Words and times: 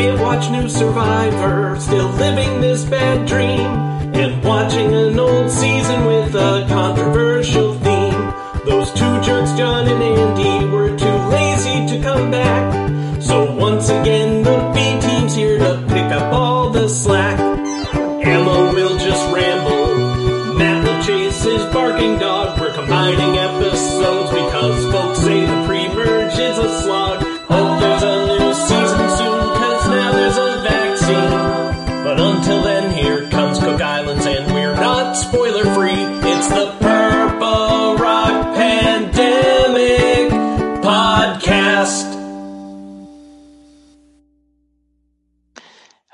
can't 0.00 0.18
watch 0.18 0.50
new 0.50 0.66
Survivor, 0.66 1.78
still 1.78 2.08
living 2.12 2.62
this 2.62 2.84
bad 2.84 3.28
dream, 3.28 3.68
and 4.14 4.42
watching 4.42 4.94
an 4.94 5.18
old 5.18 5.50
season 5.50 6.06
with 6.06 6.34
a 6.34 6.64
controversial 6.68 6.99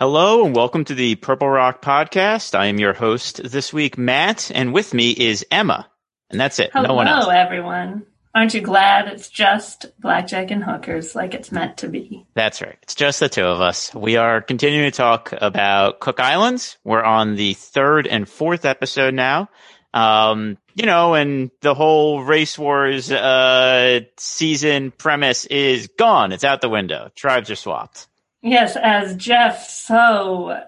Hello 0.09 0.46
and 0.46 0.55
welcome 0.55 0.84
to 0.84 0.95
the 0.95 1.16
Purple 1.16 1.48
Rock 1.48 1.83
Podcast. 1.83 2.56
I 2.56 2.66
am 2.66 2.78
your 2.78 2.92
host 2.92 3.42
this 3.42 3.73
week, 3.73 3.98
Matt, 3.98 4.52
and 4.55 4.73
with 4.73 4.95
me 4.95 5.10
is 5.10 5.45
Emma. 5.51 5.91
And 6.30 6.41
that's 6.41 6.60
it. 6.60 6.70
Hello, 6.73 6.87
no 6.87 6.95
one 6.95 7.09
else. 7.09 7.27
everyone. 7.28 8.06
Aren't 8.33 8.55
you 8.55 8.61
glad 8.61 9.09
it's 9.09 9.28
just 9.28 9.87
blackjack 10.00 10.52
and 10.52 10.62
hookers 10.62 11.16
like 11.16 11.34
it's 11.34 11.50
meant 11.50 11.78
to 11.78 11.88
be? 11.88 12.24
That's 12.34 12.62
right. 12.62 12.78
It's 12.83 12.95
just 12.95 13.19
the 13.19 13.28
two 13.28 13.42
of 13.42 13.61
us. 13.61 13.92
We 13.97 14.14
are 14.14 14.41
continuing 14.41 14.89
to 14.89 14.97
talk 14.97 15.34
about 15.36 15.98
Cook 15.98 16.20
Islands. 16.20 16.78
We're 16.84 17.03
on 17.03 17.34
the 17.34 17.55
third 17.55 18.06
and 18.06 18.28
fourth 18.28 18.64
episode 18.64 19.12
now. 19.12 19.48
Um, 19.92 20.56
you 20.77 20.86
know, 20.86 21.14
and 21.14 21.50
the 21.62 21.75
whole 21.75 22.22
race 22.22 22.56
wars 22.56 23.11
uh 23.11 24.03
season 24.19 24.92
premise 24.92 25.47
is 25.47 25.88
gone. 25.98 26.31
It's 26.31 26.44
out 26.44 26.61
the 26.61 26.69
window. 26.69 27.11
Tribes 27.16 27.50
are 27.50 27.56
swapped. 27.56 28.06
Yes, 28.47 28.77
as 28.80 29.16
Jeff 29.16 29.69
so 29.69 30.61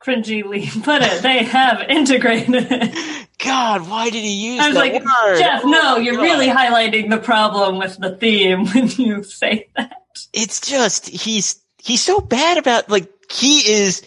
cringily 0.00 0.66
put 0.84 1.02
it, 1.02 1.22
they 1.22 1.44
have 1.44 1.82
integrated 1.88 2.66
it. 2.70 3.28
God, 3.38 3.88
why 3.88 4.10
did 4.10 4.22
he 4.22 4.52
use 4.54 4.60
I 4.60 4.68
was 4.68 4.74
that 4.74 4.80
like, 4.80 5.04
word? 5.04 5.38
Jeff, 5.38 5.62
Oh 5.64 5.68
no, 5.68 5.96
you're 5.96 6.16
God. 6.16 6.22
really 6.22 6.48
highlighting 6.48 7.10
the 7.10 7.18
problem 7.18 7.78
with 7.78 7.98
the 7.98 8.14
theme 8.16 8.66
when 8.74 8.88
you 8.88 9.22
say 9.24 9.68
that. 9.76 9.94
it's 10.32 10.60
just 10.60 11.08
he's 11.08 11.60
he's 11.78 12.00
so 12.02 12.20
bad 12.20 12.58
about 12.58 12.88
like 12.88 13.10
he 13.32 13.58
is 13.72 14.02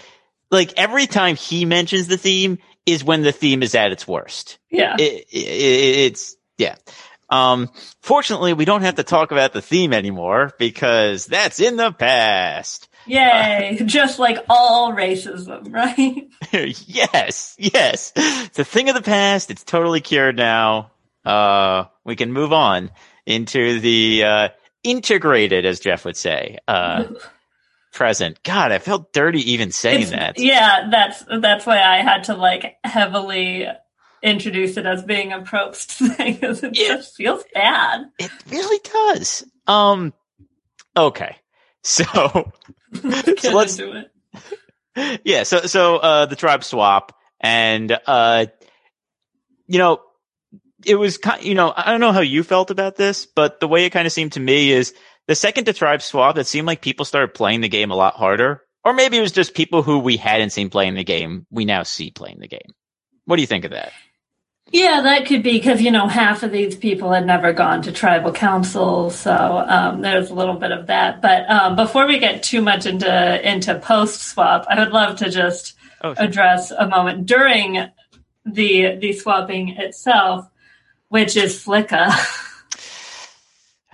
like 0.51 0.73
every 0.77 1.07
time 1.07 1.35
he 1.35 1.65
mentions 1.65 2.07
the 2.07 2.17
theme 2.17 2.59
is 2.85 3.03
when 3.03 3.23
the 3.23 3.31
theme 3.31 3.63
is 3.63 3.73
at 3.75 3.91
its 3.91 4.07
worst. 4.07 4.57
Yeah. 4.69 4.95
It, 4.99 5.25
it, 5.31 5.37
it's 6.11 6.35
yeah. 6.57 6.75
Um, 7.29 7.69
fortunately, 8.01 8.53
we 8.53 8.65
don't 8.65 8.83
have 8.83 8.95
to 8.95 9.03
talk 9.03 9.31
about 9.31 9.51
the 9.51 9.61
theme 9.61 9.91
anymore 9.93 10.51
because 10.59 11.25
that's 11.25 11.59
in 11.59 11.75
the 11.75 11.91
past. 11.91 12.87
Yay. 13.07 13.77
just 13.85 14.19
like 14.19 14.37
all 14.49 14.93
racism, 14.93 15.71
right? 15.73 16.27
yes, 16.87 17.55
yes. 17.57 18.11
It's 18.15 18.59
a 18.59 18.63
thing 18.65 18.89
of 18.89 18.95
the 18.95 19.01
past. 19.01 19.51
It's 19.51 19.63
totally 19.63 20.01
cured 20.01 20.35
now. 20.37 20.91
Uh, 21.23 21.85
we 22.03 22.15
can 22.15 22.31
move 22.33 22.53
on 22.53 22.91
into 23.25 23.79
the 23.79 24.23
uh, 24.23 24.49
integrated, 24.83 25.65
as 25.65 25.79
Jeff 25.79 26.05
would 26.05 26.17
say, 26.17 26.57
uh, 26.67 27.05
present. 27.93 28.41
God, 28.43 28.71
I 28.71 28.79
felt 28.79 29.11
dirty 29.13 29.53
even 29.53 29.71
saying 29.71 30.03
It's- 30.03 30.11
that. 30.11 30.39
Yeah, 30.39 30.87
that's 30.91 31.23
that's 31.41 31.65
why 31.65 31.81
I 31.81 31.97
had 32.03 32.25
to 32.25 32.35
like 32.35 32.75
heavily 32.83 33.67
introduce 34.21 34.77
it 34.77 34.85
as 34.85 35.03
being 35.03 35.31
a 35.31 35.39
Probst 35.39 36.15
thing 36.15 36.39
it 36.41 36.77
Yeah. 36.77 36.95
just 36.95 37.15
feels 37.15 37.43
bad. 37.53 38.05
It 38.19 38.31
really 38.49 38.79
does. 38.83 39.43
Um, 39.67 40.13
okay. 40.97 41.35
So, 41.89 42.51
So 43.37 43.51
let's- 43.51 43.77
do 43.77 43.93
it. 43.93 45.21
yeah, 45.23 45.43
so, 45.43 45.61
so, 45.67 45.97
uh, 45.97 46.25
the 46.25 46.35
tribe 46.35 46.63
swap 46.63 47.15
and, 47.39 47.95
uh, 48.07 48.47
you 49.67 49.77
know, 49.77 50.01
it 50.83 50.95
was 50.95 51.17
kind, 51.19 51.43
you 51.43 51.53
know, 51.53 51.71
I 51.75 51.91
don't 51.91 51.99
know 51.99 52.11
how 52.11 52.21
you 52.21 52.41
felt 52.43 52.71
about 52.71 52.95
this, 52.95 53.25
but 53.27 53.59
the 53.59 53.67
way 53.67 53.85
it 53.85 53.91
kind 53.91 54.07
of 54.07 54.13
seemed 54.13 54.33
to 54.33 54.39
me 54.39 54.71
is 54.71 54.93
the 55.27 55.35
second 55.35 55.65
the 55.65 55.73
tribe 55.73 56.01
swap, 56.01 56.37
it 56.37 56.47
seemed 56.47 56.65
like 56.67 56.81
people 56.81 57.05
started 57.05 57.33
playing 57.35 57.61
the 57.61 57.69
game 57.69 57.91
a 57.91 57.95
lot 57.95 58.15
harder. 58.15 58.61
Or 58.83 58.93
maybe 58.93 59.17
it 59.17 59.21
was 59.21 59.31
just 59.31 59.53
people 59.55 59.83
who 59.83 59.99
we 59.99 60.17
hadn't 60.17 60.51
seen 60.51 60.69
playing 60.69 60.95
the 60.95 61.03
game, 61.03 61.45
we 61.51 61.65
now 61.65 61.83
see 61.83 62.11
playing 62.11 62.39
the 62.39 62.47
game. 62.47 62.73
What 63.25 63.35
do 63.37 63.41
you 63.41 63.47
think 63.47 63.65
of 63.65 63.71
that? 63.71 63.91
Yeah, 64.71 65.01
that 65.03 65.25
could 65.27 65.43
be 65.43 65.53
because 65.53 65.81
you 65.81 65.91
know 65.91 66.07
half 66.07 66.43
of 66.43 66.51
these 66.51 66.75
people 66.75 67.11
had 67.11 67.25
never 67.25 67.53
gone 67.53 67.83
to 67.83 67.91
tribal 67.91 68.31
council, 68.31 69.09
so 69.09 69.31
um, 69.67 70.01
there's 70.01 70.31
a 70.31 70.33
little 70.33 70.55
bit 70.55 70.71
of 70.71 70.87
that. 70.87 71.21
But 71.21 71.49
um, 71.49 71.75
before 71.75 72.07
we 72.07 72.19
get 72.19 72.43
too 72.43 72.61
much 72.61 72.85
into 72.85 73.49
into 73.49 73.79
post 73.79 74.21
swap, 74.21 74.65
I 74.69 74.79
would 74.79 74.91
love 74.91 75.17
to 75.17 75.29
just 75.29 75.73
Oh, 76.01 76.13
sure. 76.13 76.25
address 76.25 76.71
a 76.71 76.87
moment 76.87 77.25
during 77.25 77.89
the 78.45 78.95
the 78.99 79.13
swapping 79.13 79.69
itself, 79.69 80.45
which 81.09 81.37
is 81.37 81.55
Flicka. 81.63 82.11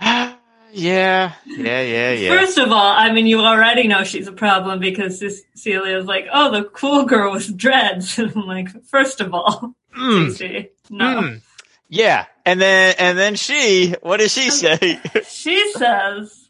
yeah, 0.00 0.36
yeah, 0.72 1.32
yeah, 1.46 2.10
yeah. 2.12 2.28
First 2.38 2.58
of 2.58 2.72
all, 2.72 2.92
I 2.96 3.12
mean, 3.12 3.26
you 3.26 3.40
already 3.40 3.86
know 3.86 4.04
she's 4.04 4.26
a 4.26 4.32
problem 4.32 4.80
because 4.80 5.20
Cecilia's 5.20 6.06
like, 6.06 6.26
"Oh, 6.32 6.50
the 6.50 6.64
cool 6.64 7.04
girl 7.04 7.32
with 7.32 7.56
dreads." 7.56 8.18
And 8.18 8.32
I'm 8.36 8.46
like, 8.46 8.68
first 8.86 9.20
of 9.20 9.32
all, 9.32 9.74
Mm. 9.96 10.68
No. 10.90 11.04
Mm. 11.22 11.42
Yeah, 11.88 12.24
and 12.46 12.60
then 12.60 12.94
and 12.98 13.18
then 13.18 13.34
she, 13.34 13.94
what 14.02 14.18
does 14.18 14.32
she 14.32 14.50
say? 14.50 14.98
She 15.28 15.72
says 15.72 16.48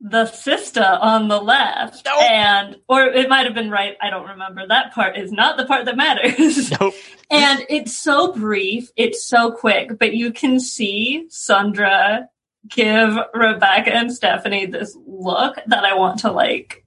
the 0.00 0.26
sister 0.26 0.84
on 0.84 1.28
the 1.28 1.40
left, 1.40 2.04
Nope. 2.04 2.22
and 2.22 2.76
or 2.88 3.04
it 3.06 3.28
might 3.28 3.46
have 3.46 3.54
been 3.54 3.70
right. 3.70 3.96
I 4.00 4.10
don't 4.10 4.28
remember. 4.28 4.66
That 4.66 4.92
part 4.92 5.16
is 5.16 5.32
not 5.32 5.56
the 5.56 5.64
part 5.64 5.86
that 5.86 5.96
matters. 5.96 6.70
nope. 6.80 6.94
and 7.30 7.64
it's 7.68 7.96
so 7.96 8.32
brief, 8.32 8.90
it's 8.96 9.24
so 9.24 9.52
quick, 9.52 9.98
but 9.98 10.14
you 10.14 10.32
can 10.32 10.60
see 10.60 11.26
Sundra 11.30 12.28
give 12.68 13.16
Rebecca 13.32 13.94
and 13.94 14.12
Stephanie 14.12 14.66
this 14.66 14.96
look 15.06 15.56
that 15.66 15.84
I 15.84 15.94
want 15.94 16.20
to 16.20 16.30
like 16.30 16.84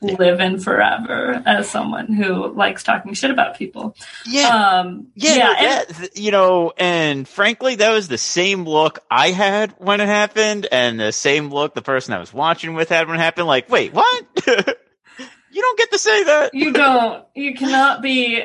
live 0.00 0.38
in 0.40 0.60
forever 0.60 1.42
as 1.44 1.68
someone 1.68 2.06
who 2.12 2.52
likes 2.52 2.84
talking 2.84 3.14
shit 3.14 3.30
about 3.32 3.56
people. 3.58 3.96
Yeah, 4.26 4.48
Um, 4.80 5.08
yeah, 5.16 5.34
yeah, 5.36 5.54
and- 5.58 5.96
that- 5.96 6.16
you 6.16 6.30
know, 6.30 6.72
and 6.78 7.26
frankly, 7.26 7.74
that 7.76 7.90
was 7.90 8.06
the 8.08 8.18
same 8.18 8.64
look 8.64 9.00
I 9.10 9.30
had 9.32 9.74
when 9.78 10.00
it 10.00 10.06
happened, 10.06 10.66
and 10.70 11.00
the 11.00 11.12
same 11.12 11.50
look 11.50 11.74
the 11.74 11.82
person 11.82 12.14
I 12.14 12.18
was 12.20 12.32
watching 12.32 12.74
with 12.74 12.88
had 12.90 13.08
when 13.08 13.16
it 13.16 13.20
happened. 13.22 13.46
Like, 13.48 13.68
wait, 13.68 13.92
what? 13.92 14.24
you 15.58 15.62
don't 15.62 15.78
get 15.78 15.90
to 15.90 15.98
say 15.98 16.22
that. 16.24 16.54
you 16.54 16.72
don't. 16.72 17.26
You 17.34 17.54
cannot 17.54 18.00
be 18.02 18.44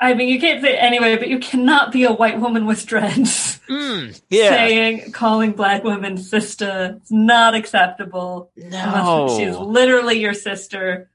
i 0.00 0.14
mean 0.14 0.28
you 0.28 0.38
can't 0.40 0.62
say 0.62 0.74
it 0.74 0.78
anyway 0.82 1.16
but 1.16 1.28
you 1.28 1.38
cannot 1.38 1.90
be 1.92 2.04
a 2.04 2.12
white 2.12 2.38
woman 2.40 2.64
with 2.66 2.84
dreads. 2.86 3.60
Mm, 3.68 4.20
yeah, 4.28 4.50
saying 4.50 5.12
calling 5.12 5.52
black 5.52 5.84
women 5.84 6.16
sister 6.18 6.98
it's 7.00 7.10
not 7.10 7.54
acceptable. 7.54 8.50
No, 8.56 9.34
she's 9.36 9.56
literally 9.56 10.18
your 10.20 10.34
sister. 10.34 11.10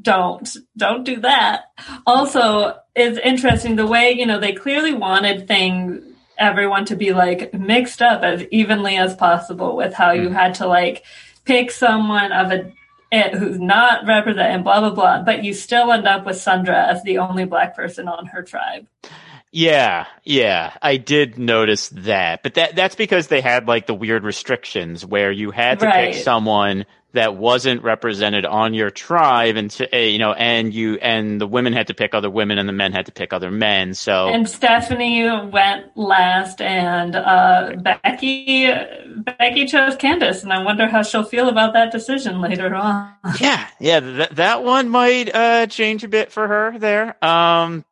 Don't. 0.00 0.48
Don't 0.76 1.04
do 1.04 1.20
that. 1.20 1.64
Also 2.06 2.76
it's 2.96 3.18
interesting 3.18 3.76
the 3.76 3.86
way 3.86 4.12
you 4.12 4.24
know 4.26 4.38
they 4.40 4.52
clearly 4.52 4.94
wanted 4.94 5.46
things 5.46 6.02
everyone 6.38 6.84
to 6.86 6.96
be 6.96 7.12
like 7.12 7.52
mixed 7.54 8.00
up 8.02 8.22
as 8.22 8.42
evenly 8.50 8.96
as 8.96 9.14
possible 9.14 9.76
with 9.76 9.92
how 9.94 10.10
you 10.12 10.28
Mhm. 10.30 10.32
had 10.34 10.54
to 10.54 10.66
like 10.66 11.04
pick 11.44 11.70
someone 11.70 12.32
of 12.32 12.50
a 12.50 12.72
it, 13.14 13.34
who's 13.34 13.58
not 13.58 14.06
represented 14.06 14.64
blah 14.64 14.80
blah 14.80 14.90
blah. 14.90 15.22
But 15.22 15.44
you 15.44 15.54
still 15.54 15.92
end 15.92 16.06
up 16.06 16.26
with 16.26 16.36
Sundra 16.36 16.86
as 16.88 17.02
the 17.02 17.18
only 17.18 17.44
black 17.44 17.74
person 17.76 18.08
on 18.08 18.26
her 18.26 18.42
tribe. 18.42 18.86
Yeah, 19.56 20.06
yeah, 20.24 20.72
I 20.82 20.96
did 20.96 21.38
notice 21.38 21.88
that, 21.90 22.42
but 22.42 22.54
that 22.54 22.74
that's 22.74 22.96
because 22.96 23.28
they 23.28 23.40
had 23.40 23.68
like 23.68 23.86
the 23.86 23.94
weird 23.94 24.24
restrictions 24.24 25.06
where 25.06 25.30
you 25.30 25.52
had 25.52 25.78
to 25.80 25.86
Right. 25.86 26.12
pick 26.12 26.22
someone 26.24 26.86
that 27.14 27.36
wasn't 27.36 27.82
represented 27.82 28.44
on 28.46 28.74
your 28.74 28.90
tribe, 28.90 29.56
and 29.56 29.70
to, 29.72 29.92
eh, 29.94 30.06
you 30.06 30.18
know, 30.18 30.32
and 30.32 30.72
you 30.72 30.96
and 30.96 31.40
the 31.40 31.46
women 31.46 31.72
had 31.72 31.88
to 31.88 31.94
pick 31.94 32.14
other 32.14 32.30
women, 32.30 32.58
and 32.58 32.68
the 32.68 32.72
men 32.72 32.92
had 32.92 33.06
to 33.06 33.12
pick 33.12 33.32
other 33.32 33.50
men. 33.50 33.94
So 33.94 34.28
and 34.28 34.48
stephanie 34.48 35.24
went 35.50 35.96
last 35.96 36.60
and 36.60 37.16
uh, 37.16 37.72
becky 37.80 38.68
becky 39.16 39.66
chose 39.66 39.96
Candice 39.96 40.42
and 40.42 40.52
i 40.52 40.62
wonder 40.62 40.86
how 40.86 41.02
she'll 41.02 41.24
feel 41.24 41.48
about 41.48 41.72
that 41.72 41.92
decision 41.92 42.40
later 42.40 42.74
on 42.74 43.14
yeah, 43.40 43.66
yeah, 43.80 44.00
that 44.00 44.36
that 44.36 44.64
one 44.64 44.88
might 44.88 45.34
uh 45.34 45.66
change 45.66 46.04
a 46.04 46.08
bit 46.08 46.30
for 46.30 46.46
her 46.46 46.78
there. 46.78 47.24
Um, 47.24 47.84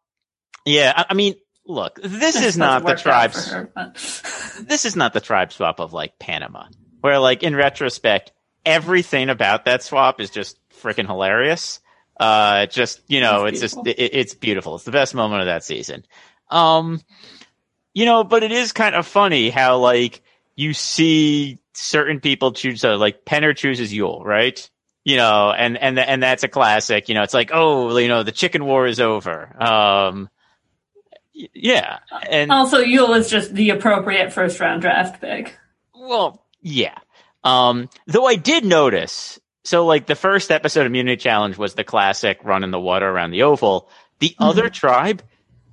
yeah, 0.65 0.93
I, 0.95 1.07
I 1.11 1.15
mean, 1.15 1.37
look, 1.67 1.99
this 2.03 2.37
is 2.37 2.59
not 2.59 2.83
the 2.83 2.87
worked 2.87 3.07
out 3.07 3.33
tribe. 3.33 3.33
for 3.33 3.71
her, 3.75 3.93
This 4.63 4.85
is 4.85 4.95
not 4.95 5.13
the 5.15 5.21
tribe 5.21 5.53
swap 5.53 5.81
of 5.81 5.93
like 5.93 6.19
Panama, 6.19 6.67
where 7.01 7.19
like 7.19 7.43
in 7.43 7.57
retrospect, 7.57 8.33
everything 8.65 9.29
about 9.31 9.65
that 9.65 9.83
swap 9.83 10.21
is 10.21 10.31
just 10.31 10.59
freaking 10.81 11.07
hilarious. 11.07 11.81
Uh, 12.19 12.67
just 12.67 13.01
you 13.09 13.21
know, 13.21 13.47
It's 13.47 13.63
it's, 13.63 13.75
just 13.75 13.87
it, 13.87 13.99
it's 13.99 14.35
beautiful. 14.35 14.75
It's 14.77 14.85
the 14.85 14.93
best 14.93 15.15
moment 15.15 15.41
of 15.41 15.47
that 15.47 15.65
season. 15.65 16.05
Um, 16.51 17.01
you 17.95 18.05
know, 18.05 18.25
but 18.25 18.43
it 18.43 18.53
is 18.53 18.73
kind 18.73 18.95
of 18.95 19.07
funny 19.07 19.51
how 19.51 19.79
like 19.79 20.23
you 20.55 20.75
see 20.75 21.59
certain 21.73 22.21
people 22.21 22.53
choose 22.53 22.85
uh, 22.85 22.97
like 22.97 23.25
Penner 23.25 23.57
chooses 23.57 23.93
Yul, 23.93 24.25
right? 24.25 24.69
You 25.05 25.17
know, 25.17 25.51
and 25.51 25.77
and 25.79 25.99
and 25.99 26.23
that's 26.23 26.45
a 26.45 26.49
classic. 26.49 27.09
You 27.09 27.15
know, 27.15 27.23
it's 27.23 27.35
like 27.35 27.51
oh, 27.53 27.97
you 27.99 28.09
know, 28.09 28.23
the 28.23 28.33
chicken 28.33 28.65
war 28.65 28.87
is 28.87 29.01
over. 29.01 29.61
Um, 29.61 30.29
yeah, 31.33 31.99
and 32.29 32.53
Also, 32.53 32.83
Yul 32.83 33.17
is 33.17 33.31
just 33.31 33.55
the 33.55 33.71
appropriate 33.71 34.33
first 34.33 34.61
round 34.61 34.83
draft 34.83 35.21
pick. 35.21 35.59
well, 35.95 36.45
yeah. 36.61 36.99
Um, 37.45 37.89
though 38.07 38.27
I 38.27 38.37
did 38.37 38.65
notice, 38.65 39.41
so 39.65 39.87
like 39.87 40.07
the 40.07 40.15
first 40.15 40.51
episode 40.51 40.81
of 40.83 40.87
Immunity 40.87 41.17
Challenge 41.17 41.57
was 41.59 41.75
the 41.75 41.85
classic 41.85 42.39
run 42.45 42.65
in 42.65 42.71
the 42.71 42.81
water 42.81 43.09
around 43.09 43.31
the 43.31 43.43
oval. 43.43 43.89
The 44.21 44.35
other 44.39 44.69
tribe, 44.71 45.23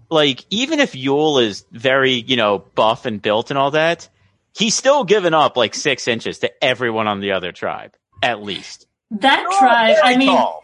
like 0.10 0.44
even 0.50 0.80
if 0.80 0.94
Yul 0.94 1.44
is 1.44 1.66
very, 1.72 2.14
you 2.14 2.36
know, 2.36 2.60
buff 2.76 3.06
and 3.06 3.22
built 3.22 3.52
and 3.52 3.58
all 3.60 3.72
that, 3.72 4.10
he's 4.58 4.74
still 4.76 5.04
given 5.04 5.34
up 5.34 5.56
like 5.58 5.76
six 5.76 6.08
inches 6.08 6.40
to 6.40 6.64
everyone 6.64 7.08
on 7.08 7.20
the 7.20 7.34
other 7.34 7.52
tribe, 7.52 7.96
at 8.24 8.42
least. 8.42 8.88
That 9.12 9.46
Oh, 9.48 9.60
tribe, 9.60 9.98
I 10.04 10.18
mean, 10.18 10.30
tall. 10.36 10.64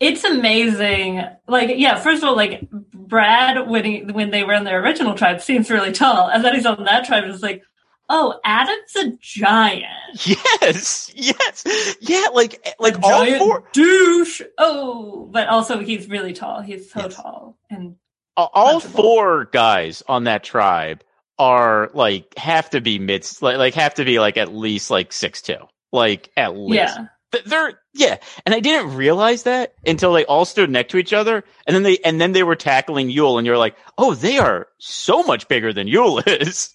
it's 0.00 0.24
amazing. 0.24 1.22
Like, 1.48 1.70
yeah, 1.76 1.96
first 1.96 2.22
of 2.22 2.28
all, 2.28 2.36
like 2.36 2.68
Brad 2.70 3.68
when 3.68 3.84
he 3.84 4.00
when 4.04 4.30
they 4.30 4.44
were 4.44 4.54
in 4.54 4.64
their 4.64 4.82
original 4.82 5.14
tribe 5.14 5.40
seems 5.40 5.70
really 5.70 5.92
tall, 5.92 6.28
and 6.28 6.44
then 6.44 6.54
he's 6.54 6.66
on 6.66 6.84
that 6.84 7.04
tribe 7.04 7.24
and 7.24 7.32
it's 7.32 7.42
like, 7.42 7.62
oh, 8.08 8.38
Adam's 8.44 8.96
a 8.96 9.10
giant. 9.20 9.84
yes, 10.26 11.12
yes, 11.14 11.96
yeah, 12.00 12.26
like 12.32 12.60
eh, 12.64 12.72
like 12.78 13.02
all 13.02 13.24
giant 13.24 13.38
four, 13.38 13.64
douche. 13.72 14.42
Oh, 14.58 15.28
but 15.32 15.48
also 15.48 15.78
he's 15.80 16.08
really 16.08 16.32
tall. 16.32 16.60
He's 16.60 16.90
so 16.90 17.00
Yes. 17.00 17.14
tall, 17.16 17.56
and 17.70 17.96
all- 18.36 18.50
all 18.52 18.80
four 18.80 19.46
guys 19.46 20.02
on 20.08 20.24
that 20.24 20.44
tribe 20.44 21.02
are 21.38 21.90
like 21.94 22.36
have 22.38 22.70
to 22.70 22.80
be 22.80 22.98
mid 22.98 23.26
like, 23.40 23.56
like 23.58 23.74
have 23.74 23.94
to 23.94 24.04
be 24.04 24.20
like 24.20 24.36
at 24.36 24.54
least 24.54 24.88
like 24.90 25.12
six 25.12 25.42
two 25.42 25.56
like 25.92 26.30
at 26.36 26.56
least 26.56 26.96
yeah, 26.96 27.06
they're 27.46 27.80
yeah 27.92 28.16
and 28.46 28.54
i 28.54 28.60
didn't 28.60 28.94
realize 28.94 29.42
that 29.42 29.74
until 29.84 30.12
they 30.12 30.24
all 30.26 30.44
stood 30.44 30.70
next 30.70 30.92
to 30.92 30.96
each 30.96 31.12
other 31.12 31.42
and 31.66 31.74
then 31.74 31.82
they 31.82 31.98
and 32.04 32.20
then 32.20 32.30
they 32.30 32.44
were 32.44 32.54
tackling 32.54 33.08
Yul 33.08 33.36
and 33.36 33.44
you're 33.48 33.58
like 33.58 33.74
oh 33.98 34.14
they 34.14 34.38
are 34.38 34.68
so 34.78 35.24
much 35.24 35.48
bigger 35.48 35.72
than 35.72 35.88
Yul 35.88 36.22
is 36.40 36.70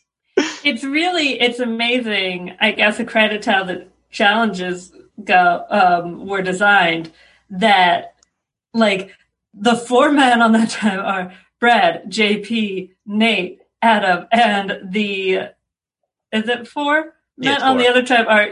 it's 0.63 0.83
really 0.83 1.39
it's 1.39 1.59
amazing. 1.59 2.55
I 2.59 2.71
guess 2.71 2.99
a 2.99 3.05
credit 3.05 3.41
to 3.43 3.51
how 3.51 3.63
the 3.63 3.87
challenges 4.11 4.91
go 5.23 5.65
um, 5.69 6.27
were 6.27 6.41
designed. 6.41 7.11
That 7.49 8.15
like 8.73 9.11
the 9.53 9.75
four 9.75 10.11
men 10.11 10.41
on 10.41 10.51
that 10.53 10.69
tribe 10.79 10.99
are 10.99 11.33
Brad, 11.59 12.05
JP, 12.09 12.91
Nate, 13.05 13.61
Adam, 13.81 14.27
and 14.31 14.79
the 14.91 15.33
is 16.31 16.47
it 16.47 16.67
four 16.67 17.13
Yeah, 17.37 17.51
men 17.51 17.53
it's 17.55 17.63
on 17.63 17.77
the 17.77 17.87
other 17.87 18.03
tribe 18.03 18.27
are 18.27 18.49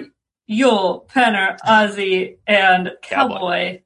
Yul, 0.50 1.08
Penner, 1.08 1.58
Ozzy, 1.66 2.38
and 2.48 2.92
Cowboy. 3.02 3.34
Cowboy. 3.36 3.82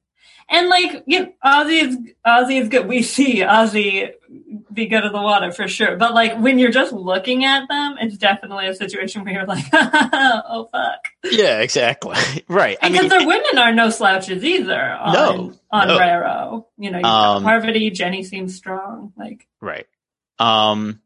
And 0.52 0.68
like, 0.68 1.04
yeah, 1.06 1.26
Ozzy 1.44 1.82
is 1.82 1.96
Ozzy 2.26 2.60
is 2.60 2.68
good. 2.68 2.86
We 2.86 3.02
see 3.02 3.38
Ozzy 3.38 4.10
be 4.72 4.86
good 4.86 5.04
in 5.04 5.12
the 5.12 5.20
water 5.20 5.50
for 5.50 5.66
sure. 5.66 5.96
But 5.96 6.12
like 6.14 6.38
when 6.38 6.58
you're 6.58 6.70
just 6.70 6.92
looking 6.92 7.44
at 7.44 7.66
them, 7.68 7.96
it's 8.00 8.18
definitely 8.18 8.66
a 8.66 8.74
situation 8.74 9.24
where 9.24 9.32
you're 9.32 9.46
like, 9.46 9.64
oh 9.72 10.68
fuck. 10.70 11.08
yeah 11.24 11.60
exactly 11.60 12.16
right 12.48 12.76
i 12.82 12.88
Because 12.88 13.02
mean 13.02 13.08
their 13.08 13.26
women 13.26 13.58
are 13.58 13.72
no 13.72 13.88
slouches 13.90 14.44
either 14.44 14.80
on 14.80 15.12
No, 15.14 15.52
on 15.70 15.88
no. 15.88 15.98
Raro. 15.98 16.66
You 16.78 16.90
know, 16.90 16.98
you've 16.98 17.06
Um, 17.06 17.42
Parvati, 17.44 17.90
Jenny 17.90 18.22
seems 18.22 18.54
strong. 18.54 19.12
Like 19.16 19.46
Right. 19.60 19.86
Um, 20.38 21.00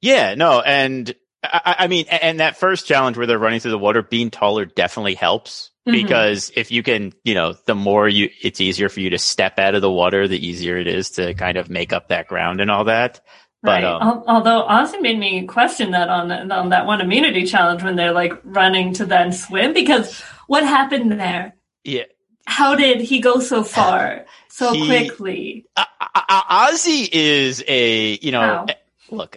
yeah, 0.00 0.34
no, 0.36 0.60
and 0.60 1.12
I- 1.42 1.76
I 1.80 1.86
mean, 1.88 2.06
and 2.10 2.40
that 2.40 2.56
first 2.58 2.86
challenge 2.86 3.16
where 3.16 3.26
they're 3.26 3.38
running 3.38 3.60
through 3.60 3.70
the 3.72 3.78
water, 3.78 4.02
being 4.02 4.30
taller 4.30 4.64
definitely 4.66 5.14
helps 5.14 5.70
Mhm. 5.88 5.92
because 5.92 6.52
if 6.54 6.70
you 6.70 6.82
can, 6.82 7.12
you 7.24 7.34
know, 7.34 7.54
the 7.66 7.74
more 7.74 8.08
you, 8.08 8.30
it's 8.42 8.60
easier 8.60 8.88
for 8.88 9.00
you 9.00 9.10
to 9.10 9.18
step 9.18 9.58
out 9.58 9.74
of 9.74 9.82
the 9.82 9.90
water, 9.90 10.28
the 10.28 10.44
easier 10.46 10.76
it 10.76 10.86
is 10.86 11.10
to 11.12 11.34
kind 11.34 11.56
of 11.56 11.70
make 11.70 11.92
up 11.92 12.08
that 12.08 12.28
ground 12.28 12.60
and 12.60 12.70
all 12.70 12.84
that. 12.84 13.20
But, 13.62 13.82
Right. 13.82 13.84
um, 13.84 14.22
Although 14.28 14.66
Ozzy 14.68 15.00
made 15.00 15.18
me 15.18 15.44
question 15.46 15.90
that 15.90 16.08
on 16.08 16.30
on 16.52 16.68
that 16.68 16.86
one 16.86 17.00
immunity 17.00 17.44
challenge 17.44 17.82
when 17.82 17.96
they're 17.96 18.12
like 18.12 18.32
running 18.44 18.92
to 18.94 19.04
then 19.04 19.32
swim 19.32 19.72
because 19.72 20.20
what 20.46 20.62
happened 20.64 21.12
there? 21.12 21.54
Yeah. 21.84 22.04
How 22.46 22.74
did 22.76 23.00
he 23.00 23.18
go 23.20 23.40
so 23.40 23.62
far 23.64 24.26
so 24.48 24.72
He- 24.72 24.86
quickly? 24.86 25.66
I, 25.76 25.86
I, 26.00 26.70
Ozzy 26.72 27.08
is 27.12 27.62
a, 27.66 28.18
you 28.22 28.30
know, 28.32 28.40
How? 28.40 28.66
look, 29.10 29.36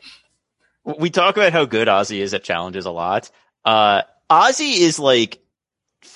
we 0.85 1.09
talk 1.09 1.35
about 1.37 1.51
how 1.53 1.65
good 1.65 1.87
Ozzy 1.87 2.19
is 2.19 2.33
at 2.33 2.43
challenges 2.43 2.85
a 2.85 2.91
lot. 2.91 3.29
Uh, 3.65 4.03
Ozzy 4.29 4.77
is 4.79 4.97
like 4.99 5.39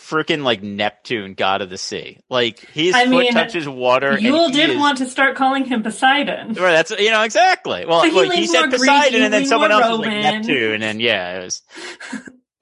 freaking 0.09 0.43
like 0.43 0.61
Neptune, 0.61 1.33
god 1.33 1.61
of 1.61 1.69
the 1.69 1.77
sea. 1.77 2.19
Like 2.29 2.59
his 2.59 2.93
I 2.93 3.05
foot 3.05 3.09
mean, 3.09 3.33
touches 3.33 3.67
water. 3.67 4.17
Yule 4.19 4.49
did 4.49 4.71
is- 4.71 4.77
want 4.77 4.99
to 4.99 5.05
start 5.07 5.35
calling 5.35 5.65
him 5.65 5.83
Poseidon. 5.83 6.49
Right, 6.49 6.71
that's 6.71 6.91
you 6.91 7.11
know 7.11 7.23
exactly. 7.23 7.85
Well, 7.85 8.01
But 8.01 8.09
he 8.09 8.15
look, 8.15 8.33
he 8.33 8.47
said 8.47 8.69
Greek, 8.69 8.79
Poseidon, 8.79 9.23
and 9.23 9.33
then 9.33 9.45
someone 9.45 9.71
else 9.71 9.89
was 9.89 9.99
like 9.99 10.09
Neptune, 10.09 10.83
and 10.83 11.01
yeah, 11.01 11.39
it 11.39 11.43
was, 11.43 11.61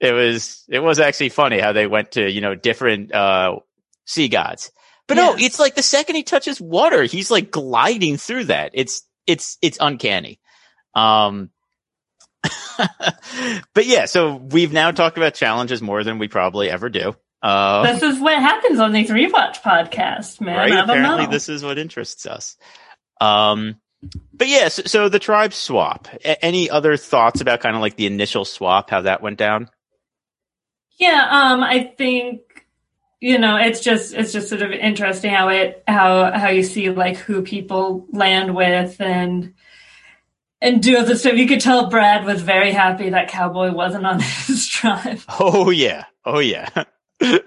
it 0.00 0.12
was, 0.12 0.64
it 0.68 0.80
was 0.80 0.98
actually 0.98 1.28
funny 1.28 1.58
how 1.58 1.72
they 1.72 1.86
went 1.86 2.12
to 2.12 2.30
you 2.30 2.40
know 2.40 2.54
different 2.54 3.14
uh 3.14 3.56
sea 4.06 4.28
gods. 4.28 4.70
But 5.06 5.16
no, 5.16 5.34
it's 5.38 5.58
like 5.58 5.74
the 5.74 5.82
second 5.82 6.16
he 6.16 6.22
touches 6.22 6.60
water, 6.60 7.02
he's 7.02 7.30
like 7.30 7.50
gliding 7.50 8.16
through 8.16 8.44
that. 8.44 8.70
It's 8.74 9.02
it's 9.26 9.58
it's 9.60 9.78
uncanny. 9.80 10.40
Um, 10.94 11.50
but 13.74 13.86
yeah, 13.86 14.06
so 14.06 14.36
we've 14.36 14.72
now 14.72 14.90
talked 14.90 15.16
about 15.16 15.34
challenges 15.34 15.82
more 15.82 16.04
than 16.04 16.18
we 16.18 16.28
probably 16.28 16.70
ever 16.70 16.88
do. 16.88 17.14
Uh, 17.44 17.92
This 17.92 18.02
is 18.02 18.18
what 18.20 18.34
happens 18.38 18.80
on 18.80 18.92
these 18.92 19.10
rewatch 19.10 19.60
podcasts, 19.60 20.40
man. 20.40 20.56
right? 20.56 20.72
I 20.72 20.76
don't 20.76 20.90
Apparently, 20.90 21.26
know. 21.26 21.30
this 21.30 21.48
is 21.50 21.62
what 21.62 21.78
interests 21.78 22.24
us. 22.24 22.56
Um, 23.20 23.76
but 24.32 24.48
yeah, 24.48 24.68
so, 24.68 24.82
so 24.86 25.08
the 25.10 25.18
tribe 25.18 25.52
swap. 25.52 26.08
A- 26.24 26.42
any 26.44 26.70
other 26.70 26.96
thoughts 26.96 27.40
about 27.42 27.60
kind 27.60 27.76
of 27.76 27.82
like 27.82 27.96
the 27.96 28.06
initial 28.06 28.44
swap, 28.46 28.88
how 28.90 29.02
that 29.02 29.20
went 29.22 29.38
down? 29.38 29.68
Yeah, 30.98 31.26
um, 31.30 31.62
I 31.62 31.92
think 31.98 32.40
you 33.20 33.38
know 33.38 33.56
it's 33.56 33.80
just 33.80 34.14
it's 34.14 34.32
just 34.32 34.48
sort 34.48 34.62
of 34.62 34.70
interesting 34.72 35.30
how 35.30 35.48
it 35.48 35.82
how 35.88 36.30
how 36.32 36.48
you 36.48 36.62
see 36.62 36.90
like 36.90 37.16
who 37.16 37.42
people 37.42 38.06
land 38.12 38.54
with 38.54 39.00
and 39.00 39.54
and 40.60 40.82
do 40.82 40.96
other 40.98 41.16
stuff. 41.16 41.34
You 41.34 41.46
could 41.48 41.60
tell 41.60 41.88
Brad 41.90 42.24
was 42.24 42.42
very 42.42 42.72
happy 42.72 43.10
that 43.10 43.28
Cowboy 43.28 43.72
wasn't 43.72 44.06
on 44.06 44.20
his 44.46 44.66
tribe. 44.68 45.20
Oh 45.40 45.70
yeah, 45.70 46.04
oh 46.24 46.38
yeah. 46.38 46.68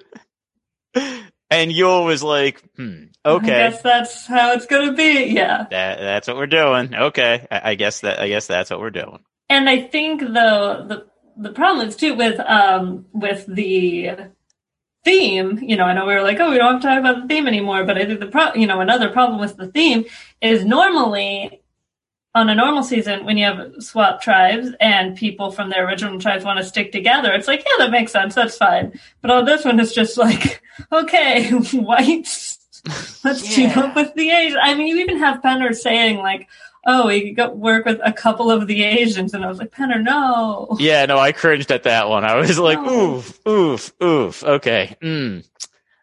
and 1.50 1.72
Yul 1.72 2.06
was 2.06 2.24
like, 2.24 2.62
hmm, 2.76 3.06
I 3.24 3.30
okay, 3.32 3.48
guess 3.48 3.82
that's 3.82 4.26
how 4.26 4.54
it's 4.54 4.66
gonna 4.66 4.94
be. 4.94 5.26
Yeah. 5.26 5.66
that 5.70 6.00
that's 6.00 6.28
what 6.28 6.38
we're 6.38 6.48
doing. 6.48 6.94
Okay, 6.94 7.48
I, 7.52 7.72
I 7.72 7.76
guess 7.76 8.02
that 8.02 8.20
I 8.20 8.28
guess 8.28 8.48
that's 8.48 8.70
what 8.70 8.80
we're 8.80 8.90
doing. 8.90 9.20
And 9.50 9.70
I 9.70 9.82
think 9.82 10.22
though 10.22 10.86
the 10.88 11.08
the 11.38 11.52
problem 11.52 11.88
is 11.88 11.96
too 11.96 12.16
with 12.16 12.40
um 12.40 13.06
with 13.14 13.46
the 13.48 14.12
theme, 15.04 15.60
you 15.62 15.78
know, 15.78 15.86
I 15.86 15.94
know 15.94 16.06
we 16.06 16.14
were 16.14 16.22
like, 16.22 16.40
oh, 16.40 16.52
we 16.52 16.58
don't 16.58 16.74
have 16.74 16.82
to 16.82 16.88
talk 16.88 17.00
about 17.00 17.22
the 17.22 17.28
theme 17.28 17.48
anymore, 17.48 17.84
but 17.86 17.98
I 17.98 18.06
think 18.06 18.20
the 18.20 18.28
pro 18.28 18.54
you 18.56 18.68
know, 18.68 18.82
another 18.82 19.10
problem 19.10 19.40
with 19.40 19.56
the 19.58 19.68
theme 19.68 20.06
is 20.42 20.66
normally 20.66 21.62
on 22.38 22.50
a 22.50 22.56
normal 22.56 22.84
season 22.84 23.26
when 23.26 23.38
you 23.38 23.46
have 23.46 23.74
swap 23.80 24.22
tribes 24.22 24.70
and 24.80 25.18
people 25.18 25.52
from 25.52 25.70
their 25.70 25.88
original 25.88 26.20
tribes 26.20 26.46
want 26.46 26.60
to 26.60 26.66
stick 26.66 26.92
together, 26.92 27.34
it's 27.34 27.48
like, 27.48 27.60
yeah, 27.60 27.86
that 27.86 27.92
makes 27.92 28.12
sense, 28.12 28.36
that's 28.36 28.58
fine. 28.58 29.00
But 29.22 29.32
on 29.32 29.46
this 29.46 29.66
one 29.66 29.80
it's 29.80 29.94
just 29.94 30.18
like, 30.18 30.62
okay, 30.92 31.50
whites 31.74 32.54
let's 33.24 33.56
team 33.56 33.72
up 33.72 33.96
with 33.96 34.14
the 34.14 34.30
Asians. 34.30 34.60
I 34.62 34.74
mean 34.76 34.88
you 34.88 34.98
even 34.98 35.20
have 35.20 35.42
Penner 35.42 35.76
saying 35.76 36.18
like 36.18 36.48
oh, 36.88 37.08
we 37.08 37.22
could 37.22 37.36
go 37.36 37.50
work 37.54 37.86
with 37.86 38.00
a 38.04 38.14
couple 38.14 38.50
of 38.50 38.66
the 38.66 38.84
Asians. 38.84 39.34
And 39.34 39.44
I 39.44 39.50
was 39.50 39.60
like, 39.60 39.72
Penner, 39.72 40.02
no. 40.02 40.78
Yeah, 40.80 41.06
no, 41.06 41.20
I 41.20 41.34
cringed 41.34 41.70
at 41.70 41.84
that 41.84 42.08
one. 42.08 42.24
I 42.24 42.36
was 42.36 42.58
like, 42.58 42.80
No. 42.82 43.18
oof, 43.18 43.40
oof, 43.48 43.94
oof. 44.02 44.44
Okay. 44.44 44.96
Mm. 45.02 45.46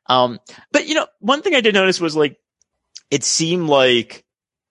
Um, 0.07 0.39
but 0.71 0.87
you 0.87 0.95
know, 0.95 1.07
one 1.21 1.41
thing 1.41 1.55
I 1.55 1.63
did 1.63 1.75
notice 1.75 2.01
was 2.01 2.15
like, 2.15 2.39
it 3.11 3.25
seemed 3.25 3.69
like 3.69 4.24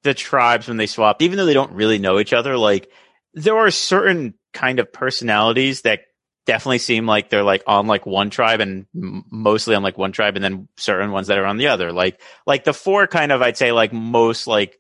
the 0.04 0.14
tribes 0.14 0.68
when 0.68 0.78
they 0.78 0.86
swapped, 0.86 1.22
even 1.22 1.38
though 1.38 1.46
they 1.46 1.54
don't 1.54 1.74
really 1.74 2.00
know 2.00 2.20
each 2.20 2.34
other, 2.34 2.58
like 2.58 2.90
there 3.34 3.58
are 3.58 3.72
certain 3.72 4.36
kind 4.54 4.80
of 4.80 4.94
personalities 4.94 5.82
that 5.82 6.02
definitely 6.46 6.78
seem 6.78 7.06
like 7.06 7.30
they're 7.30 7.44
like 7.44 7.64
on 7.68 7.88
like 7.88 8.06
one 8.06 8.30
tribe 8.30 8.60
and 8.60 8.86
m- 8.96 9.24
mostly 9.32 9.76
on 9.76 9.84
like 9.84 9.98
one 9.98 10.12
tribe 10.12 10.36
and 10.36 10.44
then 10.44 10.68
certain 10.78 11.12
ones 11.12 11.28
that 11.28 11.38
are 11.38 11.46
on 11.46 11.58
the 11.58 11.68
other. 11.68 11.92
Like, 11.92 12.22
like 12.46 12.64
the 12.64 12.74
four 12.74 13.08
kind 13.08 13.32
of, 13.32 13.42
I'd 13.42 13.58
say 13.58 13.72
like 13.72 13.94
most 13.94 14.46
like 14.46 14.78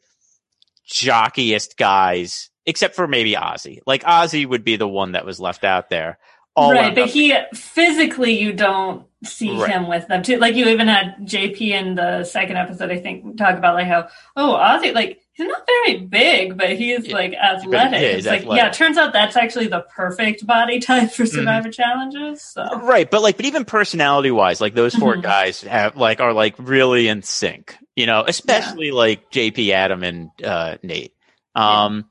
jockiest 0.89 1.77
guys, 1.77 2.49
except 2.65 2.95
for 2.95 3.07
maybe 3.07 3.33
Ozzy. 3.33 3.79
Like 3.87 4.03
Ozzy 4.03 4.45
would 4.45 4.63
be 4.63 4.75
the 4.75 4.87
one 4.87 5.13
that 5.13 5.25
was 5.25 5.39
left 5.39 5.63
out 5.63 5.89
there. 5.89 6.19
All 6.55 6.71
right, 6.71 6.93
but 6.93 7.09
he 7.09 7.35
physically, 7.55 8.39
you 8.39 8.53
don't 8.53 9.07
see 9.23 9.51
Right. 9.55 9.71
him 9.71 9.87
with 9.87 10.07
them 10.07 10.21
too. 10.23 10.37
Like 10.37 10.55
you 10.55 10.67
even 10.67 10.87
had 10.87 11.15
JP 11.21 11.61
in 11.61 11.95
the 11.95 12.23
second 12.23 12.57
episode, 12.57 12.91
I 12.91 12.97
think, 12.99 13.37
talk 13.37 13.57
about 13.57 13.75
like 13.75 13.87
how 13.87 14.07
oh 14.35 14.55
Ozzy 14.55 14.93
like 14.93 15.19
he's 15.33 15.47
not 15.47 15.65
very 15.65 15.97
big, 15.99 16.57
but 16.57 16.69
he 16.71 16.91
is 16.91 17.07
Yeah. 17.07 17.15
like 17.15 17.33
athletic. 17.33 18.01
yeah, 18.01 18.07
he's 18.09 18.17
it's 18.17 18.27
like 18.27 18.41
athletic. 18.41 18.47
Mm-hmm. 18.47 18.57
yeah, 18.57 18.67
it 18.67 18.73
turns 18.73 18.97
out 18.97 19.13
that's 19.13 19.35
actually 19.35 19.67
the 19.67 19.81
perfect 19.95 20.45
body 20.45 20.79
type 20.79 21.11
for 21.11 21.25
Survivor 21.25 21.71
challenges. 21.71 22.41
So 22.43 22.63
Right, 22.81 23.09
but 23.09 23.21
like, 23.21 23.37
but 23.37 23.45
even 23.45 23.65
personality 23.65 24.31
wise, 24.31 24.61
like 24.61 24.75
those 24.75 24.93
4 24.95 25.15
Mhm. 25.15 25.21
guys 25.23 25.61
have 25.61 25.95
like 25.97 26.19
are 26.19 26.33
like 26.33 26.55
really 26.59 27.07
in 27.07 27.21
sync. 27.23 27.75
You 27.95 28.05
know, 28.07 28.23
especially 28.27 28.89
like 28.91 29.29
JP, 29.31 29.69
Adam, 29.71 30.03
and 30.03 30.29
uh, 30.43 30.77
Nate. 30.81 31.13
Um, 31.55 32.05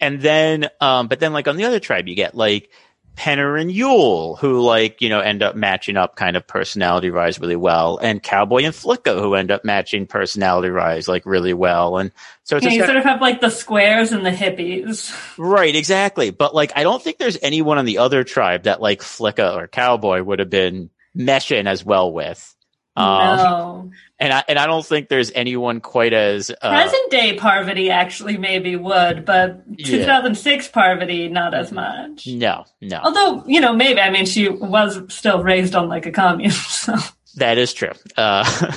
and 0.00 0.20
then, 0.20 0.68
um, 0.80 1.06
but 1.08 1.20
then 1.20 1.32
like 1.32 1.46
on 1.48 1.56
the 1.56 1.64
other 1.64 1.80
tribe, 1.80 2.08
you 2.08 2.14
get 2.16 2.34
like 2.34 2.70
Penner 3.18 3.60
and 3.60 3.70
Yule, 3.70 4.36
who 4.36 4.60
like 4.60 5.02
you 5.02 5.08
know 5.08 5.18
end 5.18 5.42
up 5.42 5.56
matching 5.56 5.96
up 5.96 6.14
kind 6.14 6.36
of 6.36 6.46
personality 6.46 7.10
wise 7.10 7.40
really 7.40 7.56
well, 7.56 7.98
and 8.00 8.22
Cowboy 8.22 8.62
and 8.62 8.72
Flicka, 8.72 9.20
who 9.20 9.34
end 9.34 9.50
up 9.50 9.64
matching 9.64 10.06
personality 10.06 10.70
wise 10.70 11.08
like 11.08 11.26
really 11.26 11.52
well. 11.52 11.98
And 11.98 12.12
so 12.44 12.56
it's 12.56 12.66
yeah, 12.66 12.72
you 12.72 12.84
sort 12.84 12.96
of 12.96 13.02
have 13.02 13.20
like 13.20 13.40
the 13.40 13.50
squares 13.50 14.12
and 14.12 14.24
the 14.24 14.30
hippies. 14.30 15.12
Right, 15.36 15.74
exactly. 15.74 16.30
But 16.30 16.54
like, 16.54 16.70
I 16.76 16.84
don't 16.84 17.02
think 17.02 17.18
there's 17.18 17.38
anyone 17.42 17.78
on 17.78 17.86
the 17.86 17.98
other 17.98 18.22
tribe 18.22 18.62
that 18.62 18.80
like 18.80 19.00
Flicka 19.00 19.56
or 19.56 19.66
Cowboy 19.66 20.22
would 20.22 20.38
have 20.38 20.50
been 20.50 20.90
meshing 21.16 21.66
as 21.66 21.84
well 21.84 22.12
with. 22.12 22.54
Um, 22.94 23.36
no. 23.36 23.90
And 24.20 24.32
I 24.32 24.44
and 24.48 24.58
I 24.58 24.66
don't 24.66 24.84
think 24.84 25.08
there's 25.08 25.30
anyone 25.34 25.80
quite 25.80 26.12
as 26.12 26.50
uh, 26.50 26.54
Present 26.70 27.10
day 27.10 27.36
Parvati 27.36 27.90
actually 27.90 28.36
maybe 28.36 28.76
would, 28.76 29.24
but 29.24 29.62
Yeah. 29.76 29.86
2006 29.86 30.68
Parvati 30.68 31.28
not 31.28 31.54
as 31.54 31.70
much. 31.72 32.26
no, 32.26 32.64
no, 32.80 33.00
Although, 33.02 33.44
you 33.46 33.60
know, 33.60 33.72
maybe. 33.72 34.00
I 34.00 34.10
mean, 34.10 34.26
she 34.26 34.48
was 34.48 35.00
still 35.08 35.42
raised 35.42 35.74
on 35.74 35.88
like 35.88 36.06
a 36.06 36.10
commune, 36.12 36.50
so. 36.82 36.94
that 37.36 37.58
is 37.58 37.72
true. 37.72 37.92
Uh, 38.16 38.44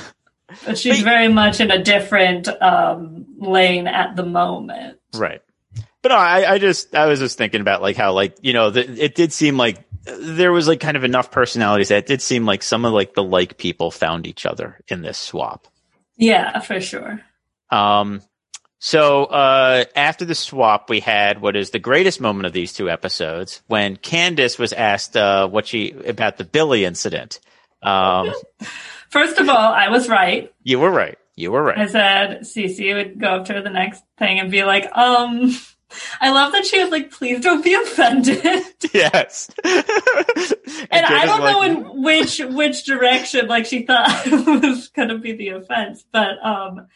But 0.66 0.76
she's 0.76 0.98
But- 0.98 1.04
very 1.04 1.28
much 1.28 1.60
in 1.60 1.70
a 1.70 1.82
different 1.82 2.46
um, 2.62 3.24
lane 3.38 3.86
at 3.86 4.16
the 4.16 4.22
moment. 4.24 4.98
right. 5.14 5.40
But 6.02 6.12
I, 6.12 6.54
I 6.54 6.58
just 6.58 6.94
I 6.96 7.06
was 7.06 7.20
just 7.20 7.38
thinking 7.38 7.60
about 7.62 7.80
like 7.80 7.96
how 7.96 8.12
like 8.12 8.36
you 8.42 8.52
know 8.52 8.70
the, 8.70 8.82
it 9.02 9.14
did 9.14 9.32
seem 9.32 9.56
like 9.56 9.78
there 10.04 10.52
was 10.52 10.68
like 10.68 10.80
kind 10.80 10.96
of 10.96 11.04
enough 11.04 11.30
personalities 11.30 11.88
that 11.88 11.98
it 11.98 12.06
did 12.06 12.22
seem 12.22 12.44
like 12.44 12.62
some 12.62 12.84
of 12.84 12.92
like 12.92 13.14
the 13.14 13.22
like 13.22 13.58
people 13.58 13.90
found 13.90 14.26
each 14.26 14.46
other 14.46 14.80
in 14.88 15.02
this 15.02 15.18
swap. 15.18 15.68
Yeah, 16.16 16.60
for 16.60 16.80
sure. 16.80 17.20
Um, 17.70 18.22
so 18.78 19.24
uh, 19.26 19.84
after 19.94 20.24
the 20.24 20.34
swap, 20.34 20.90
we 20.90 21.00
had 21.00 21.40
what 21.40 21.54
is 21.54 21.70
the 21.70 21.78
greatest 21.78 22.20
moment 22.20 22.46
of 22.46 22.52
these 22.52 22.72
two 22.72 22.90
episodes 22.90 23.62
when 23.68 23.96
Candice 23.96 24.58
was 24.58 24.72
asked 24.72 25.16
uh, 25.16 25.48
what 25.48 25.66
she 25.66 25.92
about 25.92 26.36
the 26.36 26.44
Billy 26.44 26.84
incident. 26.84 27.38
Um, 27.82 28.32
First 29.10 29.38
of 29.38 29.48
all, 29.48 29.56
I 29.56 29.88
was 29.88 30.08
right. 30.08 30.52
you 30.62 30.78
were 30.78 30.90
right. 30.90 31.18
You 31.36 31.52
were 31.52 31.62
right. 31.62 31.78
I 31.78 31.86
said 31.86 32.40
Cece 32.40 32.94
would 32.94 33.20
go 33.20 33.36
up 33.36 33.44
to 33.46 33.54
her 33.54 33.62
the 33.62 33.70
next 33.70 34.02
thing 34.18 34.40
and 34.40 34.50
be 34.50 34.64
like, 34.64 34.90
um, 34.96 35.54
I 36.20 36.30
love 36.30 36.52
that 36.52 36.66
she 36.66 36.82
was 36.82 36.90
like, 36.90 37.10
please 37.10 37.40
don't 37.40 37.62
be 37.64 37.74
offended. 37.74 38.42
yes. 38.92 39.50
and 39.64 39.84
And 40.90 41.06
I 41.06 41.26
don't 41.26 41.40
was 41.40 41.52
know 41.52 41.62
in 41.62 42.02
which 42.02 42.38
which 42.40 42.84
direction 42.84 43.46
like 43.48 43.66
she 43.66 43.82
thought 43.84 44.26
was 44.30 44.88
gonna 44.88 45.18
be 45.18 45.32
the 45.32 45.50
offense, 45.50 46.04
but 46.12 46.44
um 46.44 46.86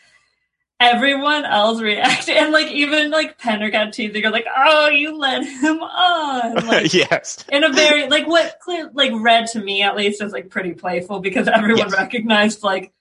everyone 0.79 1.45
else 1.47 1.81
reacted 1.81 2.37
and 2.37 2.53
like 2.53 2.67
even 2.69 3.11
like 3.11 3.39
Penner 3.41 3.73
got 3.73 3.93
teased. 3.95 4.15
They 4.15 4.21
go 4.21 4.29
like, 4.29 4.47
"Oh, 4.55 4.89
you 4.89 5.17
led 5.19 5.45
him 5.45 5.79
on," 5.81 6.67
like 6.67 6.93
yes. 6.93 7.45
in 7.49 7.65
a 7.65 7.73
very 7.73 8.09
like 8.09 8.27
what 8.27 8.59
clear 8.61 8.91
like 8.93 9.13
read 9.15 9.47
to 9.49 9.61
me 9.61 9.83
at 9.83 9.97
least 9.97 10.21
as 10.21 10.33
like 10.33 10.51
pretty 10.51 10.73
playful 10.75 11.21
because 11.21 11.49
everyone 11.49 11.89
Yes. 11.89 11.93
recognized 11.93 12.63
like 12.63 12.93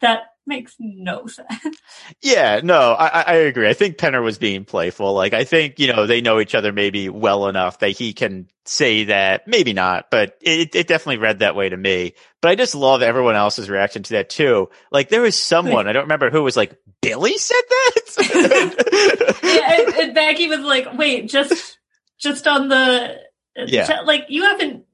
that 0.00 0.29
makes 0.50 0.76
no 0.78 1.26
sense. 1.28 1.78
Yeah, 2.20 2.60
no, 2.62 2.92
I, 2.92 3.22
I- 3.22 3.34
agree. 3.36 3.66
I 3.68 3.72
think 3.72 3.96
Penner 3.96 4.22
was 4.22 4.36
being 4.36 4.66
playful. 4.66 5.14
Like, 5.14 5.32
I 5.32 5.44
think, 5.44 5.78
you 5.78 5.90
know, 5.90 6.06
they 6.06 6.20
know 6.20 6.38
each 6.40 6.54
other 6.54 6.72
maybe 6.72 7.08
well 7.08 7.48
enough 7.48 7.78
that 7.78 7.90
he 7.92 8.12
can 8.12 8.48
say 8.66 9.04
that, 9.04 9.48
maybe 9.48 9.72
not, 9.72 10.10
but 10.10 10.36
it, 10.42 10.74
it 10.74 10.86
definitely 10.86 11.16
read 11.16 11.38
that 11.38 11.56
way 11.56 11.68
to 11.70 11.76
me. 11.76 12.12
But 12.42 12.50
I 12.50 12.54
just 12.56 12.74
love 12.74 13.00
everyone 13.00 13.34
else's 13.36 13.70
reaction 13.70 14.02
to 14.02 14.12
that 14.14 14.28
too. 14.28 14.68
Like, 14.92 15.08
there 15.08 15.22
was 15.22 15.36
someone, 15.38 15.88
I 15.88 15.92
don't 15.92 16.02
remember 16.04 16.28
who 16.30 16.42
was 16.42 16.56
like, 16.56 16.76
Billy 17.00 17.38
said 17.38 17.62
that? 17.70 19.36
yeah, 19.42 19.80
and, 19.80 19.94
and 19.94 20.14
Becky 20.14 20.48
was 20.48 20.60
like, 20.60 20.98
"Wait, 20.98 21.30
just 21.30 21.78
just 22.18 22.46
on 22.46 22.68
the 22.68 23.16
Yeah. 23.56 24.00
like 24.04 24.26
you 24.28 24.42
haven't 24.44 24.84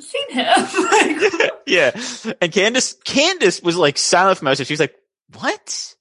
seen 0.00 0.30
him." 0.30 0.46
Like, 0.94 1.52
yeah. 1.66 1.90
And 2.40 2.52
Candice, 2.52 2.96
Candice 3.04 3.62
was 3.62 3.76
like 3.76 3.98
silent 3.98 4.38
for 4.38 4.44
most 4.44 4.60
of 4.60 4.64
it. 4.64 4.66
She 4.66 4.72
was 4.74 4.80
like, 4.80 4.94
what? 5.32 5.94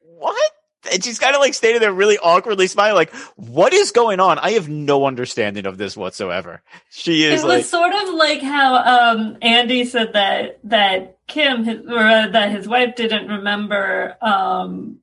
What? 0.00 0.52
And 0.92 1.02
she's 1.02 1.18
kind 1.18 1.34
of 1.34 1.40
like 1.40 1.54
standing 1.54 1.80
there 1.80 1.92
really 1.92 2.16
awkwardly 2.18 2.68
smiling, 2.68 2.94
like, 2.94 3.12
what 3.34 3.72
is 3.72 3.90
going 3.90 4.20
on? 4.20 4.38
I 4.38 4.52
have 4.52 4.68
no 4.68 5.06
understanding 5.06 5.66
of 5.66 5.78
this 5.78 5.96
whatsoever. 5.96 6.62
She 6.90 7.24
is. 7.24 7.42
It 7.42 7.44
was 7.46 7.56
like, 7.56 7.64
sort 7.64 7.92
of 7.92 8.14
like 8.14 8.40
how 8.40 8.76
um, 8.76 9.36
Andy 9.42 9.84
said 9.84 10.12
that 10.12 10.60
that 10.64 11.18
Kim 11.26 11.64
his, 11.64 11.80
or 11.86 11.98
uh, 11.98 12.28
that 12.28 12.52
his 12.52 12.68
wife 12.68 12.94
didn't 12.94 13.26
remember 13.26 14.16
um, 14.22 15.00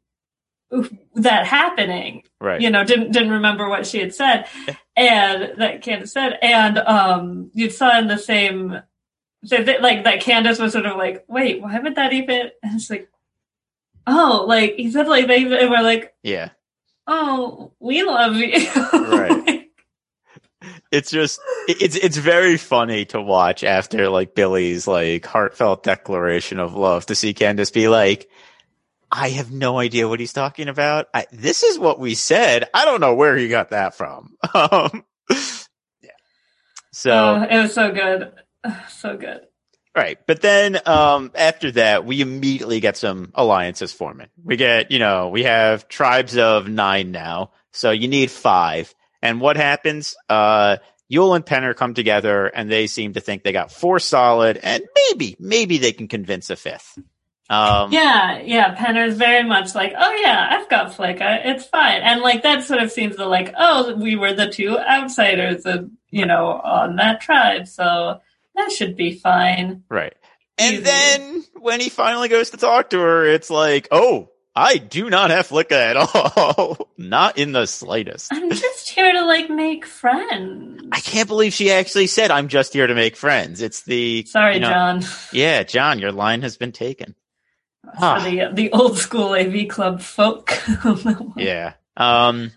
that 1.16 1.46
happening. 1.46 2.24
right. 2.40 2.62
You 2.62 2.70
know, 2.70 2.86
didn't 2.86 3.12
didn't 3.12 3.32
remember 3.32 3.68
what 3.68 3.86
she 3.86 4.00
had 4.00 4.16
said, 4.16 4.48
and 4.96 5.54
that 5.60 5.82
Candice 5.84 6.10
said, 6.10 6.38
and 6.42 6.78
um, 6.78 7.52
you 7.54 7.70
saw 7.70 7.98
in 8.00 8.08
the 8.08 8.18
same. 8.18 8.80
So 9.46 9.62
that, 9.62 9.82
like 9.82 10.06
that 10.06 10.22
Candice 10.22 10.60
was 10.62 10.72
sort 10.74 10.86
of 10.86 10.98
like, 10.98 11.26
wait, 11.28 11.62
why 11.62 11.78
would 11.80 11.96
that 11.96 12.14
even? 12.14 12.52
And 12.64 12.76
it's 12.76 12.90
like, 12.90 13.10
oh, 14.08 14.46
like 14.48 14.76
he 14.76 14.90
said, 14.92 15.08
like 15.08 15.28
they 15.28 15.44
were 15.46 15.82
like, 15.82 16.14
Yeah. 16.24 16.50
oh, 17.08 17.74
we 17.80 18.04
love 18.04 18.36
you, 18.36 18.54
Right. 18.94 19.60
It's 20.94 21.12
just, 21.12 21.42
it's, 21.68 21.98
it's 21.98 22.16
very 22.16 22.56
funny 22.56 23.04
to 23.06 23.22
watch 23.22 23.66
after 23.66 24.08
like 24.10 24.34
Billy's 24.34 24.88
like 24.88 25.26
heartfelt 25.26 25.84
declaration 25.84 26.58
of 26.60 26.74
love 26.76 27.06
to 27.08 27.16
see 27.16 27.34
Candice 27.34 27.74
be 27.74 27.90
like, 27.90 28.30
I 29.16 29.30
have 29.30 29.52
no 29.52 29.78
idea 29.78 30.10
what 30.10 30.20
he's 30.20 30.34
talking 30.34 30.68
about. 30.68 31.08
I, 31.14 31.28
this 31.32 31.62
is 31.62 31.78
what 31.78 32.00
we 32.00 32.16
said. 32.16 32.68
I 32.74 32.84
don't 32.84 33.00
know 33.00 33.14
where 33.14 33.38
he 33.38 33.48
got 33.48 33.70
that 33.70 33.96
from. 33.96 34.36
Um, 34.56 35.06
yeah. 36.02 36.12
So, 36.92 37.12
Oh, 37.12 37.44
it 37.50 37.62
was 37.62 37.74
so 37.74 37.92
good, 37.92 38.32
so 38.90 39.16
good. 39.18 39.42
Right. 39.96 40.18
But 40.26 40.42
then 40.42 40.80
um 40.88 41.32
after 41.36 41.72
that 41.72 42.04
we 42.06 42.22
immediately 42.22 42.80
get 42.80 42.98
some 42.98 43.32
alliances 43.36 43.94
forming. 43.94 44.30
We 44.44 44.58
get, 44.58 44.92
you 44.92 44.98
know, 45.00 45.30
we 45.30 45.44
have 45.44 45.88
tribes 45.88 46.36
of 46.36 46.68
9 46.68 47.12
now. 47.12 47.52
So 47.72 47.92
you 47.92 48.08
need 48.08 48.32
5. 48.32 48.94
And 49.22 49.40
what 49.40 49.56
happens? 49.56 50.16
Uh 50.28 50.78
Yul 51.12 51.36
and 51.36 51.46
Penner 51.46 51.76
come 51.76 51.94
together 51.94 52.48
and 52.48 52.72
they 52.72 52.88
seem 52.88 53.14
to 53.14 53.22
think 53.22 53.44
they 53.44 53.52
got 53.52 53.72
four 53.72 54.00
solid 54.00 54.58
and 54.58 54.84
maybe 54.96 55.36
maybe 55.40 55.78
they 55.78 55.92
can 55.92 56.08
convince 56.08 56.50
a 56.50 56.56
fifth. 56.56 56.98
Um 57.50 57.92
Yeah, 57.92 58.42
yeah. 58.42 58.74
Penner's 58.76 59.16
very 59.18 59.44
much 59.48 59.76
like, 59.76 59.94
oh 59.98 60.14
yeah, 60.22 60.48
I've 60.52 60.70
got 60.70 60.94
Flicka, 60.94 61.42
it's 61.46 61.66
fine, 61.66 62.02
and 62.02 62.22
like 62.22 62.44
that 62.44 62.64
sort 62.64 62.82
of 62.82 62.92
seems 62.92 63.18
to 63.18 63.26
like, 63.26 63.54
oh, 63.58 63.96
we 63.96 64.16
were 64.16 64.34
the 64.34 64.48
two 64.50 64.78
outsiders, 64.80 65.66
of, 65.66 65.90
you 66.10 66.26
know, 66.26 66.48
on 66.64 66.96
that 66.98 67.22
tribe, 67.22 67.68
so 67.68 68.20
that 68.56 68.72
should 68.72 68.96
be 68.96 69.14
fine. 69.16 69.84
right. 69.90 70.14
And 70.60 70.74
Easily. 70.76 70.84
then 70.86 71.44
when 71.60 71.80
he 71.80 71.90
finally 71.90 72.30
goes 72.30 72.52
to 72.52 72.58
talk 72.58 72.92
to 72.92 73.00
her, 73.00 73.26
it's 73.26 73.50
like, 73.50 73.88
"Oh, 73.90 74.30
I 74.56 74.78
do 74.78 75.10
not 75.10 75.32
have 75.32 75.48
Flicka 75.50 75.72
at 75.72 75.98
all. 76.38 76.90
not 76.96 77.40
in 77.40 77.54
the 77.54 77.66
slightest." 77.66 78.32
I'm 78.32 78.52
just 78.52 78.88
here 78.90 79.12
to 79.14 79.26
like 79.26 79.50
make 79.50 79.84
friends. 79.84 80.84
I 80.92 81.00
can't 81.00 81.28
believe 81.28 81.54
she 81.54 81.72
actually 81.72 82.06
said, 82.06 82.30
I'm 82.30 82.50
just 82.50 82.72
here 82.74 82.86
to 82.86 82.94
make 82.94 83.16
friends. 83.16 83.64
It's 83.64 83.82
the, 83.82 84.26
Sorry, 84.28 84.56
you 84.56 84.60
know- 84.60 84.70
John, 84.70 85.02
yeah, 85.32 85.64
John, 85.64 85.98
your 85.98 86.12
line 86.12 86.44
has 86.44 86.56
been 86.56 86.72
taken. 86.72 87.16
Ah. 88.00 88.20
for 88.24 88.30
the 88.30 88.50
the 88.54 88.72
old 88.72 88.98
school 88.98 89.34
AV 89.34 89.68
club 89.68 90.02
folk. 90.02 90.52
Yeah. 91.38 91.74
Um, 91.98 92.52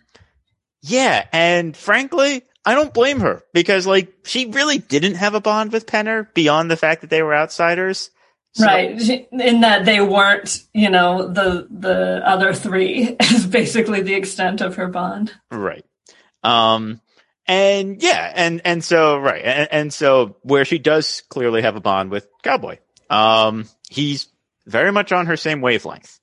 yeah. 0.82 1.26
And 1.32 1.76
frankly, 1.76 2.42
I 2.64 2.74
don't 2.74 2.94
blame 2.94 3.20
her 3.20 3.42
because 3.52 3.86
like 3.86 4.12
she 4.24 4.46
really 4.46 4.78
didn't 4.78 5.14
have 5.16 5.34
a 5.34 5.40
bond 5.40 5.72
with 5.72 5.86
Penner 5.86 6.32
beyond 6.34 6.70
the 6.70 6.76
fact 6.76 7.00
that 7.02 7.10
they 7.10 7.22
were 7.22 7.34
outsiders. 7.34 8.10
So- 8.54 8.64
Right, 8.64 8.98
in 9.32 9.60
that 9.60 9.84
they 9.84 10.00
weren't, 10.00 10.62
you 10.72 10.88
know, 10.88 11.28
the 11.28 11.66
the 11.70 12.22
other 12.24 12.54
three 12.54 13.14
is 13.20 13.44
basically 13.46 14.00
the 14.00 14.14
extent 14.14 14.62
of 14.62 14.76
her 14.76 14.88
bond. 14.88 15.32
Right. 15.50 15.84
Um, 16.42 17.00
and 17.46 18.02
yeah, 18.02 18.32
and, 18.34 18.62
and 18.64 18.82
so, 18.82 19.18
right. 19.18 19.44
And, 19.44 19.68
and 19.70 19.92
so 19.92 20.36
where 20.42 20.64
she 20.64 20.78
does 20.78 21.22
clearly 21.28 21.62
have 21.62 21.76
a 21.76 21.80
bond 21.80 22.10
with 22.10 22.26
Cowboy, 22.42 22.78
um, 23.10 23.66
he's 23.90 24.26
very 24.66 24.92
much 24.92 25.12
on 25.12 25.26
her 25.26 25.36
same 25.36 25.60
wavelength. 25.60 26.18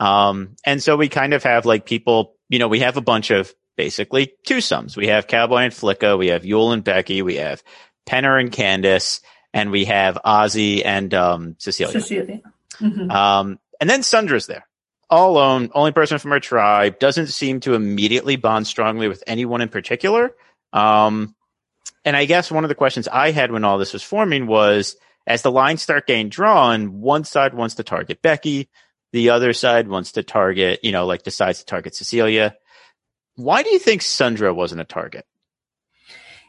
Um, 0.00 0.56
and 0.64 0.82
so 0.82 0.96
we 0.96 1.08
kind 1.08 1.34
of 1.34 1.42
have 1.42 1.66
like 1.66 1.84
people, 1.86 2.34
you 2.48 2.58
know, 2.58 2.68
we 2.68 2.80
have 2.80 2.96
a 2.96 3.00
bunch 3.02 3.30
of 3.30 3.52
basically 3.76 4.32
two 4.46 4.60
sums. 4.60 4.96
We 4.96 5.08
have 5.08 5.26
Cowboy 5.26 5.62
and 5.62 5.72
Flicka. 5.72 6.18
We 6.18 6.28
have 6.28 6.42
Yul 6.42 6.72
and 6.72 6.84
Becky. 6.84 7.22
We 7.22 7.36
have 7.36 7.62
Penner 8.08 8.38
and 8.40 8.50
Candice. 8.52 9.20
and 9.54 9.70
we 9.70 9.86
have 9.86 10.18
Ozzy 10.24 10.84
and 10.84 11.12
um, 11.14 11.56
Cecilia. 11.58 12.00
Cecilia. 12.00 12.40
Mhm. 12.80 13.10
Um, 13.10 13.58
and 13.80 13.88
then 13.88 14.02
Sundra's 14.02 14.46
there, 14.46 14.66
all 15.08 15.32
alone, 15.32 15.70
only 15.74 15.90
person 15.92 16.18
from 16.18 16.32
her 16.32 16.40
tribe, 16.40 16.98
doesn't 16.98 17.28
seem 17.28 17.60
to 17.60 17.74
immediately 17.74 18.36
bond 18.36 18.66
strongly 18.66 19.08
with 19.08 19.24
anyone 19.26 19.60
in 19.62 19.68
particular. 19.68 20.32
Um, 20.72 21.34
and 22.04 22.14
I 22.16 22.24
guess 22.26 22.50
one 22.50 22.64
of 22.64 22.68
the 22.68 22.74
questions 22.74 23.08
I 23.08 23.30
had 23.30 23.50
when 23.50 23.64
all 23.64 23.78
this 23.78 23.92
was 23.94 24.02
forming 24.02 24.46
was, 24.46 24.96
as 25.28 25.42
the 25.42 25.52
lines 25.52 25.82
start 25.82 26.06
getting 26.06 26.30
drawn, 26.30 27.00
one 27.00 27.22
side 27.22 27.54
wants 27.54 27.76
to 27.76 27.84
target 27.84 28.22
Becky, 28.22 28.68
the 29.12 29.30
other 29.30 29.52
side 29.52 29.86
wants 29.86 30.12
to 30.12 30.22
target, 30.22 30.80
you 30.82 30.90
know, 30.90 31.06
like 31.06 31.22
decides 31.22 31.60
to 31.60 31.66
target 31.66 31.94
Cecilia. 31.94 32.56
Why 33.36 33.62
do 33.62 33.70
you 33.70 33.78
think 33.78 34.02
Sundra 34.02 34.52
wasn't 34.52 34.80
a 34.80 34.84
target? 34.84 35.26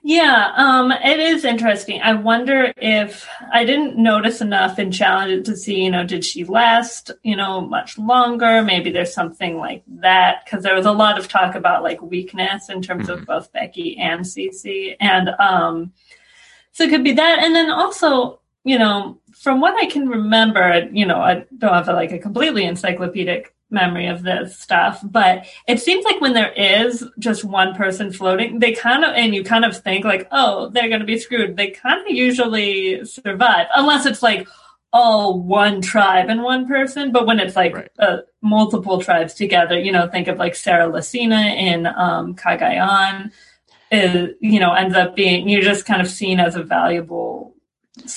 Yeah, 0.02 0.54
um, 0.56 0.94
it 0.94 1.20
is 1.20 1.44
interesting. 1.44 2.02
I 2.02 2.14
wonder 2.14 2.72
if 2.78 3.28
I 3.52 3.66
didn't 3.66 3.98
notice 3.98 4.40
enough 4.40 4.80
in 4.80 4.94
Challenge 4.94 5.46
to 5.46 5.58
see, 5.58 5.84
you 5.84 5.92
know, 5.92 6.06
did 6.06 6.24
she 6.24 6.46
last, 6.46 7.12
you 7.22 7.36
know, 7.36 7.60
much 7.60 7.98
longer? 7.98 8.64
Maybe 8.64 8.92
there's 8.92 9.14
something 9.14 9.58
like 9.58 9.84
that 10.00 10.46
because 10.46 10.64
there 10.64 10.76
was 10.76 10.86
a 10.86 10.94
lot 10.94 11.20
of 11.20 11.28
talk 11.28 11.54
about 11.54 11.84
like 11.84 12.02
weakness 12.02 12.70
in 12.70 12.82
terms 12.82 13.10
of 13.10 13.20
Mhm. 13.20 13.26
both 13.26 13.52
Becky 13.52 13.98
and 13.98 14.22
Cece, 14.22 14.96
and 15.02 15.30
um, 15.38 15.92
so 16.72 16.86
it 16.86 16.92
could 16.92 17.04
be 17.04 17.14
that. 17.14 17.40
And 17.40 17.54
then 17.54 17.70
also, 17.70 18.39
you 18.64 18.78
know, 18.78 19.20
from 19.34 19.62
what 19.62 19.76
I 19.82 19.86
can 19.86 20.10
remember, 20.10 20.90
you 20.92 21.06
know, 21.06 21.20
I 21.20 21.46
don't 21.58 21.74
have 21.74 21.88
like 21.88 22.12
a 22.12 22.20
completely 22.20 22.66
encyclopedic 22.66 23.56
memory 23.72 24.08
of 24.08 24.24
this 24.24 24.58
stuff, 24.58 25.00
but 25.04 25.46
it 25.68 25.80
seems 25.80 26.04
like 26.04 26.20
when 26.22 26.34
there 26.34 26.52
is 26.54 27.06
just 27.20 27.44
one 27.44 27.76
person 27.76 28.12
floating, 28.12 28.60
they 28.60 28.74
kind 28.74 29.06
of, 29.06 29.14
and 29.16 29.34
you 29.34 29.44
kind 29.44 29.64
of 29.64 29.78
think 29.78 30.04
like, 30.06 30.28
oh, 30.32 30.70
they're 30.70 30.90
going 30.90 31.00
to 31.00 31.06
be 31.06 31.20
screwed. 31.20 31.56
They 31.56 31.70
kind 31.72 32.02
of 32.02 32.14
usually 32.14 33.06
survive, 33.06 33.68
unless 33.76 34.06
it's 34.06 34.24
like 34.24 34.48
all 34.92 35.40
one 35.40 35.82
tribe 35.82 36.30
and 36.30 36.42
one 36.42 36.68
person. 36.68 37.12
But 37.12 37.28
when 37.28 37.40
it's 37.40 37.56
like 37.56 37.76
Right. 37.76 37.92
uh, 38.00 38.18
multiple 38.42 39.00
tribes 39.02 39.36
together, 39.36 39.80
you 39.80 39.92
know, 39.92 40.08
think 40.08 40.28
of 40.28 40.40
like 40.40 40.56
Sarah 40.56 40.90
Lacina 40.92 41.56
in 41.56 41.86
um, 41.86 42.36
Cagayan, 42.36 43.32
is, 43.92 44.36
you 44.40 44.60
know, 44.60 44.74
ends 44.74 44.96
up 44.96 45.16
being, 45.16 45.48
you're 45.50 45.62
just 45.62 45.86
kind 45.86 46.02
of 46.02 46.08
seen 46.08 46.40
as 46.40 46.56
a 46.56 46.64
valuable. 46.64 47.56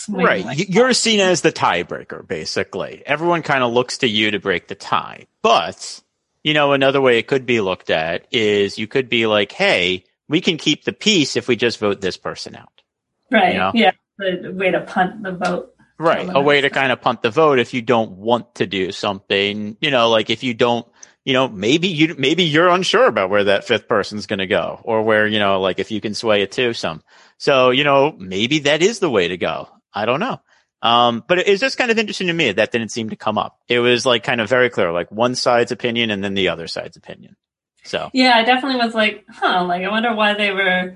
Right. 0.08 0.44
like 0.44 0.68
You're 0.68 0.92
seen 0.92 1.20
as 1.20 1.40
the 1.42 1.52
tiebreaker, 1.52 2.26
basically. 2.26 3.02
Everyone 3.04 3.42
kind 3.42 3.62
of 3.62 3.72
looks 3.72 3.98
to 3.98 4.08
you 4.08 4.30
to 4.32 4.38
break 4.38 4.68
the 4.68 4.74
tie. 4.74 5.26
But, 5.42 6.00
you 6.42 6.54
know, 6.54 6.72
another 6.72 7.00
way 7.00 7.18
it 7.18 7.26
could 7.26 7.46
be 7.46 7.60
looked 7.60 7.90
at 7.90 8.26
is 8.30 8.78
you 8.78 8.86
could 8.86 9.08
be 9.08 9.26
like, 9.26 9.52
hey, 9.52 10.04
we 10.28 10.40
can 10.40 10.56
keep 10.56 10.84
the 10.84 10.92
peace 10.92 11.36
if 11.36 11.48
we 11.48 11.56
just 11.56 11.78
vote 11.78 12.00
this 12.00 12.16
person 12.16 12.56
out. 12.56 12.82
Right. 13.30 13.52
you 13.52 13.58
know? 13.58 13.72
Yeah. 13.74 13.92
The 14.18 14.52
way 14.54 14.70
to 14.70 14.80
punt 14.80 15.22
the 15.22 15.32
vote. 15.32 15.74
Right. 15.98 16.28
A 16.32 16.40
way 16.40 16.60
to 16.60 16.70
kind 16.70 16.90
of 16.90 17.00
punt 17.00 17.22
the 17.22 17.30
vote 17.30 17.58
if 17.58 17.74
you 17.74 17.82
don't 17.82 18.12
want 18.12 18.56
to 18.56 18.66
do 18.66 18.92
something, 18.92 19.76
you 19.80 19.90
know, 19.90 20.10
like 20.10 20.30
if 20.30 20.42
you 20.42 20.54
don't, 20.54 20.86
you 21.24 21.32
know, 21.32 21.48
maybe 21.48 21.86
you, 21.86 22.16
maybe 22.18 22.42
you're 22.42 22.68
unsure 22.68 23.06
about 23.06 23.30
where 23.30 23.44
that 23.44 23.64
fifth 23.64 23.86
person's 23.86 24.26
going 24.26 24.40
to 24.40 24.48
go 24.48 24.80
or 24.82 25.02
where, 25.02 25.26
you 25.26 25.38
know, 25.38 25.60
like 25.60 25.78
if 25.78 25.92
you 25.92 26.00
can 26.00 26.14
sway 26.14 26.42
it 26.42 26.52
to 26.52 26.74
some. 26.74 27.02
So, 27.42 27.70
you 27.70 27.82
know, 27.82 28.14
maybe 28.16 28.60
that 28.60 28.82
is 28.82 29.00
the 29.00 29.10
way 29.10 29.26
to 29.26 29.36
go. 29.36 29.68
I 29.92 30.04
don't 30.06 30.20
know. 30.20 30.40
Um, 30.80 31.24
but 31.26 31.40
it- 31.40 31.48
it's 31.48 31.60
just 31.60 31.76
kind 31.76 31.90
of 31.90 31.98
interesting 31.98 32.28
to 32.28 32.32
me 32.32 32.52
that 32.52 32.70
didn't 32.70 32.90
seem 32.90 33.10
to 33.10 33.16
come 33.16 33.36
up. 33.36 33.58
It 33.68 33.80
was 33.80 34.06
like 34.06 34.22
kind 34.22 34.40
of 34.40 34.48
very 34.48 34.70
clear, 34.70 34.92
like 34.92 35.10
one 35.10 35.34
side's 35.34 35.72
opinion 35.72 36.12
and 36.12 36.22
then 36.22 36.34
the 36.34 36.50
other 36.50 36.68
side's 36.68 36.96
opinion. 36.96 37.34
So, 37.82 38.10
Yeah, 38.12 38.34
I 38.36 38.44
definitely 38.44 38.78
was 38.84 38.94
like, 38.94 39.24
huh, 39.28 39.64
like 39.64 39.82
I 39.82 39.88
wonder 39.90 40.14
why 40.14 40.34
they 40.34 40.52
were 40.52 40.94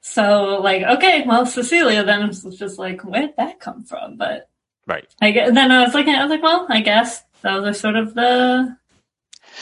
so 0.00 0.60
like, 0.62 0.84
okay, 0.84 1.24
well, 1.26 1.44
Cecilia 1.44 2.04
then 2.04 2.28
was 2.28 2.44
just 2.56 2.78
like, 2.78 3.02
where'd 3.02 3.36
that 3.36 3.58
come 3.58 3.82
from? 3.82 4.16
But 4.16 4.48
right. 4.86 5.08
I 5.20 5.32
guess, 5.32 5.50
then 5.52 5.72
I 5.72 5.82
was 5.82 5.92
looking, 5.92 6.14
I 6.14 6.22
was 6.22 6.30
like, 6.30 6.42
well, 6.44 6.66
I 6.70 6.82
guess 6.82 7.20
those 7.42 7.64
are 7.66 7.74
sort 7.74 7.96
of 7.96 8.14
the 8.14 8.76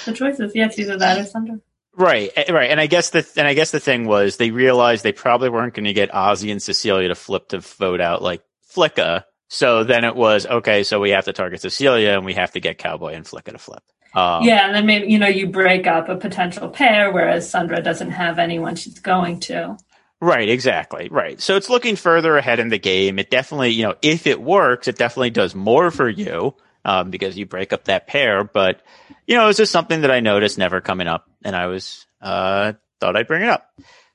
the 0.05 0.13
choices. 0.13 0.53
Yeah, 0.55 0.67
it's 0.67 0.79
either 0.79 0.99
that 0.99 1.17
or 1.19 1.25
Sundra. 1.25 1.59
Right, 1.99 2.31
eh, 2.37 2.53
right, 2.53 2.71
and 2.71 2.81
I 2.81 2.87
guess 2.87 3.11
the 3.11 3.29
and 3.37 3.49
I 3.49 3.55
guess 3.55 3.73
the 3.73 3.81
thing 3.81 4.07
was 4.07 4.37
they 4.37 4.53
realized 4.53 5.03
they 5.03 5.13
probably 5.13 5.49
weren't 5.49 5.75
going 5.75 5.85
to 5.85 5.93
get 5.93 6.13
Ozzy 6.13 6.53
and 6.53 6.63
Cecilia 6.63 7.09
to 7.09 7.17
flip 7.17 7.49
to 7.49 7.59
vote 7.59 8.01
out 8.01 8.23
like 8.23 8.43
Flicka. 8.73 9.25
So 9.49 9.83
then 9.83 10.05
it 10.05 10.15
was 10.15 10.47
okay. 10.47 10.85
So 10.85 11.01
we 11.01 11.11
have 11.11 11.25
to 11.25 11.33
target 11.33 11.61
Cecilia 11.61 12.11
and 12.11 12.25
we 12.25 12.35
have 12.35 12.53
to 12.53 12.61
get 12.61 12.79
Cowboy 12.79 13.15
and 13.15 13.25
Flicka 13.25 13.51
to 13.51 13.59
flip. 13.59 13.83
Um, 14.15 14.45
yeah, 14.45 14.67
and 14.67 14.75
then 14.75 14.87
maybe 14.87 15.11
you 15.11 15.19
know 15.19 15.27
you 15.27 15.49
break 15.49 15.89
up 15.89 16.09
a 16.09 16.15
potential 16.15 16.69
pair, 16.69 17.11
whereas 17.11 17.51
Sundra 17.51 17.83
doesn't 17.83 18.13
have 18.13 18.39
anyone 18.39 18.77
she's 18.77 19.01
going 19.01 19.41
to. 19.41 19.77
Right, 20.21 20.49
exactly. 20.49 21.09
Right. 21.11 21.41
So 21.41 21.57
it's 21.57 21.69
looking 21.69 21.97
further 21.97 22.37
ahead 22.37 22.61
in 22.61 22.69
the 22.69 22.79
game. 22.79 23.19
It 23.19 23.31
definitely, 23.31 23.71
you 23.71 23.83
know, 23.83 23.95
if 24.03 24.27
it 24.27 24.41
works, 24.41 24.87
it 24.87 24.97
definitely 24.97 25.31
does 25.31 25.55
more 25.55 25.91
for 25.91 26.09
you 26.09 26.55
um, 26.89 27.11
because 27.11 27.37
you 27.37 27.45
break 27.45 27.75
up 27.75 27.85
that 27.85 28.07
pair. 28.07 28.45
But, 28.45 28.81
you 29.27 29.37
know, 29.37 29.49
it's 29.49 29.59
just 29.59 29.73
something 29.73 30.01
that 30.01 30.11
I 30.11 30.21
noticed 30.21 30.57
never 30.57 30.81
coming 30.81 31.07
up 31.07 31.29
and 31.45 31.55
I 31.55 31.67
was, 31.67 32.07
uh, 32.23 32.73
thought 32.99 33.15
I'd 33.15 33.27
bring 33.27 33.43
it 33.43 33.51
up. 33.51 33.69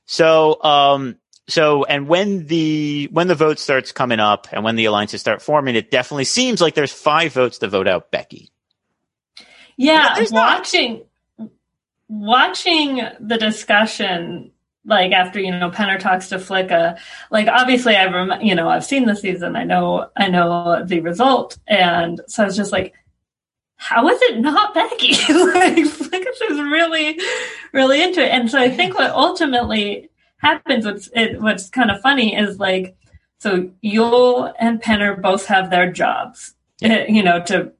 So, 0.06 0.60
um, 0.60 1.16
so, 1.46 1.84
and 1.84 2.08
when 2.08 2.46
the, 2.46 3.08
when 3.12 3.28
the 3.28 3.36
vote 3.36 3.60
starts 3.60 3.92
coming 3.92 4.18
up 4.18 4.48
and 4.50 4.64
when 4.64 4.74
the 4.74 4.86
alliances 4.86 5.20
start 5.20 5.40
forming, 5.40 5.76
it 5.76 5.92
definitely 5.92 6.24
seems 6.24 6.60
like 6.60 6.74
there's 6.74 6.92
five 6.92 7.32
votes 7.32 7.58
to 7.58 7.68
vote 7.68 7.86
out 7.86 8.10
Becky. 8.10 8.50
Yeah, 9.76 10.14
there's 10.16 10.32
not. 10.32 10.58
watching 10.58 11.04
watching 12.08 13.00
the 13.20 13.38
discussion 13.38 14.50
like 14.84 15.12
after 15.12 15.40
you 15.40 15.50
know 15.50 15.70
Penner 15.70 15.98
talks 15.98 16.28
to 16.28 16.36
Flicka, 16.36 16.98
like 17.30 17.48
obviously 17.48 17.96
I've 17.96 18.12
rem- 18.12 18.42
you 18.42 18.54
know 18.54 18.68
I've 18.68 18.84
seen 18.84 19.06
the 19.06 19.16
season, 19.16 19.56
I 19.56 19.64
know 19.64 20.10
I 20.16 20.28
know 20.28 20.84
the 20.84 21.00
result, 21.00 21.58
and 21.66 22.20
so 22.26 22.42
I 22.42 22.46
was 22.46 22.56
just 22.56 22.72
like, 22.72 22.94
how 23.76 24.08
is 24.08 24.20
it 24.22 24.40
not 24.40 24.74
Becky? 24.74 25.12
like 25.32 25.86
Flicka's 25.86 26.38
just 26.38 26.60
really, 26.60 27.18
really 27.72 28.02
into 28.02 28.22
it, 28.24 28.30
and 28.30 28.50
so 28.50 28.58
I 28.58 28.70
think 28.70 28.98
what 28.98 29.10
ultimately 29.10 30.10
happens, 30.38 30.84
what's 30.84 31.08
it, 31.14 31.40
what's 31.40 31.70
kind 31.70 31.90
of 31.90 32.00
funny 32.00 32.36
is 32.36 32.58
like, 32.58 32.96
so 33.38 33.70
Yul 33.82 34.52
and 34.58 34.80
Penner 34.80 35.20
both 35.20 35.46
have 35.46 35.70
their 35.70 35.90
jobs, 35.90 36.54
eh, 36.82 37.06
you 37.08 37.22
know, 37.22 37.42
to 37.44 37.72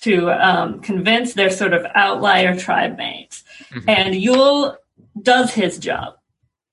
to 0.00 0.30
um, 0.30 0.80
convince 0.80 1.34
their 1.34 1.50
sort 1.50 1.74
of 1.74 1.84
outlier 1.94 2.56
tribe 2.56 2.96
mates. 2.96 3.44
Mhm. 3.70 3.84
And 3.88 4.14
Yul 4.14 4.76
does 5.20 5.52
his 5.52 5.78
job. 5.78 6.14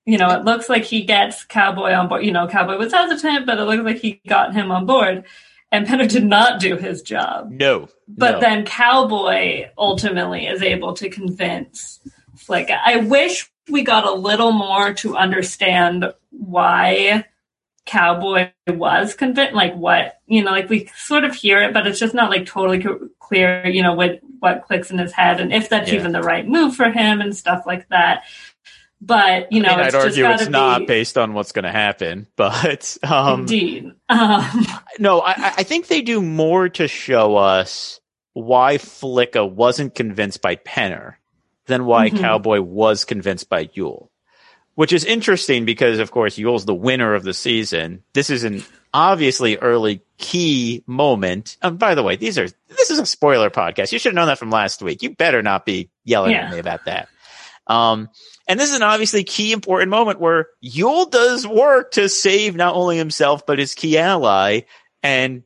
You 0.06 0.18
know, 0.18 0.30
it 0.30 0.44
looks 0.44 0.68
like 0.68 0.84
he 0.84 1.02
gets 1.02 1.44
Cowboy 1.44 1.92
on 1.92 2.08
board. 2.08 2.24
You 2.24 2.32
know, 2.32 2.48
Cowboy 2.48 2.76
was 2.78 2.92
hesitant, 2.92 3.46
but 3.46 3.58
it 3.58 3.64
looks 3.64 3.84
like 3.84 3.98
he 3.98 4.20
got 4.26 4.54
him 4.54 4.70
on 4.70 4.86
board. 4.86 5.24
And 5.72 5.86
Penner 5.86 6.08
did 6.08 6.24
not 6.24 6.58
do 6.58 6.76
his 6.76 7.02
job. 7.02 7.50
No. 7.50 7.88
But 8.08 8.32
no. 8.32 8.40
then 8.40 8.64
Cowboy 8.64 9.68
ultimately 9.78 10.46
is 10.46 10.62
able 10.62 10.94
to 10.94 11.08
convince 11.08 12.00
Flicka. 12.36 12.78
I 12.84 12.96
wish 12.96 13.48
we 13.68 13.82
got 13.82 14.04
a 14.04 14.12
little 14.12 14.50
more 14.50 14.94
to 14.94 15.16
understand 15.16 16.12
why 16.30 17.24
Cowboy 17.86 18.50
was 18.68 19.14
convinced, 19.14 19.54
like 19.54 19.74
what, 19.74 20.20
you 20.26 20.42
know, 20.42 20.50
like 20.50 20.68
we 20.68 20.90
sort 20.96 21.24
of 21.24 21.34
hear 21.34 21.62
it, 21.62 21.72
but 21.72 21.86
it's 21.86 22.00
just 22.00 22.14
not 22.14 22.30
like 22.30 22.46
totally 22.46 22.84
clear, 23.20 23.66
you 23.66 23.82
know, 23.82 23.94
what, 23.94 24.20
what 24.40 24.64
clicks 24.64 24.90
in 24.90 24.98
his 24.98 25.12
head 25.12 25.40
and 25.40 25.52
if 25.52 25.68
that's 25.68 25.90
Yeah. 25.92 25.98
even 26.00 26.12
the 26.12 26.22
right 26.22 26.46
move 26.48 26.74
for 26.74 26.90
him 26.90 27.20
and 27.20 27.36
stuff 27.36 27.64
like 27.66 27.88
that. 27.90 28.24
But, 29.02 29.50
you 29.50 29.62
know, 29.62 29.70
I 29.70 29.76
mean, 29.78 29.86
it's 29.86 29.94
I'd 29.94 30.02
just 30.12 30.18
argue 30.18 30.26
it's 30.34 30.48
not 30.50 30.86
based 30.86 31.16
on 31.16 31.32
what's 31.32 31.52
going 31.52 31.64
to 31.64 31.70
happen, 31.72 32.26
but 32.36 32.96
um, 33.02 33.40
indeed. 33.40 33.92
Um, 34.10 34.66
no, 34.98 35.20
I, 35.20 35.32
I 35.58 35.62
think 35.62 35.86
they 35.86 36.02
do 36.02 36.20
more 36.20 36.68
to 36.70 36.86
show 36.86 37.36
us 37.36 38.00
why 38.34 38.76
Flicka 38.76 39.50
wasn't 39.50 39.94
convinced 39.94 40.42
by 40.42 40.56
Penner 40.56 41.14
than 41.66 41.86
why 41.86 42.10
Mhm. 42.10 42.18
Cowboy 42.20 42.60
was 42.60 43.04
convinced 43.04 43.48
by 43.48 43.66
Yul. 43.66 44.08
Which 44.74 44.92
is 44.92 45.04
interesting 45.04 45.64
because, 45.64 45.98
of 45.98 46.10
course, 46.10 46.36
Yul's 46.38 46.64
the 46.64 46.74
winner 46.74 47.14
of 47.14 47.22
the 47.22 47.34
season. 47.34 48.02
This 48.14 48.30
is 48.30 48.44
an 48.44 48.64
obviously 48.94 49.56
early 49.58 50.02
key 50.16 50.84
moment. 50.86 51.56
And 51.60 51.78
by 51.78 51.94
the 51.94 52.02
way, 52.02 52.16
these 52.16 52.38
are 52.38 52.48
this 52.68 52.90
is 52.90 52.98
a 52.98 53.04
spoiler 53.04 53.50
podcast. 53.50 53.92
You 53.92 53.98
should 53.98 54.10
have 54.10 54.14
known 54.14 54.28
that 54.28 54.38
from 54.38 54.50
last 54.50 54.80
week. 54.82 55.02
You 55.02 55.10
better 55.14 55.42
not 55.42 55.66
be 55.66 55.90
yelling 56.04 56.32
Yeah. 56.32 56.46
at 56.46 56.52
me 56.52 56.58
about 56.60 56.84
that. 56.86 57.08
Um, 57.70 58.08
and 58.48 58.58
this 58.58 58.70
is 58.70 58.76
an 58.76 58.82
obviously 58.82 59.22
key 59.22 59.52
important 59.52 59.90
moment 59.90 60.18
where 60.18 60.48
Yul 60.62 61.08
does 61.08 61.46
work 61.46 61.92
to 61.92 62.08
save 62.08 62.56
not 62.56 62.74
only 62.74 62.96
himself 62.96 63.46
but 63.46 63.60
his 63.60 63.74
key 63.74 63.96
ally 63.96 64.62
and 65.04 65.44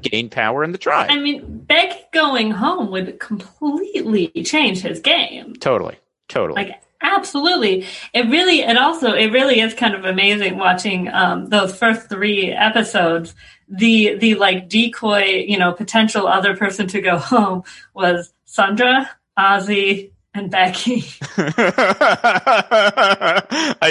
gain 0.00 0.30
power 0.30 0.62
in 0.62 0.70
the 0.70 0.78
tribe. 0.78 1.10
I 1.10 1.18
mean, 1.18 1.58
Beck 1.58 2.12
going 2.12 2.52
home 2.52 2.92
would 2.92 3.18
completely 3.18 4.28
change 4.44 4.82
his 4.82 5.00
game. 5.00 5.54
totally, 5.54 5.96
totally. 6.28 6.62
Like 6.62 6.80
absolutely. 7.02 7.86
It 8.12 8.28
really 8.28 8.60
it 8.60 8.78
also 8.78 9.12
it 9.12 9.32
really 9.32 9.58
is 9.58 9.74
kind 9.74 9.96
of 9.96 10.04
amazing 10.04 10.56
watching 10.56 11.08
um 11.08 11.48
those 11.48 11.76
first 11.76 12.08
three 12.08 12.52
episodes. 12.52 13.34
The 13.68 14.14
the 14.14 14.36
like 14.36 14.68
decoy, 14.68 15.44
you 15.48 15.58
know, 15.58 15.72
potential 15.72 16.28
other 16.28 16.56
person 16.56 16.86
to 16.88 17.00
go 17.00 17.18
home 17.18 17.64
was 17.94 18.32
Sundra, 18.44 19.10
Ozzy, 19.36 20.12
and 20.34 20.50
Becky. 20.50 21.04
I 21.36 21.90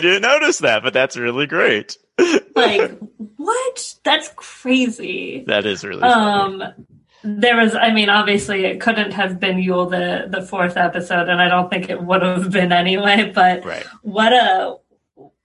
didn't 0.02 0.22
notice 0.22 0.60
that, 0.60 0.84
but 0.84 0.94
that's 0.94 1.18
really 1.18 1.48
great. 1.48 1.98
like, 2.56 2.98
what? 3.38 3.96
That's 4.04 4.30
crazy. 4.36 5.44
That 5.48 5.66
is 5.66 5.84
really 5.84 6.02
funny. 6.02 6.64
Um, 6.64 6.74
there 7.24 7.56
was, 7.56 7.74
I 7.74 7.94
mean, 7.94 8.10
obviously 8.10 8.66
it 8.66 8.82
couldn't 8.82 9.12
have 9.12 9.40
been 9.40 9.58
Yul 9.58 9.90
the 9.90 10.28
the 10.30 10.46
fourth 10.46 10.76
episode, 10.76 11.30
and 11.30 11.42
I 11.42 11.48
don't 11.48 11.70
think 11.70 11.90
it 11.90 12.02
would 12.02 12.22
have 12.22 12.52
been 12.52 12.74
anyway. 12.74 13.32
But 13.34 13.64
right. 13.64 13.86
what 14.02 14.34
a 14.34 14.76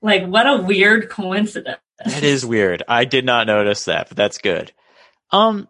like 0.02 0.26
what 0.26 0.46
a 0.46 0.62
weird 0.62 1.08
coincidence. 1.08 1.78
That 2.04 2.24
is 2.24 2.44
weird. 2.44 2.82
I 2.88 3.04
did 3.04 3.24
not 3.24 3.46
notice 3.46 3.84
that, 3.84 4.08
but 4.08 4.16
that's 4.16 4.38
good. 4.38 4.72
Um, 5.30 5.68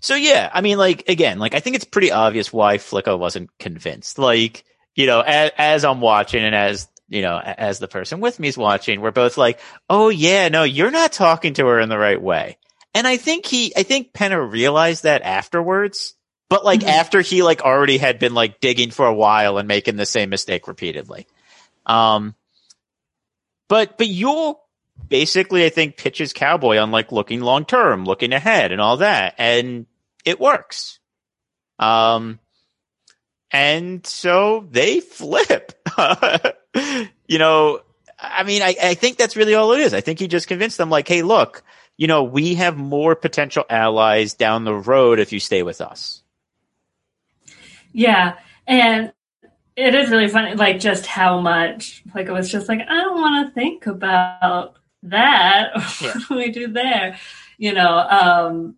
so 0.00 0.14
yeah, 0.14 0.50
I 0.52 0.60
mean, 0.60 0.78
like 0.78 1.08
again, 1.08 1.38
like 1.38 1.54
I 1.54 1.60
think 1.60 1.76
it's 1.76 1.84
pretty 1.84 2.10
obvious 2.12 2.52
why 2.52 2.78
Flicka 2.78 3.18
wasn't 3.18 3.50
convinced. 3.58 4.18
Like, 4.18 4.64
you 4.94 5.06
know, 5.06 5.20
as, 5.20 5.50
as 5.56 5.84
I'm 5.84 6.00
watching 6.00 6.42
and 6.42 6.54
as 6.54 6.88
you 7.08 7.22
know, 7.22 7.38
as 7.38 7.78
the 7.78 7.88
person 7.88 8.20
with 8.20 8.38
me 8.38 8.48
is 8.48 8.58
watching, 8.58 9.00
we're 9.00 9.10
both 9.10 9.36
like, 9.38 9.60
"Oh 9.88 10.08
yeah, 10.08 10.48
no, 10.48 10.62
you're 10.64 10.90
not 10.90 11.12
talking 11.12 11.54
to 11.54 11.66
her 11.66 11.80
in 11.80 11.88
the 11.88 11.98
right 11.98 12.20
way." 12.20 12.58
And 12.94 13.06
I 13.06 13.16
think 13.16 13.46
he, 13.46 13.72
I 13.76 13.82
think 13.82 14.12
Penner 14.12 14.50
realized 14.50 15.04
that 15.04 15.22
afterwards, 15.22 16.14
but 16.48 16.64
like 16.64 16.80
Mhm. 16.80 16.88
after 16.88 17.20
he 17.20 17.42
like 17.42 17.62
already 17.62 17.98
had 17.98 18.18
been 18.18 18.34
like 18.34 18.60
digging 18.60 18.90
for 18.90 19.06
a 19.06 19.14
while 19.14 19.58
and 19.58 19.68
making 19.68 19.96
the 19.96 20.06
same 20.06 20.30
mistake 20.30 20.68
repeatedly. 20.68 21.26
Um, 21.86 22.34
but 23.68 23.98
but 23.98 24.06
Yul 24.06 24.56
basically, 25.08 25.64
I 25.64 25.68
think, 25.68 25.96
pitches 25.96 26.32
Cowboy 26.32 26.78
on 26.78 26.90
like 26.90 27.12
looking 27.12 27.40
long 27.40 27.64
term, 27.64 28.04
looking 28.04 28.32
ahead, 28.32 28.72
and 28.72 28.80
all 28.80 28.98
that, 28.98 29.34
and 29.38 29.86
it 30.24 30.40
works. 30.40 30.98
Um, 31.78 32.38
and 33.50 34.06
so 34.06 34.66
they 34.70 35.00
flip. 35.00 35.72
you 37.28 37.38
know, 37.38 37.80
I 38.18 38.42
mean, 38.44 38.62
I, 38.62 38.74
I 38.82 38.94
think 38.94 39.16
that's 39.16 39.36
really 39.36 39.54
all 39.54 39.72
it 39.72 39.80
is. 39.80 39.94
I 39.94 40.00
think 40.00 40.18
he 40.18 40.28
just 40.28 40.48
convinced 40.48 40.78
them, 40.78 40.90
like, 40.90 41.08
hey, 41.08 41.22
look, 41.22 41.62
you 41.96 42.06
know, 42.06 42.24
we 42.24 42.54
have 42.54 42.76
more 42.76 43.14
potential 43.14 43.64
allies 43.68 44.34
down 44.34 44.64
the 44.64 44.74
road 44.74 45.18
if 45.18 45.32
you 45.32 45.40
stay 45.40 45.62
with 45.62 45.80
us. 45.80 46.22
Yeah, 47.92 48.36
and 48.66 49.12
it 49.76 49.94
is 49.94 50.10
really 50.10 50.28
funny, 50.28 50.54
like 50.54 50.80
just 50.80 51.06
how 51.06 51.40
much 51.40 52.02
like 52.14 52.26
it 52.26 52.32
was 52.32 52.50
just 52.50 52.68
like 52.68 52.80
I 52.80 53.00
don't 53.00 53.20
want 53.20 53.48
to 53.48 53.54
think 53.54 53.86
about 53.86 54.77
that. 55.04 55.70
Yeah. 56.00 56.12
what 56.12 56.22
do 56.28 56.34
we 56.36 56.50
do 56.50 56.68
there? 56.68 57.18
You 57.56 57.72
know, 57.72 57.98
um, 57.98 58.76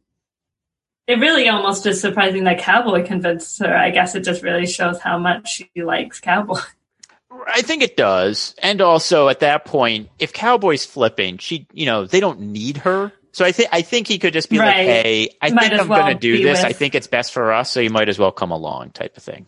it 1.06 1.18
really 1.18 1.48
almost 1.48 1.87
is 1.87 2.00
surprising 2.00 2.44
that 2.44 2.59
Cowboy 2.59 3.04
convinced 3.04 3.59
her. 3.61 3.74
I 3.76 3.90
guess 3.90 4.14
it 4.14 4.20
just 4.24 4.42
really 4.42 4.66
shows 4.66 5.00
how 5.00 5.18
much 5.18 5.62
she 5.74 5.83
likes 5.83 6.20
Cowboy. 6.20 6.61
I 7.46 7.62
think 7.62 7.83
it 7.83 7.96
does. 7.96 8.54
And 8.59 8.80
also 8.80 9.28
at 9.28 9.40
that 9.40 9.64
point, 9.64 10.11
if 10.18 10.33
Cowboy's 10.33 10.85
flipping, 10.85 11.38
she, 11.38 11.66
you 11.72 11.87
know, 11.87 12.06
they 12.06 12.20
don't 12.20 12.40
need 12.40 12.78
her. 12.78 13.12
So 13.33 13.44
I 13.44 13.52
think, 13.52 13.68
I 13.72 13.83
think 13.83 14.09
he 14.09 14.18
could 14.18 14.33
just 14.33 14.50
be 14.50 14.59
like, 14.59 14.74
Hey, 14.74 15.30
I 15.40 15.50
Might 15.50 15.68
think 15.70 15.80
I'm 15.80 15.88
going 15.88 16.14
to 16.14 16.18
do 16.18 16.42
this. 16.42 16.59
with- 16.59 16.66
I 16.66 16.72
think 16.72 16.94
it's 16.94 17.06
best 17.06 17.33
for 17.33 17.52
us. 17.52 17.70
So 17.70 17.80
you 17.80 17.90
might 17.90 18.09
as 18.09 18.18
well 18.18 18.33
come 18.33 18.50
along 18.50 18.90
type 18.90 19.16
of 19.16 19.22
thing. 19.22 19.46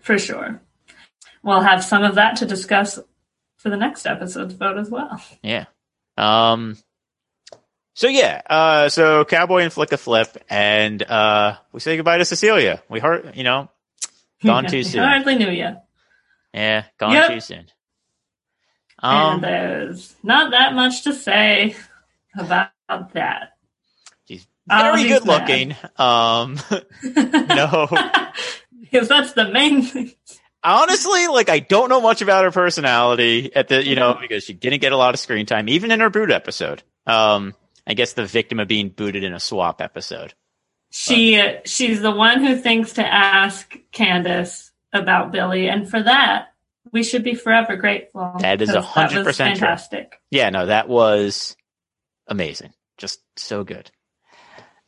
For 0.00 0.18
sure. 0.18 0.60
We'll 1.42 1.60
have 1.60 1.82
some 1.84 2.02
of 2.04 2.16
that 2.16 2.36
to 2.36 2.46
discuss 2.46 2.98
for 3.56 3.70
the 3.70 3.76
next 3.76 4.06
episode's 4.06 4.54
vote 4.54 4.76
as 4.76 4.90
well. 4.90 5.20
Yeah. 5.42 5.66
Um, 6.22 6.76
so 7.94 8.08
yeah, 8.08 8.40
uh, 8.48 8.88
so 8.88 9.24
Cowboy 9.24 9.62
and 9.62 9.72
Flicka 9.72 9.98
flip 9.98 10.28
and, 10.48 11.02
uh, 11.02 11.56
we 11.72 11.80
say 11.80 11.96
goodbye 11.96 12.18
to 12.18 12.24
Cecilia. 12.24 12.82
We 12.88 13.00
heard, 13.00 13.32
you 13.36 13.44
know, 13.44 13.68
Gone 14.44 14.66
too 14.66 14.82
soon. 14.82 15.02
Hardly 15.04 15.36
knew 15.36 15.50
you. 15.50 15.76
yeah, 16.54 16.84
gone 16.98 17.12
Yep. 17.12 17.28
too 17.30 17.40
soon. 17.40 17.66
Um, 18.98 19.34
and 19.34 19.42
there's 19.44 20.14
not 20.22 20.50
that 20.52 20.74
much 20.74 21.02
to 21.04 21.12
say 21.12 21.76
about 22.36 22.70
that. 23.14 23.50
she's 24.28 24.46
Oh, 24.70 24.78
very 24.78 25.02
he's 25.02 25.18
good 25.18 25.26
looking. 25.26 25.76
Um, 25.96 26.58
no, 27.04 27.88
because 28.80 29.08
that's 29.08 29.32
the 29.32 29.48
main 29.52 29.82
thing. 29.82 30.12
Honestly, 30.64 31.26
like 31.26 31.48
I 31.48 31.58
don't 31.58 31.88
know 31.88 32.00
much 32.00 32.22
about 32.22 32.44
her 32.44 32.50
personality 32.50 33.54
at 33.54 33.68
the, 33.68 33.84
you 33.84 33.96
know, 33.96 34.16
because 34.20 34.44
she 34.44 34.52
didn't 34.52 34.80
get 34.80 34.92
a 34.92 34.96
lot 34.96 35.14
of 35.14 35.20
screen 35.20 35.46
time, 35.46 35.68
even 35.68 35.90
in 35.90 36.00
her 36.00 36.10
boot 36.10 36.30
episode. 36.30 36.82
Um, 37.06 37.54
I 37.86 37.94
guess 37.94 38.12
the 38.12 38.24
victim 38.24 38.60
of 38.60 38.68
being 38.68 38.88
booted 38.88 39.24
in 39.24 39.32
a 39.34 39.40
swap 39.40 39.80
episode. 39.80 40.34
She 40.90 41.42
she's 41.64 42.00
the 42.00 42.12
one 42.12 42.44
who 42.44 42.56
thinks 42.56 42.92
to 42.94 43.06
ask 43.06 43.76
Candice 43.92 44.70
about 44.92 45.32
Billy, 45.32 45.68
and 45.68 45.88
for 45.88 46.02
that 46.02 46.52
we 46.92 47.02
should 47.02 47.24
be 47.24 47.34
forever 47.34 47.76
grateful. 47.76 48.34
That 48.38 48.60
is 48.60 48.70
100% 48.70 48.76
was 48.76 49.10
true. 49.10 49.32
fantastic. 49.32 50.20
Yeah, 50.30 50.50
no, 50.50 50.66
that 50.66 50.88
was 50.88 51.56
amazing. 52.26 52.72
Just 52.98 53.20
so 53.36 53.64
good. 53.64 53.90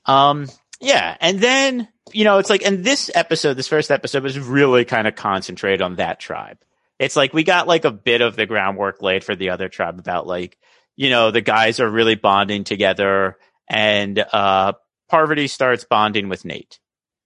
Um, 0.04 0.48
yeah. 0.84 1.16
And 1.20 1.40
then, 1.40 1.88
you 2.12 2.24
know, 2.24 2.38
it's 2.38 2.50
like, 2.50 2.64
and 2.64 2.84
this 2.84 3.10
episode, 3.14 3.54
this 3.54 3.68
first 3.68 3.90
episode 3.90 4.22
was 4.22 4.38
really 4.38 4.84
kind 4.84 5.08
of 5.08 5.14
concentrated 5.14 5.82
on 5.82 5.96
that 5.96 6.20
tribe. 6.20 6.58
It's 6.98 7.16
like 7.16 7.32
we 7.32 7.42
got 7.42 7.66
like 7.66 7.84
a 7.84 7.90
bit 7.90 8.20
of 8.20 8.36
the 8.36 8.46
groundwork 8.46 9.02
laid 9.02 9.24
for 9.24 9.34
the 9.34 9.50
other 9.50 9.68
tribe 9.68 9.98
about 9.98 10.26
like, 10.26 10.56
you 10.96 11.10
know, 11.10 11.30
the 11.30 11.40
guys 11.40 11.80
are 11.80 11.90
really 11.90 12.14
bonding 12.14 12.64
together 12.64 13.36
and, 13.68 14.18
uh, 14.18 14.74
Parvati 15.08 15.48
starts 15.48 15.84
bonding 15.84 16.28
with 16.28 16.44
Nate. 16.44 16.78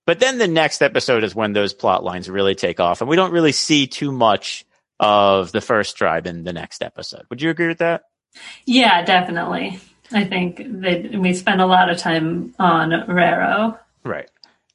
But 0.06 0.20
then 0.20 0.38
the 0.38 0.48
next 0.48 0.82
episode 0.82 1.22
is 1.22 1.34
when 1.34 1.52
those 1.52 1.74
plot 1.74 2.02
lines 2.02 2.30
really 2.30 2.54
take 2.54 2.80
off 2.80 3.00
and 3.00 3.10
we 3.10 3.16
don't 3.16 3.32
really 3.32 3.52
see 3.52 3.86
too 3.86 4.10
much 4.10 4.64
of 4.98 5.52
the 5.52 5.60
first 5.60 5.96
tribe 5.96 6.26
in 6.26 6.44
the 6.44 6.52
next 6.52 6.82
episode. 6.82 7.24
Would 7.30 7.42
you 7.42 7.50
agree 7.50 7.68
with 7.68 7.78
that? 7.78 8.02
Yeah, 8.64 9.04
definitely. 9.04 9.80
I 10.12 10.24
think 10.24 10.56
that 10.82 11.12
we 11.18 11.34
spend 11.34 11.60
a 11.60 11.66
lot 11.66 11.90
of 11.90 11.98
time 11.98 12.54
on 12.58 12.90
Raro. 13.08 13.78
Right. 14.04 14.30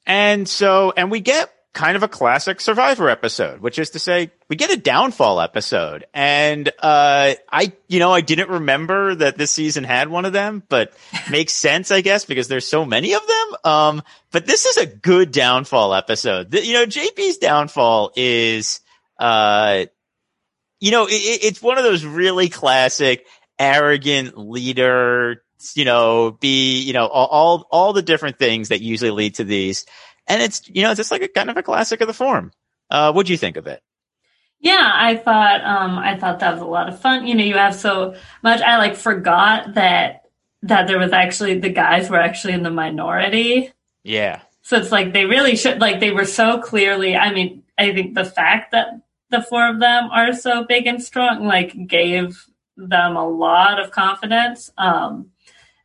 And 0.06 0.48
so, 0.48 0.94
and 0.96 1.10
we 1.10 1.22
get 1.22 1.50
kind 1.74 1.96
of 1.96 2.04
a 2.04 2.08
classic 2.08 2.62
survivor 2.62 3.10
episode, 3.10 3.60
which 3.60 3.80
is 3.80 3.90
to 3.92 4.00
say 4.00 4.30
we 4.48 4.56
get 4.56 4.70
a 4.72 4.78
downfall 4.78 5.42
episode. 5.42 6.06
And, 6.14 6.70
uh, 6.80 7.34
I, 7.52 7.74
you 7.88 7.98
know, 8.00 8.12
I 8.12 8.22
didn't 8.22 8.50
remember 8.50 9.16
that 9.16 9.40
this 9.40 9.50
season 9.50 9.84
had 9.84 10.08
one 10.10 10.26
of 10.26 10.34
them, 10.34 10.62
but 10.70 10.94
makes 11.32 11.54
sense, 11.54 11.90
I 11.90 12.02
guess, 12.02 12.26
because 12.26 12.48
there's 12.48 12.68
so 12.68 12.86
many 12.86 13.14
of 13.16 13.22
them. 13.26 13.72
Um, 13.72 14.04
but 14.32 14.46
this 14.46 14.68
is 14.68 14.78
a 14.78 14.86
good 14.86 15.32
downfall 15.32 15.96
episode. 15.96 16.52
The- 16.52 16.64
you 16.64 16.74
know, 16.74 16.86
JP's 16.86 17.38
downfall 17.38 18.12
is, 18.16 18.82
uh, 19.18 19.86
you 20.80 20.92
know, 20.92 21.08
it- 21.08 21.12
it's 21.44 21.62
one 21.62 21.80
of 21.80 21.84
those 21.84 22.06
really 22.06 22.50
classic, 22.50 23.26
arrogant 23.60 24.38
leader, 24.38 25.44
you 25.76 25.86
know, 25.86 26.32
be, 26.32 26.82
you 26.82 26.94
know, 26.94 27.08
all, 27.08 27.28
all, 27.28 27.68
all 27.72 27.94
the 27.94 28.02
different 28.02 28.40
things 28.40 28.70
that 28.70 28.82
usually 28.82 29.12
lead 29.12 29.36
to 29.36 29.44
these. 29.44 29.86
And 30.28 30.42
it's, 30.42 30.68
you 30.70 30.84
know, 30.84 30.92
it's 30.92 30.98
just 30.98 31.12
like 31.12 31.22
a 31.22 31.28
kind 31.28 31.50
of 31.50 31.58
a 31.58 31.64
classic 31.64 32.02
of 32.02 32.08
the 32.08 32.14
form. 32.14 32.52
Uh, 32.90 33.12
what'd 33.12 33.30
you 33.30 33.38
think 33.38 33.58
of 33.58 33.68
it? 33.68 33.82
Yeah, 34.64 34.90
I 34.94 35.18
thought 35.18 35.62
um 35.66 36.00
I 36.00 36.18
thought 36.18 36.40
that 36.40 36.54
was 36.54 36.62
a 36.62 36.66
lot 36.66 36.88
of 36.88 37.02
fun. 37.02 37.28
You 37.28 37.36
know, 37.36 37.44
you 37.44 37.56
have 37.56 37.76
so 37.76 38.16
much 38.42 38.62
I 38.62 38.78
like 38.78 38.96
forgot 38.96 39.74
that 39.74 40.22
that 40.62 40.88
there 40.88 40.98
was 40.98 41.12
actually 41.12 41.60
the 41.60 41.70
guys 41.70 42.10
were 42.10 42.20
actually 42.20 42.54
in 42.54 42.64
the 42.64 42.72
minority. 42.72 43.74
Yeah. 44.04 44.40
So 44.62 44.78
it's 44.78 44.92
like 44.92 45.12
they 45.12 45.26
really 45.26 45.58
should 45.58 45.82
like 45.82 46.00
they 46.00 46.12
were 46.12 46.24
so 46.24 46.60
clearly 46.60 47.18
I 47.18 47.34
mean, 47.34 47.64
I 47.78 47.94
think 47.94 48.16
the 48.16 48.24
fact 48.24 48.72
that 48.72 49.02
the 49.32 49.42
four 49.42 49.68
of 49.68 49.82
them 49.82 50.10
are 50.14 50.32
so 50.32 50.64
big 50.64 50.88
and 50.88 51.04
strong 51.04 51.46
like 51.46 51.76
gave 51.86 52.46
them 52.78 53.16
a 53.16 53.28
lot 53.28 53.80
of 53.80 53.92
confidence. 53.92 54.72
Um 54.78 55.30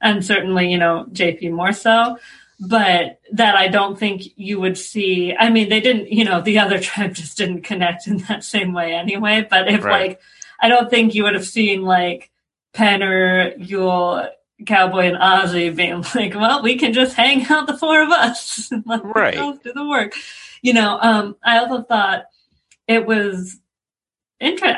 and 0.00 0.24
certainly, 0.24 0.70
you 0.70 0.78
know, 0.78 1.06
JP 1.12 1.50
more 1.52 1.72
so. 1.72 2.18
But 2.60 3.20
that 3.32 3.54
I 3.56 3.68
don't 3.68 3.98
think 3.98 4.22
you 4.36 4.60
would 4.60 4.76
see. 4.78 5.32
I 5.36 5.48
mean, 5.50 5.68
they 5.68 5.80
didn't, 5.80 6.12
you 6.12 6.24
know, 6.24 6.40
the 6.40 6.58
other 6.58 6.78
tribe 6.88 7.14
just 7.14 7.36
didn't 7.36 7.62
connect 7.62 8.06
in 8.06 8.18
that 8.28 8.42
same 8.44 8.72
way 8.72 8.94
anyway. 8.94 9.46
But 9.48 9.68
if 9.68 9.84
Right. 9.84 10.10
like, 10.10 10.20
I 10.60 10.68
don't 10.68 10.90
think 10.90 11.14
you 11.14 11.22
would 11.24 11.34
have 11.34 11.46
seen 11.46 11.82
like 11.82 12.30
Penner, 12.74 13.54
Yule, 13.58 14.28
Cowboy, 14.66 15.06
and 15.06 15.16
Ozzy 15.16 15.74
being 15.74 16.04
like, 16.14 16.34
well, 16.34 16.62
we 16.62 16.76
can 16.76 16.92
just 16.92 17.14
hang 17.14 17.46
out 17.46 17.66
the 17.68 17.76
four 17.76 18.02
of 18.02 18.10
us. 18.10 18.70
Let 18.86 19.04
Right. 19.04 19.34
do 19.62 19.72
the 19.72 19.86
work. 19.88 20.14
You 20.62 20.72
know, 20.74 20.98
um, 21.00 21.36
I 21.44 21.58
also 21.58 21.82
thought 21.82 22.24
it 22.86 23.06
was. 23.06 23.58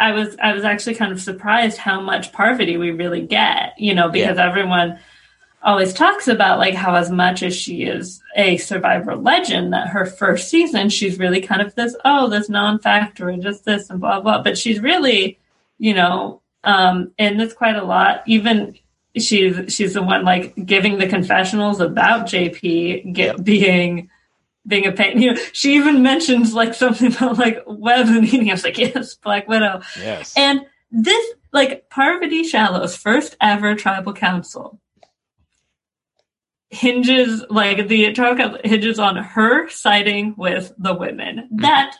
I 0.00 0.12
was, 0.12 0.36
I 0.42 0.52
was 0.52 0.64
actually 0.64 0.94
kind 0.94 1.12
of 1.12 1.20
surprised 1.20 1.78
how 1.78 2.00
much 2.00 2.32
Parvati 2.32 2.76
we 2.76 2.90
really 2.90 3.26
get, 3.26 3.78
you 3.78 3.94
know, 3.94 4.08
because 4.08 4.38
everyone 4.38 4.98
always 5.62 5.92
talks 5.92 6.26
about 6.26 6.58
like 6.58 6.74
how 6.74 6.94
as 6.94 7.10
much 7.10 7.42
as 7.42 7.54
she 7.54 7.82
is 7.82 8.22
a 8.34 8.56
survivor 8.56 9.14
legend 9.14 9.72
that 9.72 9.88
her 9.88 10.06
first 10.06 10.48
season 10.48 10.88
she's 10.88 11.18
really 11.18 11.42
kind 11.42 11.60
of 11.60 11.74
this 11.74 11.94
oh 12.04 12.30
this 12.30 12.48
non-factor 12.48 13.28
and 13.28 13.42
just 13.42 13.64
this 13.64 13.90
and 13.90 14.00
blah 14.00 14.20
blah. 14.20 14.42
But 14.42 14.56
she's 14.56 14.80
really 14.80 15.38
you 15.78 15.92
know 15.92 16.40
um 16.64 17.12
in 17.18 17.36
this 17.36 17.52
quite 17.52 17.76
a 17.76 17.84
lot. 17.84 18.22
Even 18.26 18.78
she's 19.16 19.74
she's 19.74 19.94
the 19.94 20.02
one 20.02 20.24
like 20.24 20.54
giving 20.64 20.98
the 20.98 21.08
confessionals 21.08 21.80
about 21.80 22.26
jp 22.26 23.12
get 23.12 23.42
being 23.42 24.08
being 24.66 24.86
a 24.86 24.92
pain 24.92 25.20
you 25.20 25.32
know 25.32 25.40
she 25.52 25.74
even 25.74 26.02
mentions 26.02 26.52
like 26.52 26.74
something 26.74 27.14
about 27.14 27.38
like 27.38 27.62
web 27.66 28.06
and 28.08 28.26
eating 28.26 28.50
i 28.50 28.52
was 28.52 28.64
like 28.64 28.78
yes 28.78 29.14
black 29.14 29.48
widow 29.48 29.80
Yes. 29.98 30.34
and 30.36 30.60
this, 30.90 31.34
like 31.52 31.88
Parvati 31.88 32.44
Shallow's 32.44 32.96
first 32.96 33.36
ever 33.40 33.74
tribal 33.74 34.12
council, 34.12 34.80
hinges 36.70 37.44
like 37.50 37.88
the 37.88 38.12
tribe 38.12 38.38
council 38.38 38.60
hinges 38.64 38.98
on 38.98 39.16
her 39.16 39.68
siding 39.68 40.34
with 40.36 40.72
the 40.78 40.94
women. 40.94 41.38
Mm-hmm. 41.38 41.62
That 41.62 41.96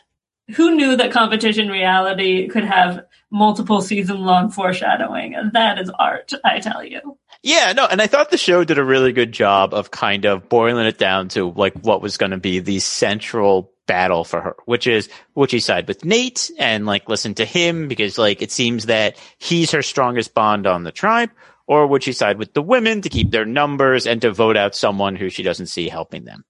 who 0.55 0.75
knew 0.75 0.95
that 0.97 1.11
competition 1.11 1.69
reality 1.69 2.47
could 2.47 2.65
have 2.65 3.05
multiple 3.31 3.81
season 3.81 4.19
long 4.19 4.51
foreshadowing? 4.51 5.35
And 5.35 5.53
that 5.53 5.79
is 5.79 5.91
art, 5.97 6.31
I 6.43 6.59
tell 6.59 6.83
you. 6.83 7.17
Yeah, 7.43 7.73
no, 7.73 7.87
and 7.87 8.01
I 8.01 8.07
thought 8.07 8.29
the 8.29 8.37
show 8.37 8.63
did 8.63 8.77
a 8.77 8.83
really 8.83 9.13
good 9.13 9.31
job 9.31 9.73
of 9.73 9.89
kind 9.89 10.25
of 10.25 10.47
boiling 10.47 10.85
it 10.85 10.99
down 10.99 11.29
to 11.29 11.51
like 11.51 11.73
what 11.81 12.01
was 12.01 12.17
going 12.17 12.31
to 12.31 12.37
be 12.37 12.59
the 12.59 12.79
central 12.79 13.71
battle 13.87 14.23
for 14.23 14.41
her, 14.41 14.55
which 14.65 14.85
is 14.85 15.09
would 15.33 15.49
she 15.49 15.59
side 15.59 15.87
with 15.87 16.05
Nate 16.05 16.51
and 16.59 16.85
like 16.85 17.09
listen 17.09 17.33
to 17.35 17.45
him 17.45 17.87
because 17.87 18.17
like 18.17 18.41
it 18.41 18.51
seems 18.51 18.85
that 18.85 19.17
he's 19.39 19.71
her 19.71 19.81
strongest 19.81 20.33
bond 20.33 20.67
on 20.67 20.83
the 20.83 20.91
tribe, 20.91 21.31
or 21.67 21.87
would 21.87 22.03
she 22.03 22.13
side 22.13 22.37
with 22.37 22.53
the 22.53 22.61
women 22.61 23.01
to 23.01 23.09
keep 23.09 23.31
their 23.31 23.45
numbers 23.45 24.05
and 24.05 24.21
to 24.21 24.31
vote 24.31 24.55
out 24.55 24.75
someone 24.75 25.15
who 25.15 25.29
she 25.29 25.41
doesn't 25.41 25.65
see 25.65 25.89
helping 25.89 26.25
them? 26.25 26.45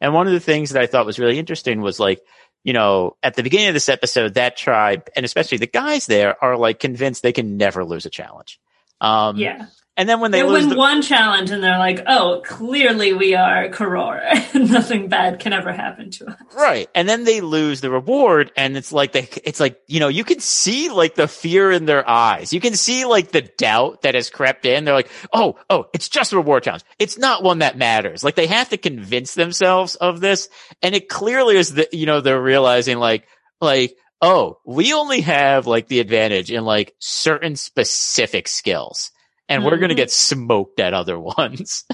And 0.00 0.12
one 0.12 0.26
of 0.26 0.32
the 0.32 0.40
things 0.40 0.70
that 0.70 0.82
I 0.82 0.86
thought 0.86 1.06
was 1.06 1.18
really 1.18 1.38
interesting 1.38 1.80
was 1.80 1.98
like, 1.98 2.20
you 2.66 2.72
know, 2.72 3.16
at 3.22 3.34
the 3.34 3.44
beginning 3.44 3.68
of 3.68 3.74
this 3.74 3.88
episode, 3.88 4.34
that 4.34 4.56
tribe 4.56 5.08
and 5.14 5.24
especially 5.24 5.58
the 5.58 5.68
guys 5.68 6.06
there 6.06 6.42
are 6.42 6.56
like 6.58 6.80
convinced 6.80 7.22
they 7.22 7.32
can 7.32 7.56
never 7.56 7.84
lose 7.84 8.06
a 8.06 8.10
challenge. 8.10 8.58
Um, 9.00 9.36
Yeah. 9.36 9.66
And 9.98 10.06
then 10.06 10.20
when 10.20 10.30
they, 10.30 10.42
They 10.42 10.46
lose 10.46 10.60
win 10.66 10.68
the, 10.70 10.76
one 10.76 11.00
challenge 11.00 11.50
and 11.50 11.64
they're 11.64 11.78
like, 11.78 12.02
oh, 12.06 12.42
clearly 12.44 13.14
we 13.14 13.34
are 13.34 13.70
Korora. 13.70 14.54
Nothing 14.70 15.08
bad 15.08 15.40
can 15.40 15.54
ever 15.54 15.72
happen 15.72 16.10
to 16.10 16.28
us. 16.28 16.36
Right. 16.54 16.90
And 16.94 17.08
then 17.08 17.24
they 17.24 17.40
lose 17.40 17.80
the 17.80 17.90
reward 17.90 18.52
and 18.58 18.76
it's 18.76 18.92
like 18.92 19.12
they 19.12 19.28
it's 19.42 19.58
like, 19.58 19.80
you 19.86 20.00
know, 20.00 20.08
you 20.08 20.22
can 20.22 20.40
see 20.40 20.90
like 20.90 21.14
the 21.14 21.26
fear 21.26 21.70
in 21.70 21.86
their 21.86 22.06
eyes. 22.06 22.52
You 22.52 22.60
can 22.60 22.74
see 22.74 23.06
like 23.06 23.32
the 23.32 23.40
doubt 23.40 24.02
that 24.02 24.14
has 24.14 24.28
crept 24.28 24.66
in. 24.66 24.84
They're 24.84 24.94
like, 24.94 25.10
"Oh, 25.32 25.58
oh, 25.70 25.86
it's 25.94 26.10
just 26.10 26.34
a 26.34 26.36
reward 26.36 26.64
challenge. 26.64 26.84
It's 26.98 27.16
not 27.16 27.42
one 27.42 27.60
that 27.60 27.78
matters." 27.78 28.22
Like 28.22 28.34
they 28.34 28.48
have 28.48 28.68
to 28.70 28.76
convince 28.76 29.34
themselves 29.34 29.94
of 29.94 30.20
this 30.20 30.50
and 30.82 30.94
it 30.94 31.08
clearly 31.08 31.56
is 31.56 31.74
that 31.74 31.94
you 31.94 32.04
know, 32.04 32.20
they're 32.20 32.40
realizing 32.40 32.98
like 32.98 33.26
like 33.62 33.96
oh, 34.20 34.58
we 34.66 34.92
only 34.92 35.22
have 35.22 35.66
like 35.66 35.88
the 35.88 36.00
advantage 36.00 36.50
in 36.50 36.64
like 36.64 36.94
certain 36.98 37.56
specific 37.56 38.48
skills 38.48 39.10
and 39.48 39.64
we're 39.64 39.76
going 39.76 39.88
to 39.88 39.94
mm-hmm. 39.94 39.96
get 39.96 40.10
smoked 40.10 40.80
at 40.80 40.94
other 40.94 41.18
ones. 41.38 41.84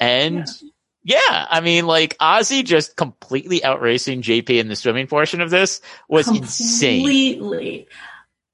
and 0.00 0.46
yeah, 1.06 1.46
I 1.48 1.60
mean, 1.60 1.86
like 1.86 2.18
Ozzy 2.18 2.64
just 2.64 2.96
completely 2.96 3.62
outracing 3.62 4.22
JP 4.22 4.50
in 4.50 4.66
the 4.66 4.74
swimming 4.74 5.06
portion 5.06 5.40
of 5.40 5.50
this 5.50 5.80
was 6.08 6.26
insane. 6.26 7.04
Completely. 7.04 7.86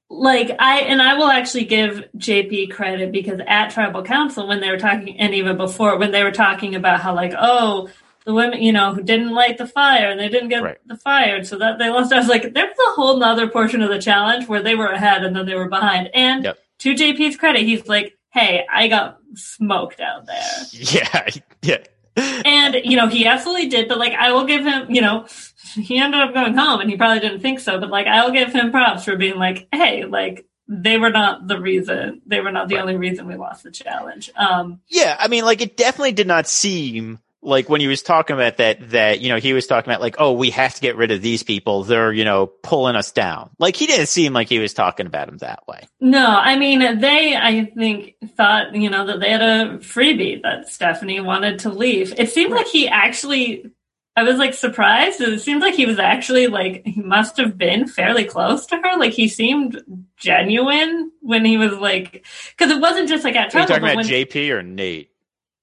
Like 0.07 0.55
I 0.59 0.81
and 0.81 1.01
I 1.01 1.15
will 1.15 1.29
actually 1.29 1.65
give 1.65 2.03
JP 2.15 2.71
credit 2.71 3.11
because 3.11 3.39
at 3.47 3.71
tribal 3.71 4.03
council 4.03 4.47
when 4.47 4.59
they 4.61 4.69
were 4.69 4.77
talking 4.77 5.19
and 5.19 5.33
even 5.33 5.57
before 5.57 5.97
when 5.97 6.11
they 6.11 6.23
were 6.23 6.31
talking 6.31 6.75
about 6.75 6.99
how 6.99 7.15
like 7.15 7.33
oh 7.35 7.89
the 8.23 8.33
women 8.35 8.61
you 8.61 8.71
know 8.71 8.93
who 8.93 9.01
didn't 9.01 9.31
light 9.31 9.57
the 9.57 9.65
fire 9.65 10.11
and 10.11 10.19
they 10.19 10.29
didn't 10.29 10.49
get 10.49 10.61
Right. 10.61 10.77
the 10.85 10.97
fire 10.97 11.43
so 11.43 11.57
that 11.57 11.79
they 11.79 11.89
lost 11.89 12.13
I 12.13 12.19
was 12.19 12.27
like 12.27 12.53
there's 12.53 12.77
a 12.77 12.91
whole 12.91 13.17
nother 13.17 13.47
portion 13.47 13.81
of 13.81 13.89
the 13.89 13.99
challenge 13.99 14.47
where 14.47 14.61
they 14.61 14.75
were 14.75 14.89
ahead 14.89 15.23
and 15.23 15.35
then 15.35 15.47
they 15.47 15.55
were 15.55 15.69
behind 15.69 16.11
and 16.13 16.43
Yep. 16.43 16.59
to 16.79 16.93
JP's 16.93 17.35
credit 17.35 17.63
he's 17.63 17.87
like 17.87 18.15
hey 18.33 18.65
I 18.71 18.87
got 18.87 19.19
smoked 19.35 19.99
out 19.99 20.25
there 20.25 20.43
Yeah, 20.71 21.27
yeah. 21.61 21.77
and 22.17 22.75
you 22.83 22.95
know 22.97 23.07
he 23.07 23.25
absolutely 23.25 23.69
did 23.69 23.87
but 23.87 23.97
like 23.97 24.13
i 24.13 24.31
will 24.31 24.45
give 24.45 24.63
him 24.63 24.85
you 24.91 25.01
know 25.01 25.25
he 25.73 25.97
ended 25.97 26.21
up 26.21 26.31
going 26.31 26.53
home 26.55 26.79
and 26.79 26.87
he 26.89 26.95
probably 26.95 27.19
didn't 27.19 27.39
think 27.39 27.59
so 27.59 27.79
but 27.79 27.89
like 27.89 28.05
i 28.05 28.23
will 28.23 28.31
give 28.31 28.53
him 28.53 28.69
props 28.69 29.03
for 29.05 29.15
being 29.15 29.37
like 29.37 29.67
hey 29.73 30.03
like 30.05 30.45
they 30.67 30.97
were 30.99 31.09
not 31.09 31.47
the 31.47 31.59
reason 31.59 32.21
they 32.27 32.39
were 32.39 32.51
not 32.51 32.67
the 32.67 32.75
Right. 32.75 32.81
only 32.81 32.97
reason 32.97 33.27
we 33.27 33.35
lost 33.35 33.63
the 33.63 33.71
challenge 33.71 34.29
um 34.35 34.79
Yeah, 34.87 35.15
I 35.19 35.27
mean, 35.27 35.43
like 35.43 35.61
it 35.61 35.75
definitely 35.75 36.11
did 36.13 36.27
not 36.27 36.47
seem 36.47 37.17
like 37.43 37.69
when 37.69 37.81
he 37.81 37.87
was 37.87 38.01
talking 38.01 38.35
about 38.35 38.57
that, 38.57 38.89
that, 38.91 39.19
you 39.21 39.29
know, 39.29 39.37
he 39.37 39.53
was 39.53 39.67
talking 39.67 39.91
about 39.91 40.01
like, 40.01 40.15
oh, 40.17 40.33
we 40.33 40.49
have 40.51 40.75
to 40.75 40.81
get 40.81 40.95
rid 40.95 41.11
of 41.11 41.21
these 41.21 41.43
people. 41.43 41.83
They're, 41.83 42.11
you 42.11 42.25
know, 42.25 42.47
pulling 42.47 42.95
us 42.95 43.11
down. 43.11 43.49
Like 43.59 43.75
he 43.75 43.85
didn't 43.85 44.07
seem 44.07 44.33
like 44.33 44.49
he 44.49 44.59
was 44.59 44.73
talking 44.73 45.05
about 45.05 45.29
him 45.29 45.37
that 45.39 45.67
way. 45.67 45.87
no 45.99 46.25
i 46.25 46.57
mean 46.57 46.99
they 46.99 47.35
i 47.35 47.65
think 47.75 48.15
thought 48.35 48.75
you 48.75 48.89
know 48.89 49.05
that 49.05 49.19
they 49.19 49.29
had 49.29 49.41
a 49.41 49.77
freebie 49.79 50.41
that 50.41 50.69
stephanie 50.69 51.19
wanted 51.19 51.59
to 51.59 51.69
leave 51.69 52.13
it 52.17 52.29
seemed 52.29 52.51
like 52.51 52.67
he 52.67 52.87
actually 52.87 53.71
I 54.15 54.23
was 54.23 54.37
like 54.37 54.53
surprised. 54.53 55.21
It 55.21 55.41
seemed 55.41 55.61
like 55.61 55.73
he 55.73 55.87
was 55.87 55.97
actually 55.97 56.47
like 56.47 56.85
he 56.85 57.01
must 57.01 57.37
have 57.37 57.57
been 57.57 57.87
fairly 57.87 58.25
close 58.25 58.67
to 58.67 58.77
her. 58.77 58.97
Like 58.97 59.13
he 59.13 59.27
seemed 59.27 59.81
genuine 60.17 61.11
when 61.21 61.43
he 61.43 61.57
was 61.57 61.73
like 61.73 62.23
because 62.55 62.71
it 62.71 62.79
wasn't 62.79 63.09
just 63.09 63.23
like 63.23 63.35
at 63.35 63.53
Are 63.55 63.61
you 63.61 63.65
talking 63.65 63.83
about 63.83 63.95
when, 63.97 64.05
JP 64.05 64.49
or 64.51 64.61
Nate? 64.61 65.09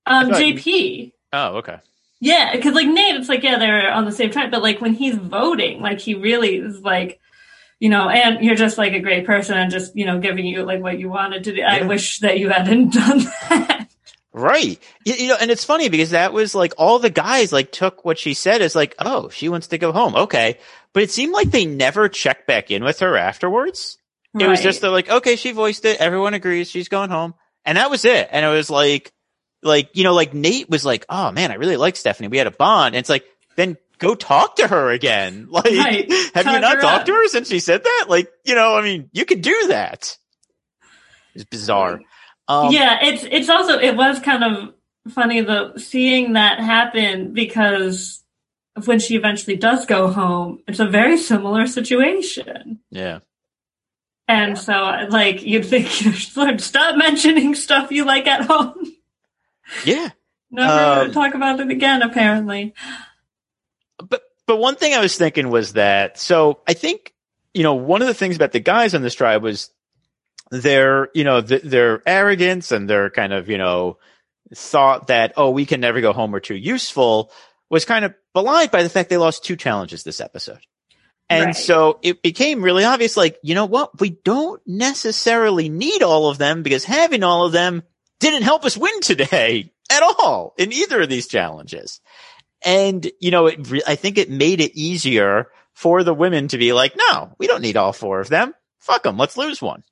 um 0.06 0.30
JP. 0.30 1.12
Oh, 1.32 1.56
okay. 1.58 1.78
Yeah, 2.20 2.54
because 2.54 2.74
like 2.74 2.86
Nate, 2.86 3.16
it's 3.16 3.28
like 3.28 3.42
yeah, 3.42 3.58
they're 3.58 3.90
on 3.90 4.04
the 4.04 4.12
same 4.12 4.30
track, 4.30 4.50
but 4.50 4.62
like 4.62 4.80
when 4.80 4.94
he's 4.94 5.16
voting, 5.16 5.80
like 5.80 6.00
he 6.00 6.14
really 6.14 6.56
is 6.56 6.80
like, 6.80 7.18
you 7.78 7.88
know, 7.88 8.10
and 8.10 8.44
you're 8.44 8.56
just 8.56 8.76
like 8.76 8.92
a 8.92 9.00
great 9.00 9.24
person 9.24 9.56
and 9.56 9.70
just 9.70 9.96
you 9.96 10.04
know 10.04 10.20
giving 10.20 10.44
you 10.44 10.62
like 10.62 10.82
what 10.82 10.98
you 10.98 11.08
wanted 11.08 11.44
to 11.44 11.54
do. 11.54 11.62
I 11.62 11.82
wish 11.82 12.18
that 12.18 12.38
you 12.38 12.50
hadn't 12.50 12.92
done 12.92 13.18
that. 13.20 13.88
Right. 14.32 14.78
You, 15.04 15.14
you 15.14 15.28
know, 15.28 15.36
and 15.40 15.50
it's 15.50 15.64
funny 15.64 15.88
because 15.88 16.10
that 16.10 16.32
was 16.32 16.54
like 16.54 16.74
all 16.78 16.98
the 16.98 17.10
guys 17.10 17.52
like 17.52 17.72
took 17.72 18.04
what 18.04 18.18
she 18.18 18.34
said 18.34 18.62
as 18.62 18.76
like, 18.76 18.94
oh, 18.98 19.28
she 19.30 19.48
wants 19.48 19.68
to 19.68 19.78
go 19.78 19.92
home. 19.92 20.14
Okay. 20.14 20.58
But 20.92 21.02
it 21.02 21.10
seemed 21.10 21.32
like 21.32 21.50
they 21.50 21.66
never 21.66 22.08
checked 22.08 22.46
back 22.46 22.70
in 22.70 22.84
with 22.84 23.00
her 23.00 23.16
afterwards. 23.16 23.98
It 24.38 24.46
was 24.46 24.62
just 24.62 24.80
they're 24.80 24.90
like, 24.90 25.10
okay, 25.10 25.34
she 25.34 25.50
voiced 25.50 25.84
it. 25.84 26.00
Everyone 26.00 26.34
agrees 26.34 26.70
she's 26.70 26.88
going 26.88 27.10
home. 27.10 27.34
And 27.64 27.76
that 27.76 27.90
was 27.90 28.04
it. 28.04 28.28
And 28.30 28.44
it 28.44 28.48
was 28.48 28.70
like, 28.70 29.12
like, 29.62 29.90
you 29.94 30.04
know, 30.04 30.14
like 30.14 30.34
Nate 30.34 30.68
was 30.70 30.84
like, 30.84 31.04
oh 31.08 31.30
man, 31.32 31.50
I 31.50 31.54
really 31.54 31.76
like 31.76 31.96
Stephanie. 31.96 32.28
We 32.28 32.38
had 32.38 32.46
a 32.46 32.50
bond. 32.52 32.94
And 32.94 33.00
it's 33.00 33.08
like, 33.10 33.24
then 33.56 33.76
go 33.98 34.14
talk 34.14 34.56
to 34.56 34.66
her 34.66 34.90
again. 34.90 35.48
Like, 35.50 35.64
Right. 35.66 36.12
have 36.34 36.46
you 36.46 36.60
not 36.60 36.80
talked 36.80 37.00
up. 37.00 37.06
to 37.06 37.12
her 37.12 37.28
since 37.28 37.48
she 37.48 37.60
said 37.60 37.84
that? 37.84 38.06
Like, 38.08 38.30
you 38.44 38.54
know, 38.54 38.74
I 38.76 38.82
mean, 38.82 39.10
you 39.12 39.24
could 39.24 39.42
do 39.42 39.66
that. 39.68 40.16
It's 41.34 41.44
bizarre. 41.44 42.00
Um, 42.48 42.72
yeah, 42.72 42.98
it's 43.02 43.22
it's 43.30 43.48
also 43.48 43.78
it 43.78 43.94
was 43.96 44.18
kind 44.18 44.42
of 44.42 44.74
funny 45.12 45.40
the 45.40 45.78
seeing 45.78 46.32
that 46.32 46.58
happen 46.58 47.32
because 47.32 48.24
when 48.84 48.98
she 48.98 49.14
eventually 49.14 49.56
does 49.56 49.86
go 49.86 50.08
home, 50.10 50.60
it's 50.66 50.80
a 50.80 50.86
very 50.86 51.16
similar 51.16 51.66
situation. 51.68 52.80
Yeah. 52.90 53.20
And 54.26 54.56
so, 54.58 54.72
like, 55.10 55.42
you'd 55.42 55.66
think, 55.66 55.88
Lord, 56.36 56.60
stop 56.60 56.96
mentioning 56.96 57.54
stuff 57.54 57.90
you 57.92 58.04
like 58.04 58.26
at 58.28 58.46
home. 58.46 58.92
Yeah. 59.84 60.10
Never 60.50 61.02
Um, 61.06 61.12
talk 61.12 61.34
about 61.34 61.60
it 61.60 61.70
again, 61.70 62.02
apparently. 62.02 62.74
but 63.98 64.22
but 64.46 64.56
one 64.56 64.76
thing 64.76 64.94
I 64.94 65.00
was 65.00 65.16
thinking 65.16 65.48
was 65.50 65.74
that 65.74 66.18
so 66.18 66.60
I 66.66 66.72
think 66.74 67.12
you 67.54 67.62
know 67.62 67.74
one 67.74 68.02
of 68.02 68.08
the 68.08 68.14
things 68.14 68.36
about 68.36 68.52
the 68.52 68.60
guys 68.60 68.94
on 68.94 69.02
this 69.02 69.14
tribe 69.14 69.42
was 69.42 69.70
their 70.50 71.08
you 71.14 71.22
know 71.24 71.40
th- 71.40 71.62
their 71.62 72.02
arrogance 72.06 72.72
and 72.72 72.88
their 72.90 73.10
kind 73.10 73.32
of 73.32 73.48
you 73.48 73.58
know 73.58 73.98
thought 74.54 75.06
that 75.06 75.34
oh 75.36 75.50
we 75.50 75.64
can 75.66 75.80
never 75.80 76.00
go 76.00 76.12
home 76.12 76.32
we're 76.32 76.40
too 76.40 76.56
useful 76.56 77.30
was 77.68 77.84
kind 77.84 78.04
of 78.04 78.14
belied 78.34 78.72
by 78.72 78.82
the 78.82 78.88
fact 78.88 79.08
they 79.10 79.16
lost 79.16 79.44
two 79.44 79.54
challenges 79.56 80.02
this 80.02 80.20
episode. 80.20 80.58
And 81.28 81.46
Right. 81.46 81.56
so 81.56 82.00
it 82.02 82.22
became 82.22 82.60
really 82.62 82.82
obvious 82.82 83.16
like 83.16 83.38
you 83.44 83.54
know 83.54 83.66
what 83.66 84.00
we 84.00 84.10
don't 84.24 84.60
necessarily 84.66 85.68
need 85.68 86.02
all 86.02 86.28
of 86.28 86.38
them 86.38 86.64
because 86.64 86.82
having 86.84 87.22
all 87.22 87.46
of 87.46 87.52
them 87.52 87.84
didn't 88.20 88.42
help 88.42 88.64
us 88.64 88.76
win 88.76 89.00
today 89.00 89.72
at 89.90 90.02
all 90.02 90.54
in 90.56 90.72
either 90.72 91.00
of 91.02 91.08
these 91.08 91.26
challenges. 91.26 92.00
And, 92.64 93.10
you 93.20 93.30
know, 93.30 93.46
it, 93.46 93.66
I 93.86 93.96
think 93.96 94.18
it 94.18 94.30
made 94.30 94.60
it 94.60 94.78
easier 94.78 95.48
for 95.72 96.04
the 96.04 96.14
women 96.14 96.48
to 96.48 96.58
be 96.58 96.72
like, 96.72 96.94
no, 96.96 97.32
we 97.38 97.46
don't 97.46 97.62
need 97.62 97.76
all 97.76 97.92
four 97.92 98.20
of 98.20 98.28
them. 98.28 98.54
Fuck 98.78 99.02
them. 99.04 99.16
Let's 99.16 99.36
lose 99.36 99.62
one. 99.62 99.82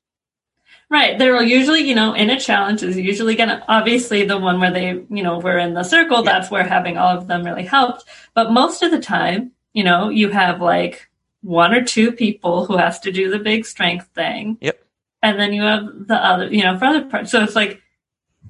Right. 0.90 1.18
They're 1.18 1.42
usually, 1.42 1.80
you 1.82 1.94
know, 1.94 2.14
in 2.14 2.30
a 2.30 2.40
challenge 2.40 2.82
is 2.82 2.96
usually 2.96 3.34
going 3.36 3.50
to, 3.50 3.62
obviously 3.68 4.24
the 4.24 4.38
one 4.38 4.60
where 4.60 4.70
they, 4.70 4.88
you 5.10 5.22
know, 5.22 5.38
were 5.38 5.58
in 5.58 5.74
the 5.74 5.82
circle, 5.82 6.24
Yeah. 6.24 6.32
that's 6.32 6.50
where 6.50 6.64
having 6.64 6.96
all 6.96 7.16
of 7.16 7.26
them 7.26 7.44
really 7.44 7.64
helped. 7.64 8.04
But 8.34 8.52
most 8.52 8.82
of 8.82 8.90
the 8.90 9.00
time, 9.00 9.52
you 9.72 9.84
know, 9.84 10.08
you 10.08 10.30
have 10.30 10.60
like 10.62 11.08
one 11.42 11.74
or 11.74 11.84
two 11.84 12.12
people 12.12 12.64
who 12.66 12.76
has 12.78 13.00
to 13.00 13.12
do 13.12 13.30
the 13.30 13.38
big 13.38 13.66
strength 13.66 14.08
thing. 14.14 14.56
Yep. 14.60 14.82
And 15.22 15.38
then 15.38 15.52
you 15.52 15.62
have 15.62 15.84
the 16.06 16.14
other, 16.16 16.46
you 16.52 16.64
know, 16.64 16.78
for 16.78 16.86
other 16.86 17.04
parts. 17.04 17.30
So 17.30 17.42
it's 17.42 17.56
like, 17.56 17.82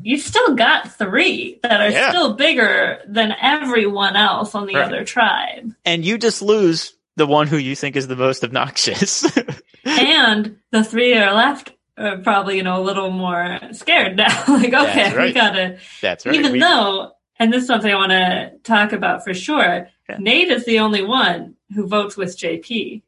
you 0.02 0.16
still 0.18 0.54
got 0.54 0.92
three 0.92 1.58
that 1.62 1.80
are 1.80 1.90
Yeah. 1.90 2.10
still 2.10 2.34
bigger 2.34 3.00
than 3.06 3.34
everyone 3.40 4.16
else 4.16 4.54
on 4.54 4.66
the 4.66 4.74
Right. 4.76 4.84
other 4.86 5.04
tribe. 5.04 5.74
And 5.84 6.04
you 6.04 6.18
just 6.18 6.40
lose 6.42 6.94
the 7.16 7.26
one 7.26 7.46
who 7.48 7.56
you 7.56 7.74
think 7.74 7.96
is 7.96 8.06
the 8.08 8.16
most 8.16 8.44
obnoxious. 8.44 9.24
and 9.84 10.56
the 10.70 10.84
three 10.84 11.14
that 11.14 11.28
are 11.28 11.34
left 11.34 11.72
are 11.96 12.18
probably, 12.18 12.56
you 12.56 12.62
know, 12.62 12.80
a 12.80 12.84
little 12.84 13.10
more 13.10 13.58
scared 13.72 14.16
now. 14.16 14.44
like, 14.48 14.72
okay, 14.72 15.16
we 15.26 15.32
gotta, 15.32 15.78
That's 16.00 16.24
right. 16.24 16.34
even 16.34 16.52
We- 16.52 16.60
though, 16.60 17.12
and 17.40 17.52
this 17.52 17.62
is 17.62 17.66
something 17.66 17.90
I 17.92 17.96
want 17.96 18.12
to 18.12 18.52
talk 18.62 18.92
about 18.92 19.24
for 19.24 19.34
sure, 19.34 19.88
Yeah. 20.08 20.16
Nate 20.18 20.48
is 20.48 20.64
the 20.64 20.78
only 20.78 21.02
one 21.02 21.56
who 21.74 21.86
votes 21.88 22.16
with 22.16 22.38
JP. 22.38 23.02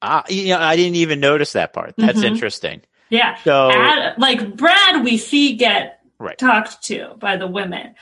Ah, 0.00 0.24
you 0.28 0.48
know, 0.50 0.58
I 0.60 0.76
didn't 0.76 0.96
even 0.96 1.18
notice 1.20 1.54
that 1.54 1.72
part. 1.72 1.94
That's 1.98 2.20
Mhm. 2.20 2.24
interesting. 2.26 2.82
Yeah. 3.10 3.36
So, 3.44 3.70
Ad, 3.72 4.18
like 4.18 4.56
Brad, 4.56 5.04
we 5.04 5.16
see 5.18 5.54
get 5.56 6.00
Right. 6.20 6.36
talked 6.36 6.82
to 6.86 7.14
by 7.18 7.36
the 7.36 7.46
women. 7.46 7.94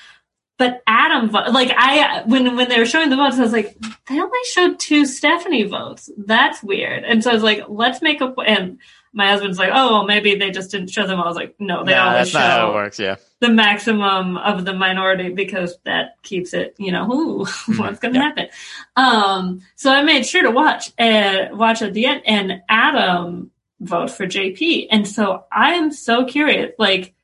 But 0.58 0.82
Adam, 0.86 1.30
like 1.30 1.70
I, 1.76 2.22
when 2.24 2.56
when 2.56 2.70
they 2.70 2.78
were 2.78 2.86
showing 2.86 3.10
the 3.10 3.16
votes, 3.16 3.36
I 3.36 3.42
was 3.42 3.52
like, 3.52 3.76
they 4.08 4.18
only 4.18 4.38
showed 4.52 4.78
two 4.78 5.04
Stephanie 5.04 5.64
votes. 5.64 6.08
That's 6.16 6.62
weird. 6.62 7.04
And 7.04 7.22
so 7.22 7.30
I 7.30 7.34
was 7.34 7.42
like, 7.42 7.64
let's 7.68 8.00
make 8.00 8.22
a. 8.22 8.32
And 8.46 8.78
my 9.12 9.28
husband's 9.28 9.58
like, 9.58 9.70
oh, 9.74 9.92
well, 9.92 10.06
maybe 10.06 10.34
they 10.36 10.50
just 10.50 10.70
didn't 10.70 10.88
show 10.88 11.06
them. 11.06 11.20
I 11.20 11.26
was 11.26 11.36
like, 11.36 11.56
no, 11.58 11.84
they 11.84 11.92
Nah, 11.92 12.12
always 12.12 12.32
not 12.32 12.42
how 12.42 12.56
it 12.56 12.60
show 12.70 12.72
works. 12.74 12.98
Yeah. 12.98 13.16
the 13.40 13.48
maximum 13.50 14.38
of 14.38 14.64
the 14.64 14.72
minority 14.72 15.28
because 15.30 15.76
that 15.84 16.16
keeps 16.22 16.54
it, 16.54 16.74
you 16.78 16.90
know, 16.92 17.10
ooh, 17.12 17.44
what's 17.76 17.98
going 17.98 18.14
to 18.14 18.20
Yeah. 18.20 18.22
happen? 18.22 18.48
Um, 18.96 19.60
so 19.74 19.90
I 19.92 20.02
made 20.02 20.24
sure 20.26 20.42
to 20.42 20.50
watch 20.50 20.90
and 20.98 21.58
watch 21.58 21.82
at 21.82 21.92
the 21.92 22.06
end, 22.06 22.22
and 22.26 22.62
Adam 22.68 23.50
vote 23.80 24.10
for 24.10 24.26
JP, 24.26 24.88
and 24.90 25.06
so 25.06 25.44
I 25.52 25.74
am 25.74 25.90
so 25.92 26.24
curious, 26.24 26.72
like 26.78 27.14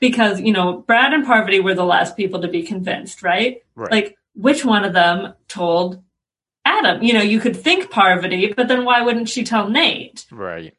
because 0.00 0.40
you 0.40 0.52
know 0.52 0.78
Brad 0.78 1.12
and 1.12 1.24
Parvati 1.24 1.60
were 1.60 1.74
the 1.74 1.84
last 1.84 2.16
people 2.16 2.40
to 2.42 2.48
be 2.48 2.62
convinced, 2.62 3.22
right? 3.22 3.62
Right. 3.74 3.90
Like 3.90 4.18
which 4.34 4.64
one 4.64 4.84
of 4.84 4.92
them 4.92 5.34
told 5.48 6.02
Adam? 6.64 7.02
You 7.02 7.12
know, 7.14 7.22
you 7.22 7.40
could 7.40 7.56
think 7.56 7.90
Parvati, 7.90 8.52
but 8.54 8.68
then 8.68 8.84
why 8.84 9.02
wouldn't 9.02 9.28
she 9.28 9.44
tell 9.44 9.68
Nate? 9.68 10.26
right. 10.30 10.74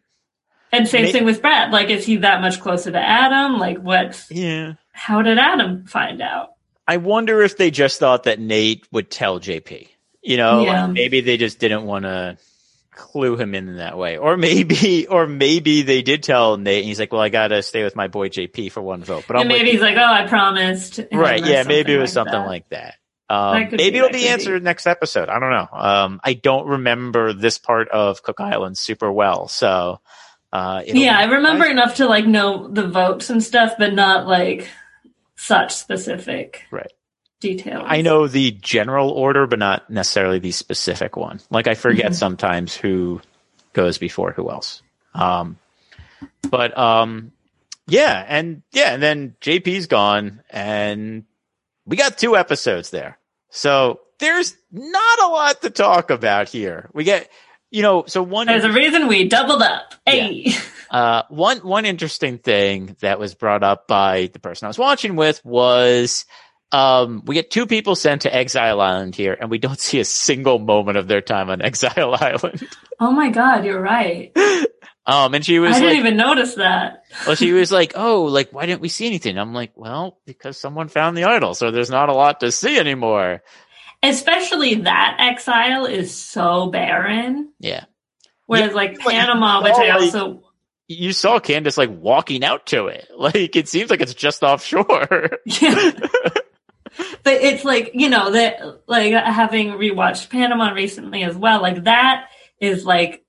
And 0.74 0.88
same 0.88 1.04
Nate- 1.04 1.12
thing 1.14 1.26
with 1.26 1.42
Brad. 1.42 1.72
Like, 1.74 1.90
is 1.90 2.06
he 2.06 2.16
that 2.18 2.40
much 2.40 2.62
closer 2.62 2.92
to 2.92 2.98
Adam? 3.00 3.58
Like, 3.60 3.78
what? 3.80 4.24
Yeah. 4.30 4.74
How 4.94 5.22
did 5.22 5.38
Adam 5.38 5.86
find 5.86 6.22
out? 6.22 6.54
I 6.88 6.96
wonder 6.98 7.42
if 7.42 7.58
they 7.58 7.72
just 7.72 8.00
thought 8.00 8.24
that 8.24 8.40
Nate 8.40 8.88
would 8.92 9.12
tell 9.12 9.40
JP. 9.42 9.88
You 10.22 10.38
know, 10.38 10.64
Yeah. 10.64 10.86
like 10.86 10.94
maybe 10.94 11.20
they 11.22 11.36
just 11.36 11.60
didn't 11.60 11.84
want 11.84 12.04
to 12.06 12.38
clue 13.02 13.36
him 13.36 13.56
in 13.56 13.78
that 13.78 13.98
way, 13.98 14.18
or 14.18 14.38
maybe, 14.38 15.08
or 15.10 15.26
maybe 15.28 15.82
they 15.82 16.02
did 16.02 16.24
tell 16.24 16.58
Nate, 16.58 16.80
and 16.80 16.86
he's 16.86 17.00
like, 17.00 17.12
"Well, 17.12 17.22
I 17.22 17.30
gotta 17.30 17.62
stay 17.64 17.84
with 17.84 17.96
my 17.96 18.08
boy 18.08 18.30
JP 18.30 18.72
for 18.72 18.82
one 18.82 19.04
vote." 19.04 19.26
But 19.28 19.38
I'm 19.38 19.48
maybe 19.48 19.64
with 19.64 19.72
he's 19.74 19.82
like, 19.82 19.98
"Oh, 19.98 20.04
I 20.04 20.28
promised." 20.28 21.00
right, 21.12 21.44
yeah, 21.44 21.64
maybe 21.64 21.94
it 21.94 21.98
was 21.98 22.14
something 22.14 22.32
something 22.34 22.48
like 22.48 22.66
like 22.66 22.70
that. 22.70 22.96
Um, 23.30 23.62
That 23.62 23.72
maybe 23.72 23.92
be, 23.92 23.98
it'll 23.98 24.10
that 24.10 24.14
be 24.14 24.20
could 24.20 24.26
be. 24.26 24.30
answered 24.30 24.64
next 24.64 24.86
episode. 24.88 25.30
I 25.30 25.40
don't 25.40 25.52
know. 25.52 25.68
Um, 25.72 26.20
I 26.24 26.34
don't 26.34 26.68
remember 26.68 27.34
this 27.34 27.58
part 27.58 27.88
of 27.90 28.22
Cook 28.24 28.40
Island 28.42 28.78
super 28.78 29.12
well, 29.12 29.48
so 29.48 30.02
uh, 30.54 30.84
Yeah, 30.86 31.18
I 31.18 31.24
remember 31.24 31.64
surprising. 31.64 31.72
enough 31.78 31.96
to 31.96 32.08
like 32.08 32.26
know 32.28 32.68
the 32.68 32.88
votes 32.88 33.30
and 33.30 33.42
stuff, 33.42 33.74
but 33.80 33.94
not 33.94 34.28
like 34.28 34.70
such 35.38 35.74
specific 35.74 36.66
Right. 36.72 36.92
Details. 37.42 37.84
I 37.86 38.02
know 38.02 38.28
the 38.28 38.52
general 38.52 39.10
order, 39.10 39.46
but 39.48 39.60
not 39.60 39.90
necessarily 39.90 40.40
the 40.40 40.52
specific 40.52 41.18
one. 41.18 41.42
Like 41.50 41.68
I 41.68 41.74
forget 41.74 42.12
Mhm. 42.12 42.16
sometimes 42.16 42.76
who 42.76 43.22
goes 43.74 43.98
before 43.98 44.32
who 44.32 44.50
else. 44.50 44.82
Um, 45.14 45.58
but 46.50 46.78
um, 46.78 47.34
yeah, 47.88 48.24
and 48.28 48.62
yeah, 48.72 48.94
and 48.94 49.04
then 49.04 49.36
JP's 49.42 49.88
gone, 49.88 50.42
and 50.50 51.26
we 51.86 51.98
got 51.98 52.18
two 52.18 52.38
episodes 52.38 52.90
there, 52.92 53.18
so 53.50 54.00
there's 54.20 54.56
not 54.72 55.20
a 55.20 55.28
lot 55.28 55.62
to 55.64 55.70
talk 55.70 56.12
about 56.12 56.48
here. 56.48 56.90
We 56.94 57.04
get, 57.04 57.30
you 57.72 57.82
know, 57.82 58.04
so 58.08 58.22
one 58.24 58.48
There's 58.48 58.64
a 58.64 58.72
reason 58.72 59.08
we 59.08 59.28
doubled 59.28 59.64
up. 59.64 59.96
Hey, 60.06 60.54
uh, 60.92 61.24
one 61.30 61.58
one 61.60 61.86
interesting 61.86 62.38
thing 62.38 62.96
that 63.02 63.20
was 63.20 63.34
brought 63.34 63.64
up 63.64 63.88
by 63.88 64.30
the 64.32 64.40
person 64.40 64.66
I 64.66 64.70
was 64.70 64.78
watching 64.80 65.16
with 65.16 65.44
was 65.44 66.26
um, 66.72 67.24
we 67.26 67.36
get 67.36 67.52
two 67.52 67.66
people 67.68 67.96
sent 67.96 68.22
to 68.24 68.34
Exile 68.36 68.80
Island 68.80 69.16
here, 69.16 69.36
and 69.40 69.50
we 69.50 69.58
don't 69.58 69.80
see 69.80 70.00
a 70.00 70.06
single 70.06 70.60
moment 70.60 70.98
of 70.98 71.08
their 71.08 71.22
time 71.22 71.50
on 71.50 71.62
Exile 71.64 72.16
Island. 72.20 72.68
oh 73.00 73.12
my 73.12 73.30
God, 73.30 73.66
you're 73.66 73.82
right. 73.82 74.32
Um, 75.06 75.34
and 75.34 75.44
she 75.44 75.58
was. 75.60 75.72
I 75.76 75.80
didn't 75.80 75.90
like, 75.90 75.98
even 76.00 76.18
notice 76.18 76.56
that. 76.56 77.04
well, 77.26 77.36
she 77.36 77.52
was 77.54 77.72
like, 77.72 77.94
oh, 77.96 78.24
like 78.26 78.52
why 78.52 78.66
didn't 78.68 78.82
we 78.82 78.90
see 78.90 79.08
anything? 79.08 79.38
I'm 79.38 79.54
like, 79.54 79.72
well, 79.76 80.20
because 80.26 80.58
someone 80.58 80.88
found 80.90 81.18
the 81.18 81.24
idol, 81.24 81.56
so 81.56 81.72
there's 81.72 81.90
not 81.90 82.10
a 82.10 82.14
lot 82.14 82.40
to 82.42 82.52
see 82.52 82.78
anymore. 82.78 83.42
Especially 84.04 84.76
that 84.76 85.18
exile 85.20 85.86
is 85.86 86.16
so 86.16 86.68
barren. 86.70 87.52
Yeah, 87.60 87.86
Whereas 88.46 88.74
like 88.74 88.98
but 89.04 89.14
you 89.14 89.20
Panama, 89.20 89.64
which 89.64 89.74
I 89.74 89.90
like- 89.90 90.02
also 90.04 90.44
you 90.88 91.14
saw 91.14 91.40
Candice 91.40 91.78
like 91.78 91.90
walking 91.90 92.44
out 92.44 92.68
to 92.68 92.88
it, 92.88 93.08
like 93.18 93.56
it 93.56 93.68
seems 93.68 93.90
like 93.90 94.02
it's 94.02 94.14
just 94.14 94.44
offshore. 94.44 95.40
Yeah. 95.46 95.92
But 96.98 97.34
it's 97.34 97.64
like, 97.64 97.92
you 97.94 98.10
know, 98.10 98.32
that 98.32 98.82
like 98.88 99.14
having 99.14 99.70
rewatched 99.70 100.30
Panama 100.30 100.72
recently 100.74 101.24
as 101.24 101.36
well, 101.36 101.62
like 101.62 101.84
that 101.86 102.28
is 102.60 102.86
like 102.86 103.24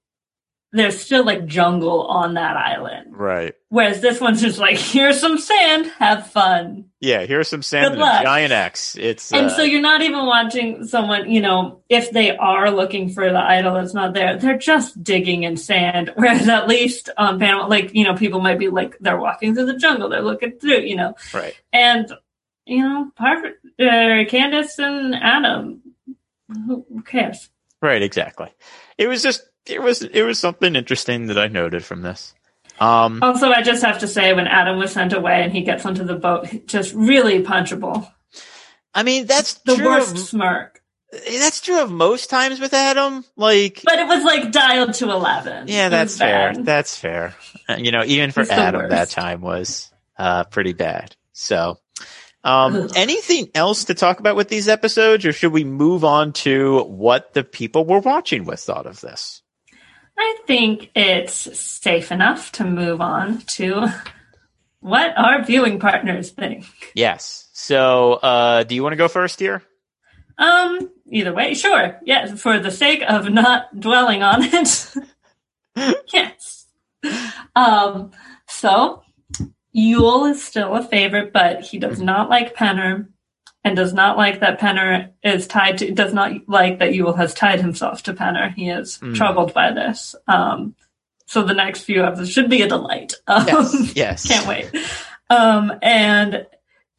there's 0.75 0.99
still 0.99 1.25
like 1.25 1.45
jungle 1.45 2.07
on 2.07 2.35
that 2.35 2.57
island. 2.57 3.15
right. 3.15 3.55
Whereas 3.69 4.01
this 4.01 4.21
one's 4.21 4.41
just 4.41 4.59
like, 4.59 4.79
here's 4.79 5.21
some 5.21 5.39
sand, 5.39 5.87
have 5.99 6.31
fun. 6.31 6.87
Yeah, 7.01 7.25
here's 7.27 7.49
some 7.49 7.63
sand 7.63 7.85
Good 7.85 7.93
and 7.93 8.01
a 8.01 8.05
luck. 8.05 8.23
giant 8.23 8.53
X. 8.53 8.97
It's 8.99 9.33
And 9.33 9.47
uh, 9.47 9.49
so 9.51 9.63
you're 9.63 9.83
not 9.83 10.01
even 10.03 10.25
watching 10.25 10.85
someone, 10.87 11.31
you 11.31 11.41
know, 11.43 11.83
if 11.91 12.11
they 12.11 12.35
are 12.37 12.71
looking 12.71 13.11
for 13.11 13.31
the 13.31 13.39
idol 13.39 13.75
that's 13.75 13.93
not 13.95 14.15
there, 14.15 14.39
they're 14.39 14.59
just 14.59 15.03
digging 15.03 15.43
in 15.43 15.59
sand. 15.59 16.13
Whereas 16.17 16.49
at 16.49 16.69
least 16.69 17.11
on 17.19 17.39
Panama, 17.39 17.67
like, 17.67 17.95
you 17.95 18.05
know, 18.05 18.15
people 18.15 18.41
might 18.41 18.59
be 18.59 18.69
like, 18.69 18.97
they're 18.99 19.19
walking 19.19 19.55
through 19.55 19.67
the 19.67 19.77
jungle, 19.77 20.09
they're 20.09 20.23
looking 20.23 20.59
through, 20.59 20.81
you 20.81 20.97
know. 20.97 21.15
right. 21.35 21.55
And 21.73 22.11
you 22.67 22.83
know, 22.83 23.11
Parker, 23.17 23.53
uh, 23.81 24.25
Candice 24.29 24.79
and 24.79 25.15
Adam, 25.15 25.83
who 26.67 27.03
cares? 27.07 27.49
Right, 27.81 28.03
exactly. 28.03 28.49
It 28.99 29.09
was 29.09 29.23
just 29.23 29.43
it 29.67 29.83
was 29.83 30.03
it 30.03 30.23
was 30.23 30.39
something 30.39 30.77
interesting 30.77 31.27
that 31.27 31.39
I 31.39 31.49
noted 31.49 31.85
from 31.85 32.03
this. 32.03 32.35
Um 32.79 33.23
Also, 33.23 33.51
I 33.51 33.63
just 33.63 33.83
have 33.83 33.99
to 34.01 34.09
say, 34.09 34.33
when 34.33 34.47
Adam 34.47 34.79
was 34.79 34.93
sent 34.93 35.13
away 35.13 35.43
and 35.43 35.53
he 35.53 35.63
gets 35.63 35.85
onto 35.85 36.05
the 36.05 36.15
boat, 36.15 36.67
just 36.67 36.95
really 36.95 37.43
punchable. 37.43 38.09
I 38.95 39.03
mean 39.03 39.27
that's 39.27 39.55
The 39.55 39.83
worst 39.85 40.13
of, 40.13 40.19
smirk, 40.19 40.83
that's 41.13 41.61
true 41.61 41.81
of 41.83 41.91
most 41.91 42.31
times 42.31 42.61
with 42.61 42.73
Adam. 42.73 43.25
Like 43.37 43.81
but 43.85 43.99
it 43.99 44.07
was 44.07 44.25
like 44.25 44.53
dialed 44.53 44.95
to 44.95 45.11
eleven. 45.11 45.67
yeah, 45.69 45.89
that's 45.89 46.19
fair. 46.19 46.53
bad. 46.53 46.65
That's 46.65 46.97
fair. 46.97 47.35
Uh, 47.69 47.77
you 47.79 47.91
know, 47.91 48.05
even 48.05 48.31
for 48.31 48.45
Adam 48.49 48.89
that 48.91 49.11
time 49.11 49.41
was 49.41 49.91
uh 50.19 50.45
pretty 50.45 50.73
bad. 50.73 51.17
So 51.33 51.79
um 52.45 52.89
anything 52.95 53.49
else 53.55 53.85
to 53.85 53.95
talk 53.95 54.21
about 54.21 54.37
with 54.37 54.49
these 54.49 54.69
episodes 54.69 55.25
or 55.25 55.33
should 55.33 55.53
we 55.53 55.65
move 55.65 56.05
on 56.05 56.33
to 56.33 56.83
what 56.85 57.35
the 57.35 57.45
people 57.45 57.85
we're 57.85 58.01
watching 58.01 58.45
with 58.45 58.61
thought 58.61 58.87
of 58.87 59.01
this? 59.01 59.43
I 60.19 60.39
think 60.47 60.91
it's 60.95 61.59
safe 61.59 62.13
enough 62.13 62.53
to 62.53 62.65
move 62.65 63.01
on 63.01 63.39
to 63.55 63.87
what 64.81 65.17
our 65.17 65.45
viewing 65.45 65.79
partners 65.79 66.31
think. 66.31 66.67
Yes. 66.95 67.49
So 67.53 68.15
uh 68.15 68.65
do 68.65 68.75
you 68.75 68.83
want 68.83 68.93
to 68.93 68.99
go 68.99 69.09
first 69.09 69.41
here? 69.41 69.63
Um, 70.39 70.91
either 71.11 71.33
way, 71.33 71.55
sure. 71.55 72.01
Yes, 72.05 72.41
for 72.41 72.59
the 72.59 72.71
sake 72.71 73.03
of 73.07 73.31
not 73.31 73.79
dwelling 73.79 74.23
on 74.23 74.43
it. 74.43 74.95
yes. 76.13 76.67
Um, 77.55 78.13
so 78.49 79.03
Yul 79.77 80.31
is 80.31 80.43
still 80.45 80.75
a 80.75 80.83
favorite, 80.83 81.33
but 81.33 81.63
he 81.63 81.79
does 81.79 82.01
not 82.01 82.29
like 82.29 82.55
Penner 82.55 83.09
and 83.65 83.77
does 83.77 83.93
not 83.93 84.17
like 84.17 84.41
that 84.41 84.61
Penner 84.61 85.11
is 85.23 85.47
tied 85.47 85.79
to, 85.79 85.93
does 85.93 86.13
not 86.13 86.33
like 86.49 86.79
that 86.81 86.93
Yul 86.93 87.17
has 87.17 87.33
tied 87.33 87.61
himself 87.61 88.03
to 88.05 88.13
Penner. 88.15 88.53
He 88.55 88.69
is 88.69 88.99
Mm. 88.99 89.15
troubled 89.15 89.55
by 89.55 89.73
this. 89.73 90.15
Um, 90.29 90.75
so 91.27 91.43
the 91.43 91.55
next 91.55 91.83
few 91.85 92.03
episodes 92.05 92.31
should 92.31 92.51
be 92.51 92.63
a 92.63 92.69
delight. 92.69 93.15
Um, 93.29 93.47
Yes. 93.47 93.95
Yes. 93.97 94.29
can't 94.29 94.47
wait. 94.47 94.71
Um, 95.31 95.73
and 95.81 96.47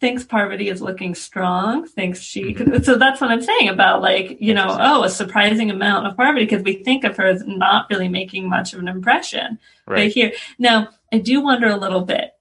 thinks 0.01 0.23
Parvati 0.23 0.67
is 0.69 0.81
looking 0.81 1.15
strong. 1.15 1.86
Thinks 1.88 2.19
she 2.21 2.53
could. 2.53 2.83
So 2.83 2.95
that's 2.95 3.21
what 3.21 3.29
I'm 3.31 3.41
saying 3.41 3.69
about 3.69 4.01
like, 4.01 4.38
you 4.41 4.53
know, 4.53 4.65
oh, 4.79 5.03
a 5.03 5.09
surprising 5.09 5.69
amount 5.69 6.07
of 6.07 6.17
Parvati 6.17 6.43
because 6.45 6.63
we 6.63 6.83
think 6.83 7.03
of 7.03 7.15
her 7.17 7.25
as 7.27 7.43
not 7.45 7.86
really 7.89 8.09
making 8.09 8.49
much 8.49 8.74
of 8.74 8.80
an 8.80 8.88
impression 8.88 9.59
right 9.88 9.95
Right. 9.95 10.11
here. 10.11 10.32
Now, 10.57 10.89
I 11.13 11.19
do 11.19 11.41
wonder 11.41 11.67
a 11.67 11.78
little 11.78 12.01
bit. 12.01 12.32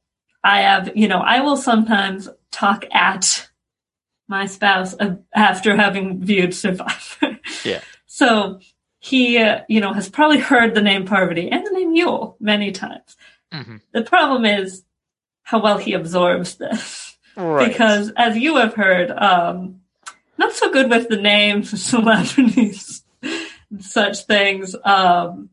I 0.45 0.61
have, 0.63 0.97
you 0.97 1.09
know, 1.09 1.19
I 1.21 1.41
will 1.41 1.57
sometimes 1.57 2.29
talk 2.51 2.85
at 2.93 3.49
my 4.29 4.47
spouse 4.47 4.95
after 5.35 5.77
having 5.77 6.21
viewed 6.25 6.55
Survivor. 6.55 7.39
Yeah. 7.65 7.81
So 8.07 8.61
he, 8.99 9.39
uh, 9.39 9.61
you 9.69 9.81
know, 9.81 9.93
has 9.93 10.09
probably 10.09 10.39
heard 10.39 10.75
the 10.75 10.83
name 10.83 11.07
Parvati 11.07 11.49
and 11.51 11.65
the 11.67 11.71
name 11.71 11.95
Yul 11.95 12.35
many 12.41 12.73
times. 12.73 13.17
Mhm. 13.53 13.81
The 13.93 14.03
problem 14.03 14.45
is 14.45 14.85
how 15.45 15.61
well 15.63 15.79
he 15.79 15.93
absorbs 15.93 16.57
this. 16.57 17.17
Right. 17.37 17.69
Because 17.69 18.11
as 18.17 18.37
you 18.37 18.57
have 18.57 18.75
heard, 18.75 19.11
um, 19.11 19.81
not 20.39 20.53
so 20.53 20.73
good 20.73 20.91
with 20.91 21.09
the 21.09 21.17
names 21.17 21.73
of 21.73 21.79
celebrities, 21.79 23.05
such 23.81 24.25
things. 24.25 24.75
Um, 24.85 25.51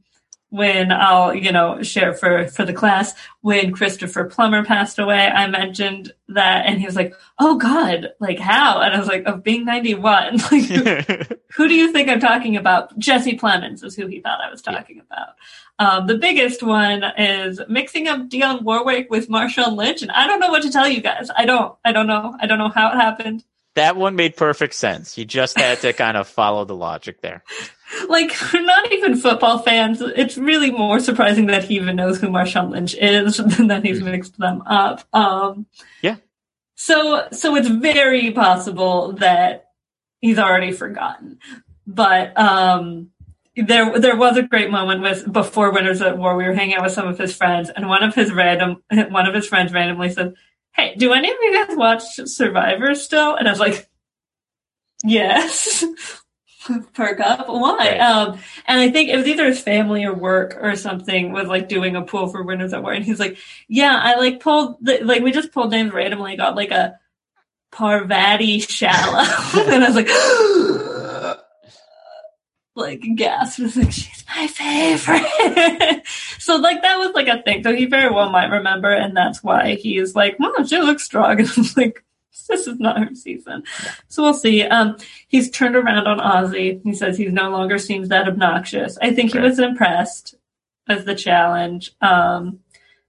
when 0.50 0.92
I'll, 0.92 1.34
you 1.34 1.52
know, 1.52 1.84
share 1.84 2.14
for 2.14 2.48
for 2.48 2.66
the 2.66 2.74
class 2.74 3.14
when 3.42 3.72
Christopher 3.72 4.26
Plummer 4.26 4.66
passed 4.66 4.98
away, 4.98 5.28
I 5.28 5.48
mentioned 5.48 6.14
that 6.30 6.66
and 6.66 6.80
he 6.80 6.86
was 6.86 6.96
like, 6.96 7.14
"Oh 7.38 7.58
god, 7.58 8.14
like 8.20 8.40
how?" 8.40 8.82
And 8.82 8.94
I 8.94 9.00
was 9.00 9.08
like, 9.08 9.26
"Of 9.26 9.44
being 9.44 9.66
91." 9.66 10.40
Like 10.52 10.64
who 11.56 11.68
do 11.68 11.76
you 11.76 11.92
think 11.92 12.10
I'm 12.10 12.20
talking 12.20 12.58
about? 12.58 12.98
Jesse 12.98 13.38
Plemons 13.38 13.84
is 13.84 13.96
who 13.96 14.08
he 14.08 14.22
thought 14.22 14.42
I 14.42 14.50
was 14.50 14.62
talking 14.62 14.98
yeah. 14.98 15.04
about. 15.04 15.36
Um, 15.80 16.08
the 16.08 16.18
biggest 16.18 16.62
one 16.62 17.04
is 17.18 17.62
mixing 17.70 18.08
up 18.08 18.28
Dionne 18.28 18.64
Warwick 18.64 19.10
with 19.10 19.30
Marshawn 19.30 19.76
Lynch, 19.78 20.02
and 20.02 20.12
I 20.12 20.28
don't 20.28 20.40
know 20.40 20.50
what 20.50 20.64
to 20.64 20.72
tell 20.72 20.90
you 20.90 21.02
guys. 21.02 21.30
I 21.36 21.46
don't. 21.46 21.76
I 21.86 21.92
don't 21.92 22.08
know. 22.08 22.36
I 22.40 22.48
don't 22.48 22.58
know 22.58 22.70
how 22.70 22.92
it 22.92 22.96
happened. 22.96 23.44
That 23.76 23.96
one 23.96 24.16
made 24.16 24.36
perfect 24.36 24.74
sense. 24.74 25.18
You 25.18 25.26
just 25.26 25.58
had 25.58 25.80
to 25.82 25.94
kind 25.94 26.18
of 26.18 26.28
follow 26.28 26.66
the 26.66 26.76
logic 26.76 27.22
there. 27.22 27.44
Like, 28.08 28.32
not 28.54 28.92
even 28.92 29.18
football 29.18 29.60
fans. 29.60 30.02
It's 30.02 30.38
really 30.38 30.72
more 30.72 31.00
surprising 31.00 31.48
that 31.48 31.64
he 31.64 31.76
even 31.76 31.96
knows 31.96 32.20
who 32.20 32.28
Marshawn 32.28 32.72
Lynch 32.72 32.96
is 32.96 33.38
than 33.58 33.68
that 33.68 33.84
he's 33.84 34.02
mixed 34.02 34.38
them 34.38 34.62
up. 34.66 35.04
Um, 35.14 35.66
yeah. 36.02 36.18
So, 36.76 37.28
so 37.32 37.56
it's 37.56 37.68
very 37.68 38.32
possible 38.32 39.14
that 39.14 39.72
he's 40.22 40.40
already 40.40 40.72
forgotten. 40.72 41.40
But 41.86 42.38
um, 42.40 43.10
there 43.56 44.00
there 44.00 44.16
was 44.16 44.38
a 44.38 44.44
great 44.44 44.70
moment 44.70 45.02
with 45.02 45.32
before 45.32 45.72
Winners 45.72 46.02
at 46.02 46.18
War. 46.18 46.36
We 46.36 46.46
were 46.46 46.54
hanging 46.54 46.76
out 46.76 46.84
with 46.84 46.94
some 46.94 47.08
of 47.08 47.18
his 47.18 47.36
friends, 47.36 47.70
and 47.70 47.90
one 47.90 48.04
of 48.04 48.16
his 48.16 48.32
random 48.32 48.84
one 49.10 49.26
of 49.26 49.34
his 49.34 49.48
friends 49.48 49.74
randomly 49.74 50.12
said, 50.12 50.36
"Hey, 50.74 50.96
do 50.96 51.14
any 51.14 51.30
of 51.30 51.38
you 51.42 51.54
guys 51.54 51.76
watch 51.76 52.04
Survivor 52.26 52.94
still?" 52.96 53.36
And 53.36 53.48
I 53.48 53.52
was 53.52 53.60
like, 53.60 53.90
"Yes." 55.04 55.84
Perk 56.94 57.20
up. 57.20 57.48
Why? 57.48 57.78
Right. 57.78 58.00
Um, 58.00 58.40
and 58.68 58.80
I 58.80 58.90
think 58.90 59.10
it 59.10 59.18
was 59.18 59.28
either 59.28 59.46
his 59.46 59.62
family 59.62 60.04
or 60.04 60.14
work 60.14 60.58
or 60.62 60.76
something 60.76 61.32
was 61.32 61.48
like 61.48 61.70
doing 61.70 61.96
a 61.96 62.02
pool 62.02 62.28
for 62.28 62.44
Winners 62.44 62.74
at 62.74 62.84
War, 62.84 62.94
and 62.94 63.06
he's 63.06 63.20
like, 63.20 63.38
"Yeah, 63.68 64.00
I 64.02 64.16
like 64.16 64.40
pulled 64.40 64.78
the, 64.82 65.00
like 65.04 65.24
we 65.24 65.32
just 65.32 65.52
pulled 65.52 65.72
names 65.72 65.94
randomly, 65.94 66.36
got 66.36 66.56
like 66.56 66.72
a 66.72 67.00
Parvati 67.72 68.60
Shallow," 68.60 69.20
and 69.72 69.84
I 69.84 69.90
was 69.90 69.96
like 69.96 70.10
like 72.76 73.04
gasp 73.16 73.60
was 73.60 73.76
like 73.78 73.92
she's 73.92 74.24
my 74.36 74.48
favorite 74.48 76.02
so 76.40 76.56
like 76.56 76.82
that 76.82 76.98
was 76.98 77.12
like 77.14 77.28
a 77.28 77.42
thing 77.44 77.62
so 77.64 77.76
he 77.76 77.86
very 77.86 78.10
well 78.10 78.30
might 78.30 78.50
remember 78.50 78.90
and 78.90 79.16
that's 79.18 79.44
why 79.44 79.76
he's 79.76 80.16
like 80.16 80.40
wow 80.40 80.54
she 80.66 80.80
looks 80.80 81.04
strong 81.04 81.40
and 81.40 81.52
i'm 81.58 81.66
like 81.76 82.04
this 82.48 82.68
is 82.68 82.80
not 82.80 83.00
her 83.00 83.16
season. 83.16 83.64
So 84.08 84.24
we'll 84.24 84.34
see. 84.34 84.64
Um 84.64 84.98
he's 85.28 85.50
turned 85.50 85.76
around 85.76 86.08
on 86.08 86.20
ozzy. 86.20 86.82
He 86.84 86.94
says 86.94 87.18
he 87.18 87.26
no 87.26 87.50
longer 87.50 87.78
seems 87.78 88.10
that 88.10 88.28
obnoxious. 88.28 88.98
I 89.02 89.14
think 89.14 89.34
he 89.34 89.40
was 89.40 89.60
impressed 89.60 90.36
as 90.88 91.06
the 91.06 91.16
challenge. 91.16 91.92
Um 92.02 92.60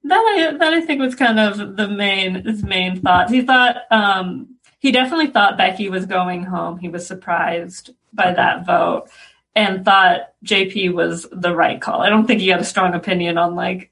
that 0.02 0.14
i 0.16 0.56
that 0.56 0.72
i 0.72 0.80
think 0.80 0.98
was 0.98 1.14
kind 1.14 1.38
of 1.38 1.76
the 1.76 1.86
main 1.86 2.46
his 2.46 2.62
main 2.62 3.02
thoughts 3.02 3.30
he 3.30 3.42
thought 3.42 3.76
um 3.90 4.56
he 4.78 4.92
definitely 4.92 5.26
thought 5.26 5.58
becky 5.58 5.88
was 5.88 6.06
going 6.06 6.42
home. 6.42 6.78
He 6.78 6.88
was 6.88 7.06
surprised 7.06 7.90
by 8.12 8.32
that 8.32 8.66
vote 8.66 9.08
and 9.54 9.84
thought 9.84 10.32
JP 10.44 10.94
was 10.94 11.26
the 11.30 11.54
right 11.54 11.80
call. 11.80 12.00
I 12.00 12.08
don't 12.08 12.26
think 12.26 12.40
he 12.40 12.48
had 12.48 12.60
a 12.60 12.64
strong 12.64 12.94
opinion 12.94 13.36
on 13.36 13.54
like 13.54 13.89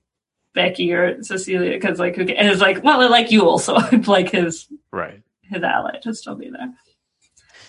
Becky 0.59 0.93
or 0.93 1.23
Cecilia 1.23 1.71
because 1.71 2.01
like 2.01 2.19
and 2.19 2.29
it's 2.31 2.61
like 2.61 2.83
well 2.83 3.01
I 3.01 3.07
like 3.07 3.31
you 3.31 3.49
also 3.49 3.77
I'd 3.77 4.09
like 4.09 4.31
his 4.31 4.67
right 4.93 5.23
his 5.43 5.63
ally 5.63 5.99
to 6.03 6.13
still 6.13 6.35
be 6.35 6.51
there. 6.51 6.75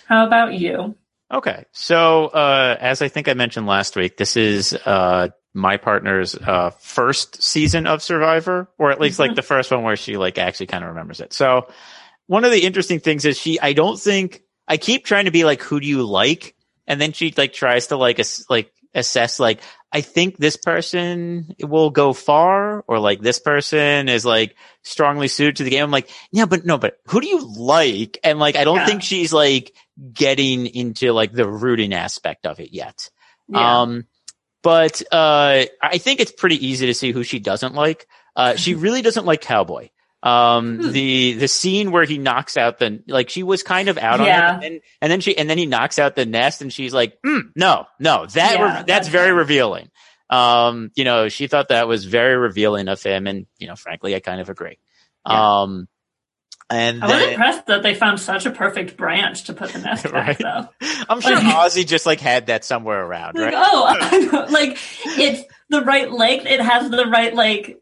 How 0.07 0.25
about 0.25 0.55
you? 0.55 0.95
Okay, 1.31 1.65
so 1.71 2.25
uh, 2.25 2.75
as 2.79 3.03
I 3.03 3.07
think 3.07 3.27
I 3.27 3.35
mentioned 3.35 3.67
last 3.67 3.95
week, 3.95 4.17
this 4.17 4.35
is 4.35 4.73
uh, 4.73 5.27
my 5.53 5.77
partner's 5.77 6.33
uh, 6.33 6.71
first 6.71 7.43
season 7.43 7.85
of 7.85 8.01
Survivor, 8.01 8.67
or 8.79 8.89
at 8.89 8.99
least 8.99 9.19
mm-hmm. 9.19 9.29
like 9.29 9.35
the 9.35 9.43
first 9.43 9.69
one 9.69 9.83
where 9.83 9.95
she 9.95 10.17
like 10.17 10.39
actually 10.39 10.65
kind 10.65 10.83
of 10.83 10.89
remembers 10.89 11.19
it. 11.19 11.31
So 11.31 11.69
one 12.25 12.43
of 12.43 12.51
the 12.51 12.65
interesting 12.65 12.99
things 12.99 13.23
is 13.23 13.37
she 13.37 13.59
I 13.59 13.73
don't 13.73 13.99
think 13.99 14.41
I 14.67 14.77
keep 14.77 15.05
trying 15.05 15.25
to 15.25 15.31
be 15.31 15.43
like 15.43 15.61
who 15.61 15.79
do 15.79 15.85
you 15.85 16.03
like 16.03 16.55
and 16.87 16.99
then 16.99 17.13
she 17.13 17.31
like 17.37 17.53
tries 17.53 17.87
to 17.87 17.97
like 17.97 18.19
ass- 18.19 18.45
like 18.49 18.73
assess 18.93 19.39
like 19.39 19.61
I 19.91 20.01
think 20.01 20.37
this 20.37 20.55
person 20.55 21.55
will 21.59 21.89
go 21.89 22.13
far 22.13 22.83
or 22.87 22.99
like 22.99 23.21
this 23.21 23.39
person 23.39 24.07
is 24.07 24.23
like 24.23 24.55
strongly 24.83 25.27
suited 25.27 25.57
to 25.57 25.63
the 25.63 25.71
game. 25.71 25.83
I'm 25.83 25.91
like, 25.91 26.09
yeah, 26.31 26.45
but 26.45 26.63
no, 26.63 26.77
but 26.77 26.99
who 27.07 27.21
do 27.21 27.27
you 27.27 27.43
like? 27.57 28.19
And 28.23 28.37
like, 28.37 28.55
I 28.55 28.65
don't 28.65 28.77
yeah. 28.77 28.85
think 28.85 29.01
she's 29.01 29.33
like 29.33 29.73
getting 30.13 30.67
into 30.67 31.11
like 31.11 31.33
the 31.33 31.47
rooting 31.47 31.93
aspect 31.93 32.45
of 32.45 32.59
it 32.59 32.71
yet. 32.71 33.09
Yeah. 33.47 33.81
Um, 33.81 34.05
but, 34.61 35.01
uh, 35.11 35.65
I 35.81 35.97
think 35.97 36.19
it's 36.19 36.33
pretty 36.33 36.67
easy 36.67 36.85
to 36.87 36.93
see 36.93 37.11
who 37.11 37.23
she 37.23 37.39
doesn't 37.39 37.73
like. 37.73 38.05
Uh, 38.35 38.55
she 38.55 38.75
really 38.75 39.01
doesn't 39.01 39.25
like 39.25 39.41
Cowboy. 39.41 39.89
Um, 40.21 40.79
hmm. 40.79 40.91
the, 40.91 41.33
the 41.33 41.47
scene 41.47 41.91
where 41.91 42.03
he 42.03 42.17
knocks 42.17 42.57
out 42.57 42.77
the, 42.77 43.01
like 43.07 43.29
she 43.29 43.41
was 43.41 43.63
kind 43.63 43.87
of 43.87 43.97
out 43.97 44.19
yeah. 44.19 44.55
on 44.55 44.63
it 44.63 44.65
and 44.65 44.73
then, 44.73 44.81
and 45.01 45.11
then 45.11 45.21
she, 45.21 45.37
and 45.37 45.49
then 45.49 45.57
he 45.57 45.65
knocks 45.65 45.97
out 45.97 46.15
the 46.15 46.25
nest 46.25 46.61
and 46.61 46.73
she's 46.73 46.93
like, 46.93 47.21
mm, 47.21 47.43
no, 47.55 47.85
no, 47.99 48.25
that, 48.25 48.59
yeah, 48.59 48.61
re- 48.61 48.69
that's, 48.69 48.85
that's 48.87 49.07
very 49.07 49.31
revealing. 49.31 49.89
Um, 50.29 50.91
you 50.95 51.05
know, 51.05 51.29
she 51.29 51.47
thought 51.47 51.69
that 51.69 51.87
was 51.87 52.05
very 52.05 52.35
revealing 52.35 52.87
of 52.87 53.01
him. 53.01 53.27
And, 53.27 53.47
you 53.57 53.67
know, 53.67 53.75
frankly, 53.75 54.15
I 54.15 54.19
kind 54.19 54.41
of 54.41 54.49
agree. 54.49 54.77
Yeah. 55.27 55.61
Um, 55.61 55.87
and 56.71 57.03
I 57.03 57.07
was 57.07 57.15
then, 57.15 57.29
impressed 57.29 57.65
that 57.65 57.81
they 57.81 57.95
found 57.95 58.19
such 58.19 58.45
a 58.45 58.51
perfect 58.51 58.95
branch 58.95 59.45
to 59.45 59.53
put 59.53 59.71
the 59.71 59.79
nest 59.83 60.05
right? 60.05 60.37
back, 60.37 60.69
though. 60.79 60.87
I'm 61.09 61.19
sure 61.19 61.33
like, 61.33 61.43
Ozzy 61.71 61.85
just 61.85 62.05
like 62.05 62.19
had 62.19 62.47
that 62.47 62.63
somewhere 62.63 63.03
around, 63.03 63.37
like, 63.37 63.53
right? 63.53 63.65
Oh, 63.67 64.47
like 64.51 64.77
it's 65.05 65.43
the 65.69 65.81
right 65.81 66.11
length. 66.11 66.45
It 66.45 66.61
has 66.61 66.89
the 66.91 67.05
right 67.05 67.33
like 67.33 67.81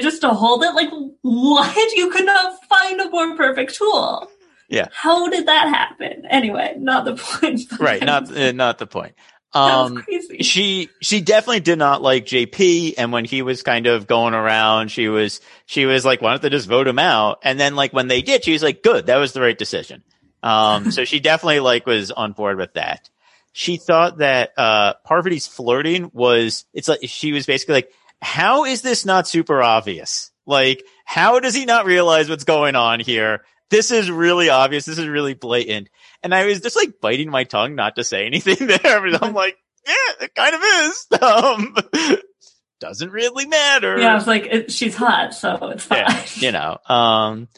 just 0.00 0.20
to 0.22 0.30
hold 0.30 0.62
it. 0.64 0.74
Like, 0.74 0.90
what? 1.22 1.92
You 1.96 2.10
could 2.10 2.26
not 2.26 2.64
find 2.64 3.00
a 3.00 3.10
more 3.10 3.36
perfect 3.36 3.74
tool. 3.74 4.30
Yeah. 4.68 4.86
How 4.92 5.28
did 5.28 5.46
that 5.46 5.68
happen? 5.68 6.24
Anyway, 6.30 6.74
not 6.78 7.04
the 7.04 7.16
point. 7.16 7.62
Right. 7.80 8.02
Not 8.02 8.34
uh, 8.34 8.52
not 8.52 8.78
the 8.78 8.86
point. 8.86 9.14
Um, 9.52 10.04
she 10.40 10.90
she 11.00 11.20
definitely 11.20 11.60
did 11.60 11.78
not 11.78 12.02
like 12.02 12.24
JP, 12.24 12.94
and 12.98 13.12
when 13.12 13.24
he 13.24 13.42
was 13.42 13.64
kind 13.64 13.88
of 13.88 14.06
going 14.06 14.32
around, 14.32 14.92
she 14.92 15.08
was 15.08 15.40
she 15.66 15.86
was 15.86 16.04
like, 16.04 16.22
"Why 16.22 16.30
don't 16.30 16.42
they 16.42 16.50
just 16.50 16.68
vote 16.68 16.86
him 16.86 17.00
out?" 17.00 17.40
And 17.42 17.58
then 17.58 17.74
like 17.74 17.92
when 17.92 18.06
they 18.06 18.22
did, 18.22 18.44
she 18.44 18.52
was 18.52 18.62
like, 18.62 18.82
"Good, 18.82 19.06
that 19.06 19.16
was 19.16 19.32
the 19.32 19.40
right 19.40 19.58
decision." 19.58 20.04
Um, 20.42 20.92
so 20.92 21.04
she 21.04 21.18
definitely 21.18 21.60
like 21.60 21.84
was 21.84 22.12
on 22.12 22.32
board 22.32 22.58
with 22.58 22.74
that. 22.74 23.10
She 23.52 23.76
thought 23.76 24.18
that 24.18 24.52
uh 24.56 24.94
Parvati's 25.04 25.48
flirting 25.48 26.12
was 26.14 26.64
it's 26.72 26.86
like 26.86 27.00
she 27.04 27.32
was 27.32 27.46
basically 27.46 27.74
like, 27.74 27.92
how 28.22 28.64
is 28.64 28.82
this 28.82 29.04
not 29.04 29.28
super 29.28 29.62
obvious? 29.62 30.30
Like, 30.46 30.84
how 31.04 31.40
does 31.40 31.54
he 31.54 31.64
not 31.64 31.86
realize 31.86 32.28
what's 32.28 32.44
going 32.44 32.76
on 32.76 33.00
here? 33.00 33.44
This 33.70 33.90
is 33.90 34.10
really 34.10 34.50
obvious. 34.50 34.84
This 34.84 34.98
is 34.98 35.06
really 35.06 35.34
blatant. 35.34 35.88
And 36.22 36.34
I 36.34 36.46
was 36.46 36.60
just 36.60 36.76
like 36.76 37.00
biting 37.00 37.30
my 37.30 37.44
tongue 37.44 37.74
not 37.74 37.96
to 37.96 38.04
say 38.04 38.26
anything 38.26 38.66
there. 38.66 38.78
But 39.00 39.22
I'm 39.22 39.34
like, 39.34 39.56
yeah, 39.86 40.24
it 40.26 40.34
kind 40.34 40.54
of 40.54 40.60
is. 40.62 41.06
Um, 41.22 41.76
doesn't 42.80 43.10
really 43.10 43.46
matter. 43.46 43.98
Yeah, 43.98 44.12
I 44.12 44.14
was 44.14 44.26
like, 44.26 44.46
it, 44.46 44.72
she's 44.72 44.96
hot, 44.96 45.34
so 45.34 45.56
it's 45.68 45.84
fine. 45.84 45.98
Yeah, 45.98 46.24
you 46.36 46.50
know, 46.50 46.78
um, 46.88 47.48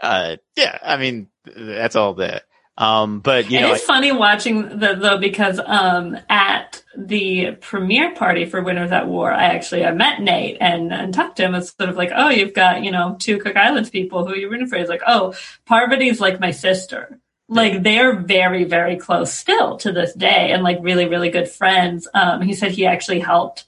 uh, 0.00 0.36
yeah, 0.56 0.78
I 0.80 0.96
mean, 0.98 1.28
that's 1.44 1.96
all 1.96 2.14
that. 2.14 2.44
Um, 2.78 3.20
but 3.20 3.50
you 3.50 3.60
know, 3.60 3.74
it's 3.74 3.84
funny 3.84 4.12
watching 4.12 4.78
the, 4.78 4.94
though 4.94 5.18
because 5.18 5.60
um, 5.64 6.16
at 6.28 6.82
the 6.96 7.52
premiere 7.60 8.14
party 8.14 8.46
for 8.46 8.62
Winners 8.62 8.92
at 8.92 9.06
War, 9.06 9.30
I 9.30 9.44
actually 9.44 9.84
I 9.84 9.92
met 9.92 10.22
Nate 10.22 10.56
and 10.60 10.92
and 10.92 11.12
talked 11.12 11.36
to 11.36 11.44
him. 11.44 11.54
It's 11.54 11.76
sort 11.76 11.90
of 11.90 11.96
like, 11.96 12.12
oh, 12.14 12.30
you've 12.30 12.54
got 12.54 12.82
you 12.82 12.90
know 12.90 13.16
two 13.18 13.38
Cook 13.38 13.56
Islands 13.56 13.90
people 13.90 14.26
who 14.26 14.34
you're 14.34 14.50
rooting 14.50 14.68
for. 14.68 14.78
He's 14.78 14.88
like, 14.88 15.02
oh, 15.06 15.34
Parvati's 15.66 16.20
like 16.20 16.40
my 16.40 16.50
sister. 16.50 17.20
Like 17.48 17.82
they're 17.82 18.16
very 18.20 18.64
very 18.64 18.96
close 18.96 19.34
still 19.34 19.76
to 19.78 19.92
this 19.92 20.14
day, 20.14 20.52
and 20.52 20.62
like 20.62 20.78
really 20.80 21.06
really 21.06 21.28
good 21.28 21.48
friends. 21.48 22.08
Um, 22.14 22.40
he 22.40 22.54
said 22.54 22.72
he 22.72 22.86
actually 22.86 23.20
helped 23.20 23.64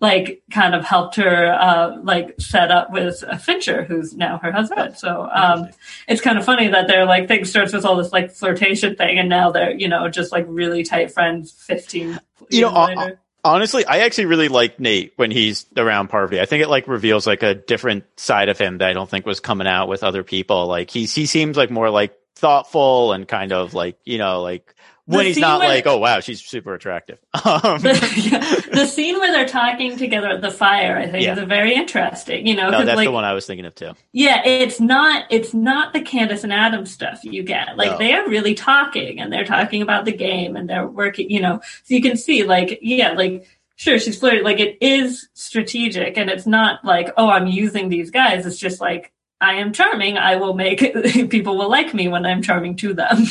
like 0.00 0.42
kind 0.50 0.74
of 0.74 0.84
helped 0.84 1.16
her 1.16 1.52
uh, 1.52 1.98
like 2.02 2.40
set 2.40 2.70
up 2.70 2.92
with 2.92 3.24
Fincher, 3.40 3.84
who's 3.84 4.14
now 4.14 4.38
her 4.38 4.52
husband. 4.52 4.96
So 4.96 5.28
um, 5.32 5.70
it's 6.06 6.20
kind 6.20 6.38
of 6.38 6.44
funny 6.44 6.68
that 6.68 6.86
they're 6.86 7.06
like 7.06 7.26
thing 7.28 7.44
starts 7.44 7.72
with 7.72 7.84
all 7.84 7.96
this 7.96 8.12
like 8.12 8.30
flirtation 8.30 8.94
thing, 8.94 9.18
and 9.18 9.28
now 9.28 9.50
they're 9.50 9.72
you 9.72 9.88
know 9.88 10.08
just 10.08 10.30
like 10.30 10.46
really 10.48 10.84
tight 10.84 11.12
friends. 11.12 11.50
Fifteen, 11.50 12.18
you 12.50 12.62
know. 12.62 12.84
Later. 12.84 13.20
Honestly, 13.44 13.86
I 13.86 14.00
actually 14.00 14.26
really 14.26 14.48
like 14.48 14.80
Nate 14.80 15.12
when 15.16 15.30
he's 15.30 15.64
around 15.76 16.08
Parvati. 16.08 16.40
I 16.40 16.44
think 16.44 16.62
it 16.62 16.68
like 16.68 16.88
reveals 16.88 17.26
like 17.26 17.42
a 17.42 17.54
different 17.54 18.04
side 18.16 18.48
of 18.48 18.58
him 18.58 18.78
that 18.78 18.88
I 18.88 18.92
don't 18.92 19.08
think 19.08 19.26
was 19.26 19.40
coming 19.40 19.66
out 19.66 19.88
with 19.88 20.02
other 20.02 20.22
people. 20.22 20.66
Like 20.66 20.90
he 20.90 21.06
he 21.06 21.26
seems 21.26 21.56
like 21.56 21.70
more 21.70 21.88
like 21.88 22.14
thoughtful 22.34 23.12
and 23.12 23.26
kind 23.26 23.52
of 23.52 23.74
like 23.74 23.98
you 24.04 24.18
know 24.18 24.42
like 24.42 24.74
when 25.08 25.26
he's 25.26 25.38
not 25.38 25.60
like, 25.60 25.86
oh 25.86 25.98
wow, 25.98 26.20
she's 26.20 26.44
super 26.44 26.74
attractive. 26.74 27.18
Um, 27.48 27.80
the, 27.80 27.94
yeah, 28.30 28.74
the, 28.74 28.86
scene 28.86 29.18
where 29.18 29.32
they're 29.32 29.48
talking 29.48 29.96
together 29.96 30.28
at 30.28 30.42
the 30.42 30.50
fire, 30.50 30.98
I 30.98 31.06
think, 31.08 31.24
yeah. 31.24 31.38
is 31.38 31.48
very 31.48 31.74
interesting. 31.74 32.46
You 32.46 32.56
know, 32.56 32.68
no, 32.68 32.84
that's 32.84 32.96
like, 32.96 33.06
the 33.06 33.12
one 33.12 33.24
I 33.24 33.32
was 33.32 33.46
thinking 33.46 33.64
of 33.64 33.74
too. 33.74 33.92
Yeah, 34.12 34.42
it's 34.44 34.80
not 34.80 35.24
it's 35.30 35.54
not 35.54 35.94
the 35.94 36.00
Candice 36.00 36.44
and 36.44 36.52
Adam 36.52 36.84
stuff 36.84 37.24
you 37.24 37.42
get. 37.42 37.78
Like 37.78 37.92
no. 37.92 37.98
they 37.98 38.12
are 38.12 38.28
really 38.28 38.54
talking 38.54 39.18
and 39.18 39.32
they're 39.32 39.46
talking 39.46 39.80
about 39.80 40.04
the 40.04 40.12
game 40.12 40.56
and 40.56 40.68
they're 40.68 40.86
working. 40.86 41.30
You 41.30 41.40
know, 41.40 41.60
so 41.84 41.94
you 41.94 42.02
can 42.02 42.16
see 42.16 42.44
like 42.44 42.80
yeah, 42.82 43.12
like 43.12 43.46
sure 43.76 43.98
she's 43.98 44.18
flirting. 44.18 44.44
Like 44.44 44.60
it 44.60 44.76
is 44.82 45.28
strategic, 45.32 46.18
and 46.18 46.28
it's 46.28 46.46
not 46.46 46.84
like 46.84 47.10
oh 47.16 47.30
I'm 47.30 47.46
using 47.46 47.88
these 47.88 48.10
guys. 48.10 48.44
It's 48.44 48.58
just 48.58 48.80
like 48.80 49.12
I 49.40 49.54
am 49.54 49.72
charming. 49.72 50.18
I 50.18 50.36
will 50.36 50.54
make 50.54 50.80
people 51.30 51.56
will 51.56 51.70
like 51.70 51.94
me 51.94 52.08
when 52.08 52.26
I'm 52.26 52.42
charming 52.42 52.76
to 52.76 52.92
them. 52.92 53.24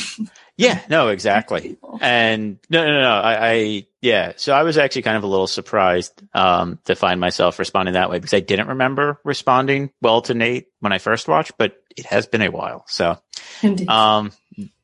Yeah, 0.58 0.80
no, 0.90 1.08
exactly. 1.08 1.78
And 2.00 2.58
no, 2.68 2.84
no, 2.84 3.00
no, 3.00 3.10
I, 3.10 3.48
I, 3.50 3.86
yeah. 4.02 4.32
So 4.36 4.52
I 4.52 4.64
was 4.64 4.76
actually 4.76 5.02
kind 5.02 5.16
of 5.16 5.22
a 5.22 5.28
little 5.28 5.46
surprised 5.46 6.20
um, 6.34 6.80
to 6.86 6.96
find 6.96 7.20
myself 7.20 7.60
responding 7.60 7.94
that 7.94 8.10
way 8.10 8.18
because 8.18 8.34
I 8.34 8.40
didn't 8.40 8.66
remember 8.66 9.20
responding 9.24 9.90
well 10.02 10.20
to 10.22 10.34
Nate 10.34 10.66
when 10.80 10.92
I 10.92 10.98
first 10.98 11.28
watched, 11.28 11.52
but 11.58 11.76
it 11.96 12.06
has 12.06 12.26
been 12.26 12.42
a 12.42 12.50
while. 12.50 12.84
So, 12.88 13.18
Indeed. 13.62 13.88
um, 13.88 14.32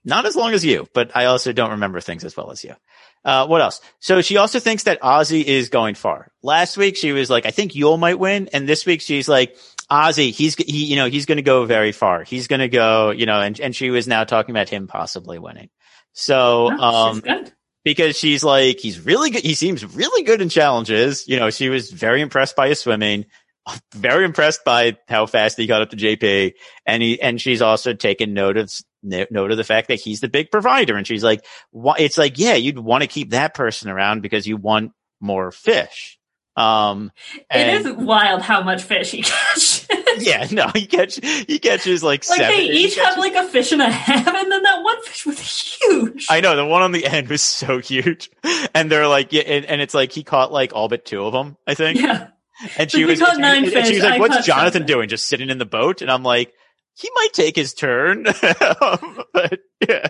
not 0.04 0.26
as 0.26 0.36
long 0.36 0.52
as 0.52 0.64
you, 0.64 0.86
but 0.94 1.10
I 1.16 1.24
also 1.24 1.52
don't 1.52 1.72
remember 1.72 2.00
things 2.00 2.24
as 2.24 2.36
well 2.36 2.52
as 2.52 2.62
you. 2.62 2.74
Uh, 3.24 3.46
what 3.46 3.60
else? 3.60 3.80
So 4.00 4.20
she 4.20 4.36
also 4.36 4.60
thinks 4.60 4.84
that 4.84 5.00
Ozzy 5.00 5.42
is 5.42 5.70
going 5.70 5.94
far. 5.94 6.30
Last 6.42 6.76
week 6.76 6.96
she 6.96 7.12
was 7.12 7.30
like, 7.30 7.46
I 7.46 7.50
think 7.50 7.72
Yul 7.72 7.98
might 7.98 8.18
win. 8.18 8.50
And 8.52 8.68
this 8.68 8.84
week 8.84 9.00
she's 9.00 9.28
like, 9.28 9.56
Ozzy, 9.90 10.30
he's, 10.30 10.54
he, 10.54 10.86
you 10.86 10.96
know, 10.96 11.08
he's 11.08 11.26
going 11.26 11.36
to 11.36 11.42
go 11.42 11.64
very 11.66 11.92
far. 11.92 12.24
He's 12.24 12.48
going 12.48 12.60
to 12.60 12.68
go, 12.68 13.10
you 13.10 13.26
know, 13.26 13.40
and, 13.40 13.58
and 13.60 13.76
she 13.76 13.90
was 13.90 14.06
now 14.06 14.24
talking 14.24 14.54
about 14.54 14.68
him 14.68 14.86
possibly 14.86 15.38
winning. 15.38 15.70
So, 16.12 16.70
she's 16.70 16.80
um, 16.80 17.22
because 17.84 18.16
she's 18.16 18.42
like, 18.42 18.80
he's 18.80 18.98
really 18.98 19.30
good. 19.30 19.42
He 19.42 19.54
seems 19.54 19.84
really 19.84 20.22
good 20.22 20.40
in 20.40 20.48
challenges. 20.48 21.28
You 21.28 21.38
know, 21.38 21.50
she 21.50 21.68
was 21.68 21.90
very 21.90 22.22
impressed 22.22 22.56
by 22.56 22.68
his 22.68 22.80
swimming, 22.80 23.26
very 23.94 24.24
impressed 24.24 24.64
by 24.64 24.96
how 25.06 25.26
fast 25.26 25.58
he 25.58 25.66
got 25.66 25.82
up 25.82 25.90
to 25.90 25.96
JP. 25.96 26.54
And 26.86 27.02
he, 27.02 27.20
and 27.20 27.40
she's 27.40 27.60
also 27.60 27.92
taken 27.92 28.32
note 28.32 28.56
of, 28.56 28.72
note 29.02 29.50
of 29.50 29.56
the 29.56 29.64
fact 29.64 29.88
that 29.88 30.00
he's 30.00 30.20
the 30.20 30.28
big 30.28 30.50
provider. 30.50 30.96
And 30.96 31.06
she's 31.06 31.22
like, 31.22 31.44
it's 31.74 32.16
like, 32.16 32.38
yeah, 32.38 32.54
you'd 32.54 32.78
want 32.78 33.02
to 33.02 33.08
keep 33.08 33.30
that 33.30 33.54
person 33.54 33.90
around 33.90 34.22
because 34.22 34.46
you 34.46 34.56
want 34.56 34.92
more 35.20 35.50
fish. 35.50 36.18
Um, 36.56 37.10
and- 37.50 37.84
it 37.84 37.86
is 37.86 37.96
wild 37.96 38.42
how 38.42 38.62
much 38.62 38.82
fish 38.82 39.10
he 39.10 39.22
catches. 39.22 39.73
yeah, 40.20 40.46
no, 40.50 40.68
he 40.74 40.86
catch, 40.86 41.16
he 41.24 41.58
catches 41.58 42.02
like, 42.02 42.28
like 42.28 42.38
seven. 42.38 42.56
they 42.56 42.64
each 42.64 42.94
catches- 42.96 43.08
have 43.14 43.18
like 43.18 43.34
a 43.34 43.44
fish 43.48 43.72
and 43.72 43.82
a 43.82 43.90
half, 43.90 44.26
and 44.26 44.50
then 44.52 44.62
that 44.62 44.82
one 44.82 45.02
fish 45.02 45.26
was 45.26 45.40
huge. 45.40 46.26
I 46.30 46.40
know 46.40 46.56
the 46.56 46.64
one 46.66 46.82
on 46.82 46.92
the 46.92 47.04
end 47.06 47.28
was 47.28 47.42
so 47.42 47.78
huge, 47.78 48.30
and 48.74 48.90
they're 48.90 49.08
like, 49.08 49.32
yeah, 49.32 49.42
and, 49.42 49.64
and 49.66 49.80
it's 49.80 49.94
like 49.94 50.12
he 50.12 50.22
caught 50.22 50.52
like 50.52 50.74
all 50.74 50.88
but 50.88 51.04
two 51.04 51.24
of 51.24 51.32
them, 51.32 51.56
I 51.66 51.74
think. 51.74 52.00
yeah, 52.00 52.28
And 52.78 52.90
she 52.90 53.04
was, 53.04 53.20
and, 53.20 53.40
nine 53.40 53.64
and 53.64 53.86
she 53.86 53.94
was 53.94 54.02
like, 54.02 54.14
I 54.14 54.18
"What's 54.18 54.46
Jonathan 54.46 54.72
seven." 54.82 54.86
doing? 54.86 55.08
Just 55.08 55.26
sitting 55.26 55.50
in 55.50 55.58
the 55.58 55.64
boat?" 55.66 56.02
And 56.02 56.10
I'm 56.10 56.22
like, 56.22 56.52
"He 56.94 57.10
might 57.14 57.32
take 57.32 57.56
his 57.56 57.74
turn." 57.74 58.22
but 59.32 59.58
yeah, 59.88 60.08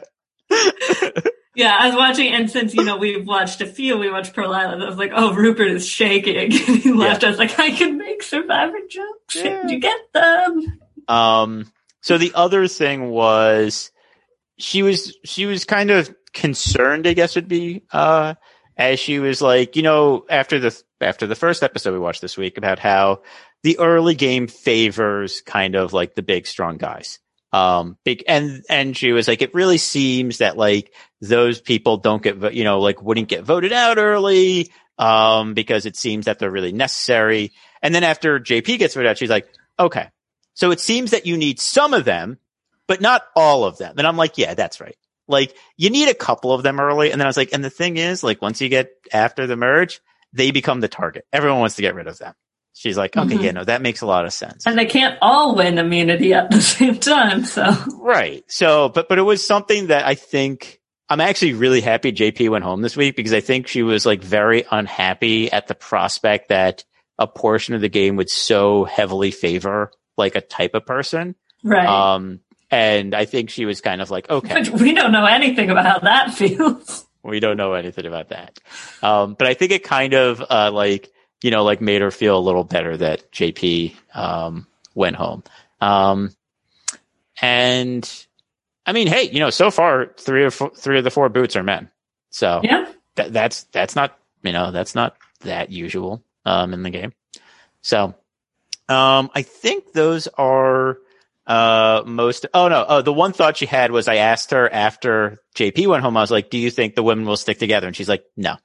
yeah. 1.54 1.76
I 1.78 1.88
was 1.88 1.96
watching, 1.96 2.32
and 2.32 2.50
since 2.50 2.74
you 2.74 2.84
know 2.84 2.96
we've 2.96 3.26
watched 3.26 3.60
a 3.60 3.66
few, 3.66 3.98
we 3.98 4.10
watched 4.10 4.34
Pearl 4.34 4.52
Island. 4.52 4.82
I 4.82 4.86
was 4.86 4.96
like, 4.96 5.12
oh, 5.14 5.34
Rupert 5.34 5.68
is 5.68 5.86
shaking. 5.86 6.36
And 6.36 6.52
he 6.82 6.92
laughed. 6.92 7.24
I 7.24 7.30
was 7.30 7.38
like, 7.38 7.58
I 7.58 7.70
can 7.70 7.98
make 7.98 8.22
Survivor 8.22 8.78
jokes. 8.88 9.36
Yeah. 9.36 9.62
Did 9.62 9.70
you 9.70 9.78
get 9.80 10.12
them? 10.12 10.80
Um, 11.08 11.72
so 12.00 12.18
the 12.18 12.32
other 12.34 12.68
thing 12.68 13.08
was 13.10 13.90
she 14.58 14.82
was 14.82 15.16
she 15.24 15.46
was 15.46 15.64
kind 15.64 15.90
of 15.90 16.14
concerned, 16.32 17.06
I 17.06 17.14
guess 17.14 17.34
would 17.36 17.48
be, 17.48 17.82
uh, 17.92 18.34
as 18.76 18.98
she 18.98 19.18
was 19.18 19.40
like, 19.40 19.76
you 19.76 19.82
know, 19.82 20.24
after 20.28 20.58
the 20.58 20.82
after 21.00 21.26
the 21.26 21.34
first 21.34 21.62
episode 21.62 21.92
we 21.92 21.98
watched 21.98 22.20
this 22.20 22.36
week 22.36 22.58
about 22.58 22.78
how 22.78 23.22
the 23.62 23.78
early 23.78 24.14
game 24.14 24.46
favors 24.46 25.40
kind 25.40 25.74
of 25.74 25.92
like 25.92 26.14
the 26.14 26.22
big 26.22 26.46
strong 26.46 26.76
guys. 26.76 27.18
Um, 27.54 27.96
big 28.02 28.24
and 28.26 28.64
and 28.68 28.96
she 28.96 29.12
was 29.12 29.28
like, 29.28 29.40
it 29.40 29.54
really 29.54 29.78
seems 29.78 30.38
that 30.38 30.56
like 30.56 30.92
those 31.20 31.60
people 31.60 31.98
don't 31.98 32.20
get 32.20 32.52
you 32.52 32.64
know 32.64 32.80
like 32.80 33.00
wouldn't 33.00 33.28
get 33.28 33.44
voted 33.44 33.72
out 33.72 33.96
early 33.96 34.72
um 34.98 35.54
because 35.54 35.86
it 35.86 35.96
seems 35.96 36.24
that 36.24 36.40
they're 36.40 36.50
really 36.50 36.72
necessary. 36.72 37.52
And 37.80 37.94
then 37.94 38.02
after 38.02 38.40
JP 38.40 38.80
gets 38.80 38.94
voted 38.94 39.08
out, 39.08 39.18
she's 39.18 39.30
like, 39.30 39.46
okay, 39.78 40.08
so 40.54 40.72
it 40.72 40.80
seems 40.80 41.12
that 41.12 41.26
you 41.26 41.36
need 41.36 41.60
some 41.60 41.94
of 41.94 42.04
them, 42.04 42.38
but 42.88 43.00
not 43.00 43.22
all 43.36 43.62
of 43.62 43.78
them. 43.78 43.94
And 43.98 44.06
I'm 44.06 44.16
like, 44.16 44.36
yeah, 44.36 44.54
that's 44.54 44.80
right. 44.80 44.96
Like 45.28 45.56
you 45.76 45.90
need 45.90 46.08
a 46.08 46.14
couple 46.14 46.52
of 46.52 46.64
them 46.64 46.80
early. 46.80 47.12
And 47.12 47.20
then 47.20 47.26
I 47.26 47.28
was 47.28 47.36
like, 47.36 47.52
and 47.52 47.62
the 47.62 47.70
thing 47.70 47.98
is, 47.98 48.24
like 48.24 48.42
once 48.42 48.60
you 48.60 48.68
get 48.68 48.90
after 49.12 49.46
the 49.46 49.56
merge, 49.56 50.00
they 50.32 50.50
become 50.50 50.80
the 50.80 50.88
target. 50.88 51.24
Everyone 51.32 51.60
wants 51.60 51.76
to 51.76 51.82
get 51.82 51.94
rid 51.94 52.08
of 52.08 52.18
them. 52.18 52.34
She's 52.76 52.96
like, 52.98 53.16
okay, 53.16 53.36
Mhm. 53.36 53.42
yeah, 53.42 53.50
no, 53.52 53.64
that 53.64 53.82
makes 53.82 54.00
a 54.02 54.06
lot 54.06 54.24
of 54.26 54.32
sense. 54.32 54.66
And 54.66 54.76
they 54.76 54.84
can't 54.86 55.16
all 55.22 55.54
win 55.54 55.78
immunity 55.78 56.34
at 56.34 56.50
the 56.50 56.60
same 56.76 56.98
time. 56.98 57.44
So 57.44 57.72
Right. 57.98 58.44
So, 58.48 58.88
but, 58.88 59.08
but 59.08 59.16
it 59.18 59.22
was 59.22 59.46
something 59.46 59.86
that 59.86 60.04
I 60.04 60.14
think 60.16 60.80
I'm 61.08 61.20
actually 61.20 61.52
really 61.54 61.80
happy 61.80 62.12
JP 62.12 62.48
went 62.50 62.64
home 62.64 62.82
this 62.82 62.96
week 62.96 63.14
because 63.16 63.32
I 63.32 63.40
think 63.40 63.68
she 63.68 63.82
was 63.82 64.04
like 64.04 64.22
very 64.22 64.64
unhappy 64.70 65.52
at 65.52 65.68
the 65.68 65.74
prospect 65.74 66.48
that 66.48 66.82
a 67.18 67.26
portion 67.28 67.74
of 67.74 67.80
the 67.80 67.88
game 67.88 68.16
would 68.16 68.28
so 68.30 68.84
heavily 68.84 69.30
favor 69.30 69.92
like 70.16 70.34
a 70.34 70.40
type 70.40 70.74
of 70.74 70.84
person. 70.84 71.36
right. 71.62 71.86
Um, 71.86 72.40
and 72.70 73.14
I 73.14 73.24
think 73.24 73.50
she 73.50 73.66
was 73.66 73.80
kind 73.80 74.00
of 74.00 74.10
like, 74.10 74.28
okay, 74.28 74.54
Which 74.60 74.70
we 74.70 74.94
don't 74.94 75.12
know 75.12 75.26
anything 75.26 75.70
about 75.70 75.86
how 75.86 75.98
that 76.00 76.34
feels. 76.34 77.06
we 77.22 77.38
don't 77.38 77.56
know 77.56 77.74
anything 77.74 78.06
about 78.06 78.30
that. 78.30 78.58
Um, 79.00 79.34
but 79.38 79.46
I 79.46 79.54
think 79.54 79.70
it 79.70 79.84
kind 79.84 80.14
of, 80.14 80.42
uh, 80.50 80.72
like, 80.72 81.10
you 81.44 81.50
know, 81.50 81.62
like 81.62 81.82
made 81.82 82.00
her 82.00 82.10
feel 82.10 82.38
a 82.38 82.40
little 82.40 82.64
better 82.64 82.96
that 82.96 83.30
JP, 83.30 83.94
um, 84.14 84.66
went 84.94 85.14
home. 85.14 85.42
Um, 85.78 86.34
and 87.42 88.10
I 88.86 88.92
mean, 88.92 89.08
hey, 89.08 89.24
you 89.30 89.40
know, 89.40 89.50
so 89.50 89.70
far 89.70 90.06
three 90.18 90.42
or 90.44 90.50
four, 90.50 90.70
three 90.70 90.96
of 90.96 91.04
the 91.04 91.10
four 91.10 91.28
boots 91.28 91.54
are 91.54 91.62
men. 91.62 91.90
So 92.30 92.60
Yeah. 92.64 92.90
that, 93.16 93.34
that's, 93.34 93.64
that's 93.64 93.94
not, 93.94 94.16
you 94.42 94.52
know, 94.52 94.70
that's 94.70 94.94
not 94.94 95.16
that 95.40 95.70
usual, 95.70 96.22
um, 96.46 96.72
in 96.72 96.82
the 96.82 96.88
game. 96.88 97.12
So, 97.82 98.14
um, 98.88 99.30
I 99.34 99.42
think 99.42 99.92
those 99.92 100.26
are, 100.38 100.96
uh, 101.46 102.04
most, 102.06 102.46
oh 102.54 102.68
no, 102.68 102.86
oh, 102.88 103.02
the 103.02 103.12
one 103.12 103.34
thought 103.34 103.58
she 103.58 103.66
had 103.66 103.90
was 103.90 104.08
I 104.08 104.16
asked 104.16 104.52
her 104.52 104.72
after 104.72 105.42
JP 105.54 105.88
went 105.88 106.02
home, 106.02 106.16
I 106.16 106.22
was 106.22 106.30
like, 106.30 106.48
do 106.48 106.56
you 106.56 106.70
think 106.70 106.94
the 106.94 107.02
women 107.02 107.26
will 107.26 107.36
stick 107.36 107.58
together? 107.58 107.86
And 107.86 107.94
she's 107.94 108.08
like, 108.08 108.24
no. 108.34 108.56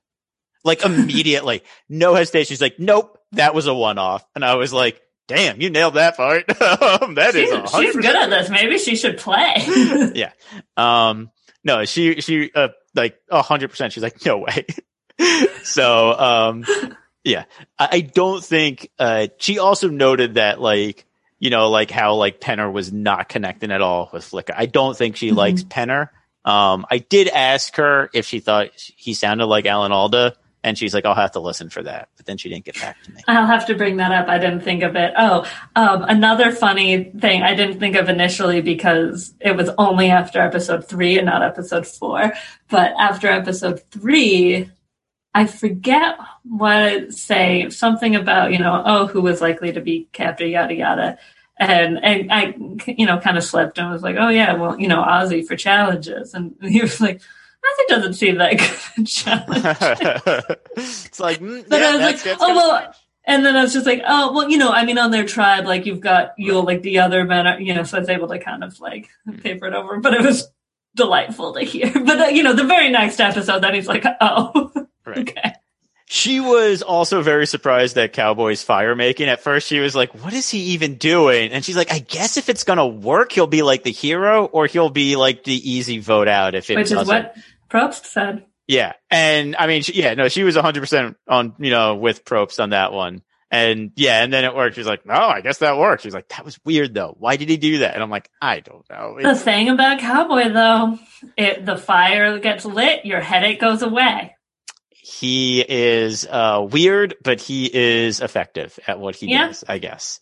Like 0.64 0.84
immediately, 0.84 1.64
no 1.88 2.16
hesitation. 2.16 2.48
She's 2.50 2.62
like, 2.62 2.80
nope, 2.80 3.18
that 3.34 3.54
was 3.56 3.68
a 3.68 3.74
one 3.74 3.98
off. 3.98 4.26
And 4.36 4.44
I 4.44 4.56
was 4.56 4.74
like, 4.74 5.02
damn, 5.28 5.62
you 5.62 5.70
nailed 5.70 5.94
that 5.96 6.18
part. 6.18 6.46
Um, 6.62 7.16
that 7.16 7.34
is 7.36 7.50
She's, 7.50 7.72
hundred 7.72 7.86
she's 7.94 7.96
good 7.96 8.16
at 8.16 8.30
this. 8.30 8.50
Maybe 8.50 8.78
she 8.78 8.96
should 8.96 9.18
play. 9.18 9.54
Yeah. 10.16 10.32
Um, 10.76 11.32
no, 11.64 11.86
she, 11.86 12.20
she, 12.22 12.52
uh, 12.54 12.70
like 12.96 13.18
a 13.30 13.42
hundred 13.42 13.70
percent. 13.70 13.94
She's 13.94 14.04
like, 14.04 14.26
no 14.26 14.40
way. 14.40 14.66
so, 15.64 16.18
um, 16.20 16.66
yeah, 17.24 17.46
I, 17.78 17.90
I 17.92 18.02
don't 18.02 18.44
think, 18.44 18.90
uh, 19.00 19.28
she 19.38 19.60
also 19.60 19.90
noted 19.90 20.36
that 20.36 20.60
like, 20.62 21.06
you 21.40 21.50
know, 21.50 21.70
like 21.70 21.92
how 21.92 22.16
like 22.16 22.42
Penner 22.42 22.72
was 22.72 22.92
not 22.92 23.30
connecting 23.30 23.72
at 23.72 23.82
all 23.82 24.10
with 24.12 24.24
Flicka. 24.30 24.54
I 24.58 24.66
don't 24.66 24.98
think 24.98 25.16
she 25.16 25.32
Mhm. 25.32 25.36
likes 25.36 25.64
Penner. 25.64 26.10
Um, 26.46 26.86
I 26.90 26.98
did 27.00 27.28
ask 27.28 27.76
her 27.76 28.10
if 28.14 28.26
she 28.26 28.40
thought 28.40 28.70
he 28.76 29.14
sounded 29.14 29.46
like 29.46 29.66
Alan 29.66 29.92
Alda 29.92 30.36
and 30.64 30.78
she's 30.78 30.94
like, 30.94 31.06
I'll 31.06 31.16
have 31.16 31.32
to 31.32 31.40
listen 31.40 31.70
for 31.70 31.82
that. 31.84 32.10
But 32.18 32.26
then 32.26 32.38
she 32.38 32.50
didn't 32.50 32.66
get 32.66 32.80
back 32.80 33.02
to 33.04 33.12
me. 33.12 33.22
I'll 33.28 33.48
have 33.48 33.66
to 33.68 33.76
bring 33.76 33.98
that 33.98 34.12
up. 34.12 34.28
I 34.28 34.38
didn't 34.38 34.62
think 34.62 34.84
of 34.84 34.96
it. 34.96 35.14
Oh, 35.18 35.50
um, 35.76 36.04
another 36.04 36.52
funny 36.52 37.06
thing 37.06 37.44
I 37.44 37.56
didn't 37.56 37.80
think 37.80 37.96
of 37.96 38.10
initially 38.10 38.62
because 38.62 39.34
it 39.40 39.56
was 39.56 39.70
only 39.78 40.10
after 40.10 40.42
episode 40.42 40.88
three 40.88 41.18
and 41.18 41.28
not 41.28 41.44
episode 41.44 41.88
four. 41.88 42.34
But 42.70 42.94
after 43.00 43.28
episode 43.28 43.82
three, 43.90 44.70
I 45.34 45.46
forget 45.46 46.18
what 46.44 47.14
say 47.14 47.70
something 47.70 48.16
about 48.16 48.52
you 48.52 48.60
know 48.60 48.82
oh 48.86 49.08
who 49.08 49.22
was 49.22 49.42
likely 49.42 49.72
to 49.72 49.82
be 49.82 50.10
captured 50.12 50.48
yada 50.48 50.74
yada. 50.74 51.18
And, 51.62 52.02
and 52.02 52.32
I, 52.32 52.56
you 52.88 53.06
know, 53.06 53.20
kind 53.20 53.38
of 53.38 53.44
slipped 53.44 53.78
and 53.78 53.92
was 53.92 54.02
like, 54.02 54.16
oh 54.18 54.30
yeah, 54.30 54.54
well, 54.54 54.80
you 54.80 54.88
know, 54.88 55.04
Ozzy 55.04 55.46
for 55.46 55.58
challenges. 55.58 56.34
And 56.34 56.56
he 56.62 56.80
was 56.80 57.02
like, 57.02 57.22
Ozzy 57.66 57.88
doesn't 57.88 58.14
seem 58.14 58.36
like 58.36 58.58
good 58.96 59.00
at 59.00 59.08
challenges. 59.08 60.46
it's 60.78 61.20
like, 61.20 61.40
mm, 61.40 61.68
But 61.68 61.80
yeah, 61.80 61.88
I 61.88 61.92
was 61.92 62.02
like, 62.02 62.24
that's 62.24 62.42
oh, 62.44 62.56
well. 62.56 62.94
And 63.26 63.46
then 63.46 63.56
I 63.56 63.62
was 63.62 63.74
just 63.74 63.86
like, 63.86 64.02
oh, 64.08 64.34
well, 64.34 64.50
you 64.50 64.58
know, 64.58 64.72
I 64.72 64.86
mean, 64.86 64.98
on 64.98 65.12
their 65.12 65.26
tribe, 65.26 65.66
like 65.66 65.86
you've 65.86 66.00
got 66.00 66.34
you'll 66.38 66.64
like 66.64 66.82
the 66.82 67.00
other 67.00 67.24
men, 67.26 67.46
are, 67.46 67.60
you 67.60 67.76
know, 67.76 67.84
so 67.84 67.98
I 67.98 68.00
was 68.00 68.10
able 68.10 68.28
to 68.30 68.40
kind 68.40 68.64
of 68.64 68.80
like 68.80 69.08
paper 69.44 69.68
it 69.68 69.74
over, 69.74 70.00
but 70.00 70.14
it 70.14 70.22
was 70.22 70.48
delightful 70.96 71.54
to 71.54 71.62
hear. 71.62 71.92
But, 72.06 72.20
uh, 72.20 72.26
you 72.26 72.42
know, 72.44 72.54
the 72.54 72.64
very 72.64 72.90
next 72.90 73.20
episode, 73.20 73.60
then 73.62 73.76
he's 73.76 73.88
like, 73.88 74.06
oh, 74.22 74.72
Right. 75.06 75.20
okay. 75.30 75.54
She 76.12 76.40
was 76.40 76.82
also 76.82 77.22
very 77.22 77.46
surprised 77.46 77.96
at 78.00 78.14
Cowboy's 78.14 78.64
fire 78.64 78.96
making. 78.96 79.30
At 79.30 79.42
first, 79.42 79.68
she 79.68 79.80
was 79.80 79.94
like, 79.94 80.12
"What 80.24 80.34
is 80.34 80.50
he 80.50 80.58
even 80.74 80.96
doing?" 80.96 81.52
And 81.52 81.64
she's 81.64 81.78
like, 81.78 81.94
"I 81.94 82.00
guess 82.00 82.36
if 82.36 82.50
it's 82.50 82.64
gonna 82.64 82.88
work, 82.88 83.32
he'll 83.32 83.46
be 83.46 83.62
like 83.62 83.84
the 83.84 83.92
hero, 83.92 84.46
or 84.46 84.66
he'll 84.66 84.90
be 84.90 85.16
like 85.16 85.44
the 85.44 85.72
easy 85.72 86.00
vote 86.00 86.28
out 86.28 86.56
if 86.56 86.72
it 86.72 86.78
Which 86.78 86.90
doesn't." 86.90 87.02
is 87.04 87.08
what 87.08 87.36
Probst 87.70 88.06
said. 88.06 88.46
Yeah, 88.68 88.94
and 89.12 89.56
I 89.56 89.68
mean, 89.68 89.84
she, 89.84 90.02
yeah, 90.02 90.16
no, 90.16 90.30
she 90.30 90.42
was 90.42 90.56
100 90.56 90.80
percent 90.80 91.16
on 91.28 91.54
you 91.60 91.70
know 91.70 91.96
with 91.96 92.26
Probst 92.26 92.60
on 92.60 92.72
that 92.72 92.92
one, 92.92 93.22
and 93.52 93.92
yeah, 93.96 94.24
and 94.24 94.34
then 94.34 94.46
it 94.46 94.56
worked. 94.56 94.78
She's 94.78 94.88
like, 94.88 95.06
"No, 95.06 95.14
I 95.14 95.42
guess 95.42 95.60
that 95.60 95.78
worked." 95.78 96.02
She's 96.02 96.16
like, 96.16 96.30
"That 96.30 96.44
was 96.44 96.60
weird 96.66 96.96
though. 96.96 97.16
Why 97.20 97.36
did 97.36 97.50
he 97.50 97.58
do 97.58 97.78
that?" 97.80 97.94
And 97.94 98.02
I'm 98.02 98.10
like, 98.10 98.32
"I 98.42 98.62
don't 98.62 98.90
know." 98.90 99.16
The 99.22 99.36
thing 99.36 99.70
about 99.70 100.00
Cowboy, 100.00 100.52
though, 100.52 100.98
it, 101.38 101.68
the 101.68 101.78
fire 101.78 102.40
gets 102.40 102.66
lit, 102.66 103.06
your 103.06 103.22
headache 103.22 103.62
goes 103.62 103.84
away. 103.84 104.36
He 105.02 105.62
is 105.68 106.28
uh, 106.30 106.66
weird, 106.70 107.16
but 107.24 107.40
he 107.40 107.66
is 107.74 108.20
effective 108.22 108.78
at 108.88 109.00
what 109.00 109.16
he 109.16 109.28
Yeah. 109.32 109.48
does, 109.48 109.64
I 109.68 109.78
guess, 109.80 110.20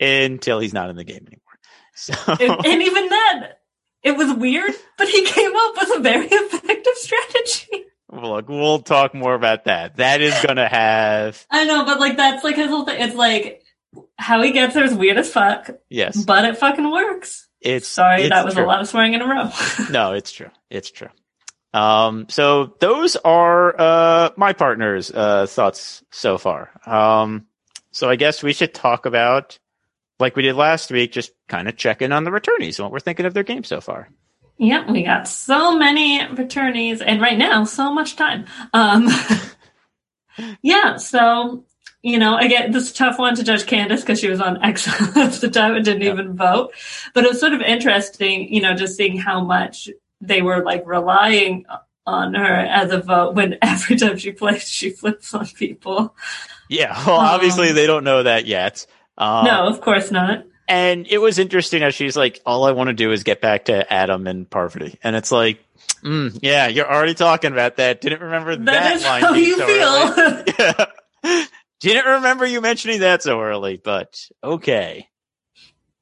until 0.00 0.60
he's 0.60 0.72
not 0.74 0.90
in 0.90 0.96
the 0.96 1.04
game 1.04 1.26
anymore. 1.26 1.40
So 1.94 2.14
and, 2.28 2.64
and 2.66 2.82
even 2.82 3.08
then, 3.10 3.48
it 4.02 4.16
was 4.16 4.32
weird, 4.32 4.72
but 4.96 5.08
he 5.08 5.22
came 5.26 5.50
up 5.54 5.74
with 5.76 5.98
a 5.98 6.00
very 6.00 6.26
effective 6.30 6.94
strategy. 6.94 7.84
look, 8.10 8.48
we'll 8.48 8.78
talk 8.78 9.12
more 9.12 9.34
about 9.34 9.64
that. 9.64 9.96
That 9.96 10.22
is 10.22 10.32
going 10.42 10.56
to 10.56 10.68
have 10.68 11.44
I 11.50 11.64
know, 11.64 11.84
but 11.84 12.00
like 12.00 12.16
that's 12.16 12.42
like 12.42 12.56
his 12.56 12.68
whole 12.68 12.86
thing. 12.86 13.00
It's 13.02 13.14
like 13.16 13.64
how 14.16 14.40
he 14.40 14.52
gets 14.52 14.72
there 14.74 14.84
is 14.84 14.94
weird 14.94 15.18
as 15.18 15.30
fuck, 15.30 15.68
yes. 15.90 16.24
but 16.24 16.44
it 16.46 16.56
fucking 16.56 16.90
works. 16.90 17.48
It's 17.60 17.88
Sorry, 17.88 18.22
it's 18.22 18.30
that 18.30 18.46
was 18.46 18.54
true. 18.54 18.64
a 18.64 18.66
lot 18.66 18.80
of 18.80 18.88
swearing 18.88 19.12
in 19.12 19.20
a 19.20 19.26
row. 19.26 19.50
no, 19.90 20.12
it's 20.14 20.32
true. 20.32 20.50
It's 20.70 20.90
true. 20.90 21.10
Um, 21.72 22.26
so 22.28 22.74
those 22.80 23.16
are 23.16 23.80
uh, 23.80 24.30
my 24.36 24.52
partner's 24.52 25.10
uh, 25.10 25.46
thoughts 25.46 26.02
so 26.10 26.36
far. 26.38 26.70
Um, 26.86 27.46
so 27.92 28.08
I 28.08 28.16
guess 28.16 28.42
we 28.42 28.52
should 28.52 28.74
talk 28.74 29.06
about, 29.06 29.58
like 30.18 30.36
we 30.36 30.42
did 30.42 30.56
last 30.56 30.90
week, 30.90 31.12
just 31.12 31.32
kind 31.48 31.68
of 31.68 31.76
check 31.76 32.02
in 32.02 32.12
on 32.12 32.24
the 32.24 32.30
returnees 32.30 32.78
and 32.78 32.84
what 32.84 32.92
we're 32.92 33.00
thinking 33.00 33.26
of 33.26 33.34
their 33.34 33.42
game 33.44 33.64
so 33.64 33.80
far. 33.80 34.08
Yep, 34.58 34.90
we 34.90 35.04
got 35.04 35.26
so 35.26 35.78
many 35.78 36.18
returnees, 36.20 37.02
and 37.04 37.20
right 37.20 37.38
now, 37.38 37.64
so 37.64 37.94
much 37.94 38.16
time. 38.16 38.44
Um, 38.74 39.08
yeah, 40.62 40.96
so 40.96 41.64
you 42.02 42.18
know, 42.18 42.38
again, 42.38 42.70
this 42.72 42.84
is 42.84 42.90
a 42.92 42.94
tough 42.94 43.18
one 43.18 43.34
to 43.36 43.44
judge 43.44 43.64
Candice 43.64 44.00
because 44.00 44.18
she 44.20 44.28
was 44.30 44.40
on 44.40 44.56
Exile 44.62 45.18
at 45.18 45.32
the 45.34 45.50
time 45.50 45.74
and 45.76 45.84
didn't 45.84 46.02
Yeah. 46.02 46.12
even 46.12 46.34
vote. 46.36 46.72
But 47.14 47.24
it 47.24 47.28
was 47.30 47.40
sort 47.40 47.52
of 47.52 47.60
interesting, 47.60 48.52
you 48.52 48.62
know, 48.62 48.74
just 48.74 48.96
seeing 48.96 49.18
how 49.18 49.42
much 49.44 49.88
they 50.20 50.42
were 50.42 50.62
like 50.62 50.86
relying 50.86 51.64
on 52.06 52.34
her 52.34 52.54
as 52.54 52.92
a 52.92 53.00
vote 53.00 53.34
when 53.34 53.58
every 53.62 53.96
time 53.98 54.18
she 54.18 54.32
plays, 54.32 54.68
she 54.68 54.90
flips 54.90 55.34
on 55.34 55.46
people. 55.46 56.14
Yeah, 56.68 56.92
well, 57.06 57.16
obviously 57.16 57.70
Um, 57.70 57.74
they 57.74 57.86
don't 57.86 58.04
know 58.04 58.22
that 58.22 58.46
yet. 58.46 58.86
Um, 59.18 59.44
no, 59.44 59.66
of 59.66 59.80
course 59.80 60.10
not. 60.10 60.44
And 60.68 61.06
it 61.08 61.18
was 61.18 61.40
interesting 61.40 61.82
how 61.82 61.90
she's 61.90 62.16
like, 62.16 62.40
all 62.46 62.64
I 62.64 62.70
want 62.72 62.88
to 62.88 62.94
do 62.94 63.10
is 63.10 63.24
get 63.24 63.40
back 63.40 63.64
to 63.64 63.92
Adam 63.92 64.28
and 64.28 64.48
Parvati. 64.48 64.98
And 65.02 65.16
it's 65.16 65.32
like, 65.32 65.58
mm, 66.04 66.38
yeah, 66.42 66.68
you're 66.68 66.90
already 66.90 67.14
talking 67.14 67.50
about 67.52 67.76
that. 67.76 68.00
Didn't 68.00 68.20
remember 68.20 68.54
that, 68.54 68.64
that 68.66 68.96
is 68.96 69.02
line 69.02 69.22
how 69.22 69.34
you 69.34 69.58
so 69.58 69.66
feel. 69.66 70.54
Yeah. 70.58 71.44
Didn't 71.80 72.06
remember 72.06 72.46
you 72.46 72.60
mentioning 72.60 73.00
that 73.00 73.22
so 73.22 73.40
early, 73.40 73.78
but 73.82 74.22
okay. 74.44 75.08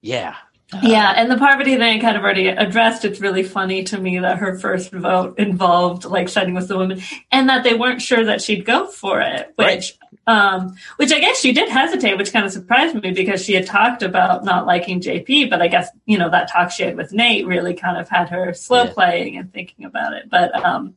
Yeah. 0.03 0.35
Yeah, 0.83 1.15
and 1.17 1.31
the 1.31 1.39
Parvati 1.39 1.77
thing 1.77 1.99
I 1.99 1.99
kind 1.99 2.17
of 2.17 2.23
already 2.23 2.49
addressed. 2.49 3.05
It's 3.07 3.21
really 3.21 3.43
funny 3.43 3.85
to 3.85 3.99
me 3.99 4.19
that 4.19 4.37
her 4.39 4.59
first 4.59 4.91
vote 4.93 5.39
involved 5.39 6.05
like 6.05 6.29
siding 6.29 6.53
with 6.55 6.69
the 6.69 6.77
women, 6.77 7.01
and 7.33 7.49
that 7.49 7.65
they 7.65 7.73
weren't 7.73 8.03
sure 8.03 8.23
that 8.27 8.43
she'd 8.43 8.67
go 8.67 8.87
for 8.87 9.23
it. 9.23 9.51
Which, 9.57 9.97
um, 10.27 10.77
which 10.97 11.11
I 11.11 11.21
guess 11.21 11.39
she 11.41 11.53
did 11.53 11.71
hesitate, 11.71 12.19
which 12.19 12.35
kind 12.35 12.45
of 12.45 12.53
surprised 12.53 12.95
me 13.03 13.13
because 13.13 13.43
she 13.43 13.55
had 13.55 13.65
talked 13.67 14.03
about 14.03 14.45
not 14.45 14.67
liking 14.67 15.01
JP, 15.01 15.49
but 15.49 15.63
I 15.63 15.69
guess 15.69 15.89
you 16.05 16.19
know 16.19 16.29
that 16.29 16.51
talk 16.51 16.71
she 16.71 16.83
had 16.83 16.99
with 16.99 17.15
Nate 17.15 17.47
really 17.47 17.73
kind 17.73 17.97
of 17.97 18.11
had 18.11 18.29
her 18.29 18.53
slow 18.53 18.85
Yeah. 18.85 18.93
playing 18.93 19.39
and 19.39 19.51
thinking 19.51 19.87
about 19.87 20.13
it. 20.13 20.29
But 20.29 20.55
um, 20.63 20.97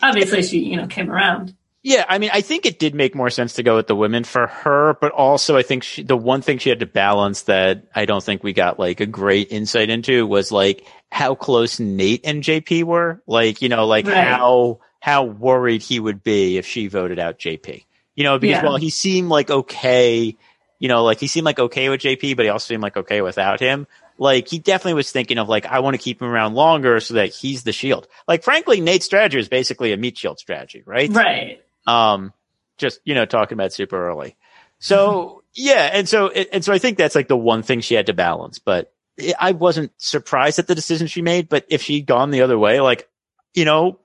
obviously, 0.00 0.42
she 0.42 0.60
you 0.60 0.76
know 0.78 0.86
came 0.86 1.10
around. 1.10 1.54
Yeah, 1.84 2.04
I 2.08 2.18
mean, 2.18 2.30
I 2.32 2.42
think 2.42 2.64
it 2.64 2.78
did 2.78 2.94
make 2.94 3.16
more 3.16 3.28
sense 3.30 3.54
to 3.54 3.64
go 3.64 3.74
with 3.74 3.88
the 3.88 3.96
women 3.96 4.22
for 4.22 4.46
her, 4.46 4.96
but 5.00 5.10
also 5.10 5.56
I 5.56 5.62
think 5.62 5.82
she, 5.82 6.04
the 6.04 6.16
one 6.16 6.40
thing 6.40 6.58
she 6.58 6.68
had 6.68 6.78
to 6.78 6.86
balance 6.86 7.42
that 7.42 7.84
I 7.92 8.04
don't 8.04 8.22
think 8.22 8.44
we 8.44 8.52
got 8.52 8.78
like 8.78 9.00
a 9.00 9.06
great 9.06 9.50
insight 9.50 9.90
into 9.90 10.24
was 10.24 10.52
like 10.52 10.86
how 11.10 11.34
close 11.34 11.80
Nate 11.80 12.20
and 12.24 12.42
JP 12.44 12.84
were. 12.84 13.20
Like, 13.26 13.62
you 13.62 13.68
know, 13.68 13.86
like 13.86 14.06
Right. 14.06 14.16
how, 14.16 14.78
how 15.00 15.24
worried 15.24 15.82
he 15.82 15.98
would 15.98 16.22
be 16.22 16.56
if 16.56 16.66
she 16.66 16.86
voted 16.86 17.18
out 17.18 17.40
JP. 17.40 17.84
You 18.14 18.22
know, 18.24 18.38
because 18.38 18.62
Yeah. 18.62 18.64
while 18.64 18.76
he 18.76 18.90
seemed 18.90 19.28
like 19.28 19.50
okay, 19.50 20.36
you 20.78 20.88
know, 20.88 21.02
like 21.02 21.18
he 21.18 21.26
seemed 21.26 21.46
like 21.46 21.58
okay 21.58 21.88
with 21.88 22.00
JP, 22.00 22.36
but 22.36 22.44
he 22.44 22.48
also 22.48 22.66
seemed 22.68 22.82
like 22.84 22.96
okay 22.96 23.22
without 23.22 23.58
him. 23.58 23.88
Like 24.18 24.46
he 24.46 24.60
definitely 24.60 24.94
was 24.94 25.10
thinking 25.10 25.38
of 25.38 25.48
like, 25.48 25.66
I 25.66 25.80
want 25.80 25.94
to 25.94 25.98
keep 26.02 26.22
him 26.22 26.28
around 26.28 26.54
longer 26.54 27.00
so 27.00 27.14
that 27.14 27.30
he's 27.30 27.64
the 27.64 27.72
shield. 27.72 28.06
Like 28.28 28.44
frankly, 28.44 28.80
Nate's 28.80 29.04
strategy 29.06 29.40
is 29.40 29.48
basically 29.48 29.92
a 29.92 29.96
meat 29.96 30.16
shield 30.16 30.38
strategy, 30.38 30.84
right? 30.86 31.10
Right. 31.12 31.58
Um 31.86 32.32
just 32.78 33.00
you 33.04 33.14
know 33.14 33.24
talking 33.24 33.56
about 33.56 33.72
super 33.72 34.08
early 34.08 34.36
so 34.78 35.42
yeah 35.54 35.90
and 35.92 36.08
so 36.08 36.28
and 36.30 36.64
so 36.64 36.72
i 36.72 36.78
think 36.78 36.98
that's 36.98 37.14
like 37.14 37.28
the 37.28 37.36
one 37.36 37.62
thing 37.62 37.80
she 37.80 37.94
had 37.94 38.06
to 38.06 38.12
balance 38.12 38.58
but 38.58 38.92
i 39.38 39.52
wasn't 39.52 39.92
surprised 39.98 40.58
at 40.58 40.66
the 40.66 40.74
decision 40.74 41.06
she 41.06 41.22
made 41.22 41.48
but 41.48 41.64
if 41.68 41.82
she'd 41.82 42.06
gone 42.06 42.30
the 42.30 42.42
other 42.42 42.58
way 42.58 42.80
like 42.80 43.08
you 43.54 43.64
know 43.64 43.98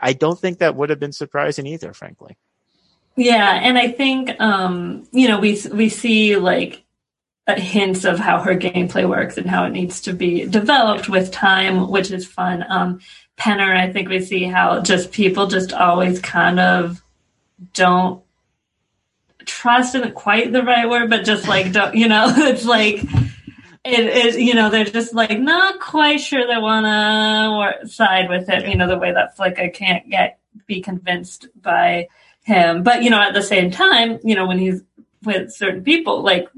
i 0.00 0.12
don't 0.12 0.38
think 0.38 0.58
that 0.58 0.74
would 0.74 0.90
have 0.90 1.00
been 1.00 1.12
surprising 1.12 1.66
either 1.66 1.92
frankly 1.92 2.36
Yeah, 3.16 3.58
and 3.62 3.76
I 3.76 3.90
think 3.90 4.40
um, 4.40 5.08
you 5.10 5.26
know 5.26 5.40
we 5.40 5.60
we 5.72 5.88
see 5.88 6.36
like 6.36 6.84
hints 7.48 8.04
of 8.04 8.18
how 8.18 8.40
her 8.40 8.54
gameplay 8.54 9.08
works 9.08 9.36
and 9.36 9.50
how 9.50 9.64
it 9.64 9.70
needs 9.70 10.02
to 10.02 10.12
be 10.12 10.44
developed 10.44 11.08
with 11.08 11.32
time, 11.32 11.90
which 11.90 12.12
is 12.12 12.24
fun. 12.26 12.64
Um, 12.68 13.00
Penner, 13.36 13.76
I 13.76 13.92
think 13.92 14.08
we 14.08 14.20
see 14.20 14.44
how 14.44 14.82
just 14.82 15.10
people 15.10 15.48
just 15.48 15.72
always 15.72 16.20
kind 16.20 16.60
of 16.60 17.02
don't 17.74 18.22
trust 19.44 19.94
isn't 19.94 20.14
quite 20.14 20.52
the 20.52 20.62
right 20.62 20.88
word, 20.88 21.10
but 21.10 21.24
just 21.24 21.48
like 21.48 21.72
don't 21.72 21.94
you 21.94 22.08
know 22.08 22.26
it's 22.36 22.64
like. 22.64 23.02
It 23.84 24.26
is, 24.26 24.36
you 24.36 24.54
know, 24.54 24.68
they're 24.68 24.84
just 24.84 25.14
like 25.14 25.38
not 25.38 25.80
quite 25.80 26.20
sure 26.20 26.46
they 26.46 26.60
want 26.60 26.84
to 26.84 27.88
side 27.88 28.28
with 28.28 28.50
it. 28.50 28.68
You 28.68 28.76
know, 28.76 28.86
the 28.86 28.98
way 28.98 29.12
that 29.12 29.38
Flicka 29.38 29.72
can't 29.72 30.10
get 30.10 30.38
be 30.66 30.82
convinced 30.82 31.46
by 31.62 32.08
him. 32.42 32.82
But 32.82 33.02
you 33.02 33.10
know, 33.10 33.20
at 33.20 33.34
the 33.34 33.42
same 33.42 33.70
time, 33.70 34.18
you 34.24 34.34
know, 34.34 34.46
when 34.46 34.58
he's 34.58 34.82
with 35.22 35.52
certain 35.52 35.84
people, 35.84 36.22
like 36.22 36.48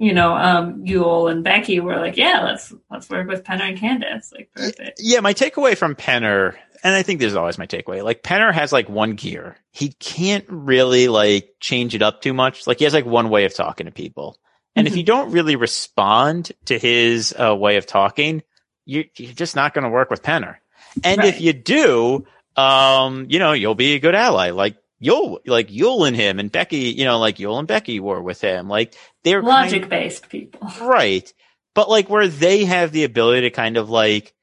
you 0.00 0.12
know, 0.14 0.34
um, 0.34 0.84
Yul 0.84 1.30
and 1.30 1.44
Becky 1.44 1.78
were 1.78 1.96
like, 1.96 2.16
yeah, 2.16 2.42
let's 2.42 2.72
let's 2.90 3.08
work 3.08 3.28
with 3.28 3.44
Penner 3.44 3.68
and 3.68 3.78
Candice, 3.78 4.32
like 4.32 4.50
perfect. 4.56 4.98
yeah 5.02 5.20
my 5.20 5.34
takeaway 5.34 5.76
from 5.76 5.94
penner 5.94 6.56
and 6.82 6.94
i 6.94 7.02
think 7.02 7.20
this 7.20 7.28
is 7.28 7.36
always 7.36 7.58
my 7.58 7.66
takeaway 7.66 8.02
like 8.02 8.22
penner 8.22 8.52
has 8.52 8.72
like 8.72 8.88
one 8.88 9.12
gear 9.14 9.56
he 9.70 9.90
can't 10.00 10.46
really 10.48 11.08
like 11.08 11.54
change 11.60 11.94
it 11.94 12.00
up 12.00 12.22
too 12.22 12.32
much 12.32 12.66
like 12.66 12.78
he 12.78 12.84
has 12.84 12.94
like 12.94 13.04
one 13.04 13.28
way 13.28 13.44
of 13.44 13.52
talking 13.54 13.84
to 13.86 13.92
people 13.92 14.38
and 14.74 14.86
if 14.86 14.94
Mhm. 14.94 14.96
you 14.96 15.02
don't 15.02 15.30
really 15.32 15.56
respond 15.56 16.52
to 16.66 16.78
his 16.78 17.34
uh, 17.38 17.54
way 17.54 17.76
of 17.76 17.86
talking, 17.86 18.42
you, 18.86 19.04
you're 19.16 19.32
just 19.34 19.56
not 19.56 19.74
going 19.74 19.82
to 19.84 19.90
work 19.90 20.10
with 20.10 20.22
Penner. 20.22 20.56
And 21.02 21.18
Right. 21.18 21.28
if 21.28 21.40
you 21.40 21.52
do, 21.52 22.24
um, 22.56 23.26
you 23.28 23.40
know, 23.40 23.52
you'll 23.52 23.74
be 23.74 23.94
a 23.94 23.98
good 23.98 24.14
ally. 24.14 24.50
Like 24.50 24.76
Yul, 25.02 25.38
like 25.46 25.68
Yul 25.68 26.06
and 26.06 26.14
him 26.16 26.38
and 26.38 26.52
Becky, 26.52 26.90
you 26.90 27.04
know, 27.04 27.18
like 27.18 27.36
Yul 27.38 27.58
and 27.58 27.66
Becky 27.68 28.00
were 28.00 28.20
with 28.22 28.40
him. 28.40 28.68
Like 28.68 28.94
they're 29.24 29.42
Logic 29.42 29.88
based 29.88 30.28
people. 30.28 30.68
right. 30.82 31.32
But 31.74 31.88
like 31.88 32.10
where 32.10 32.28
they 32.28 32.64
have 32.64 32.92
the 32.92 33.04
ability 33.04 33.42
to 33.42 33.50
kind 33.50 33.76
of 33.76 33.88
like 33.88 34.34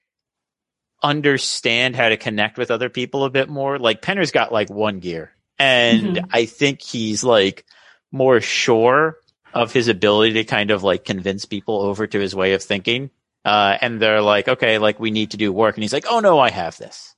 understand 1.03 1.95
how 1.95 2.09
to 2.09 2.17
connect 2.17 2.57
with 2.57 2.71
other 2.71 2.89
people 2.89 3.23
a 3.23 3.29
bit 3.29 3.49
more. 3.49 3.77
Like 3.77 4.01
Penner's 4.01 4.31
got 4.31 4.51
like 4.51 4.69
one 4.69 4.99
gear 4.99 5.31
and 5.59 6.17
Mhm. 6.17 6.29
I 6.31 6.45
think 6.45 6.81
he's 6.81 7.23
like 7.23 7.65
more 8.11 8.41
sure 8.41 9.17
of 9.53 9.71
his 9.73 9.87
ability 9.87 10.33
to 10.33 10.43
kind 10.43 10.71
of 10.71 10.83
like 10.83 11.05
convince 11.05 11.45
people 11.45 11.81
over 11.81 12.07
to 12.07 12.19
his 12.19 12.35
way 12.35 12.53
of 12.53 12.63
thinking. 12.63 13.09
Uh, 13.45 13.77
and 13.79 14.01
they're 14.01 14.21
like, 14.21 14.47
okay, 14.47 14.77
like 14.77 14.99
we 14.99 15.11
need 15.11 15.31
to 15.31 15.37
do 15.37 15.53
work. 15.53 15.75
And 15.75 15.83
he's 15.83 15.93
like, 15.93 16.05
oh 16.09 16.19
no, 16.19 16.39
I 16.39 16.49
have 16.49 16.77
this, 16.77 17.15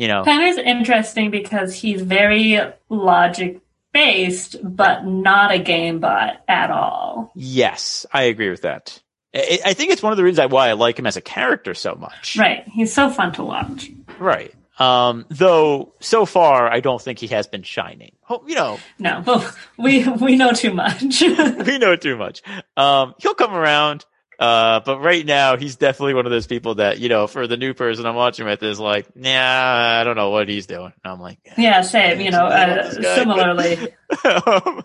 you 0.00 0.08
know? 0.08 0.24
Penner's 0.24 0.56
interesting 0.56 1.30
because 1.30 1.74
he's 1.74 2.00
very 2.00 2.58
logic 2.88 3.60
based, 3.92 4.56
but 4.62 5.04
not 5.04 5.52
a 5.52 5.58
game 5.58 6.00
bot 6.00 6.42
at 6.48 6.70
all. 6.70 7.30
Yes, 7.34 8.06
I 8.10 8.22
agree 8.22 8.48
with 8.48 8.62
that. 8.62 8.98
I, 9.34 9.58
I 9.66 9.72
think 9.74 9.92
it's 9.92 10.02
one 10.02 10.12
of 10.12 10.16
the 10.16 10.24
reasons 10.24 10.50
why 10.50 10.70
I 10.70 10.72
like 10.72 10.98
him 10.98 11.06
as 11.06 11.18
a 11.18 11.20
character 11.20 11.74
so 11.74 11.94
much. 11.94 12.36
Right. 12.38 12.66
He's 12.68 12.92
so 12.92 13.10
fun 13.10 13.32
to 13.32 13.44
watch. 13.44 13.90
Right. 14.18 14.54
Um, 14.78 15.26
though 15.28 15.92
so 16.00 16.24
far, 16.24 16.72
I 16.72 16.80
don't 16.80 17.02
think 17.02 17.18
he 17.18 17.26
has 17.26 17.46
been 17.46 17.62
shining. 17.62 18.12
Oh, 18.30 18.42
you 18.46 18.54
know, 18.54 18.78
No, 18.98 19.22
but 19.22 19.54
we 19.78 20.08
we 20.08 20.36
know 20.36 20.52
too 20.52 20.72
much. 20.72 21.02
we 21.20 21.76
know 21.76 21.94
too 21.96 22.16
much. 22.16 22.40
Um, 22.78 23.14
he'll 23.18 23.34
come 23.34 23.52
around. 23.52 24.06
Uh, 24.40 24.80
but 24.80 25.00
right 25.00 25.26
now 25.26 25.58
he's 25.58 25.76
definitely 25.76 26.14
one 26.14 26.24
of 26.24 26.32
those 26.32 26.46
people 26.46 26.76
that, 26.76 26.98
you 26.98 27.10
know, 27.10 27.26
for 27.26 27.46
the 27.46 27.58
new 27.58 27.74
person 27.74 28.06
I'm 28.06 28.14
watching 28.14 28.46
with 28.46 28.62
is 28.62 28.80
like, 28.80 29.14
nah, 29.14 30.00
I 30.00 30.02
don't 30.02 30.16
know 30.16 30.30
what 30.30 30.48
he's 30.48 30.66
doing. 30.66 30.94
And 31.04 31.12
I'm 31.12 31.20
like, 31.20 31.38
yeah, 31.58 31.82
same. 31.82 32.20
You 32.22 32.30
know, 32.30 32.46
uh, 32.46 32.90
similarly, 32.90 33.76
um, 34.24 34.82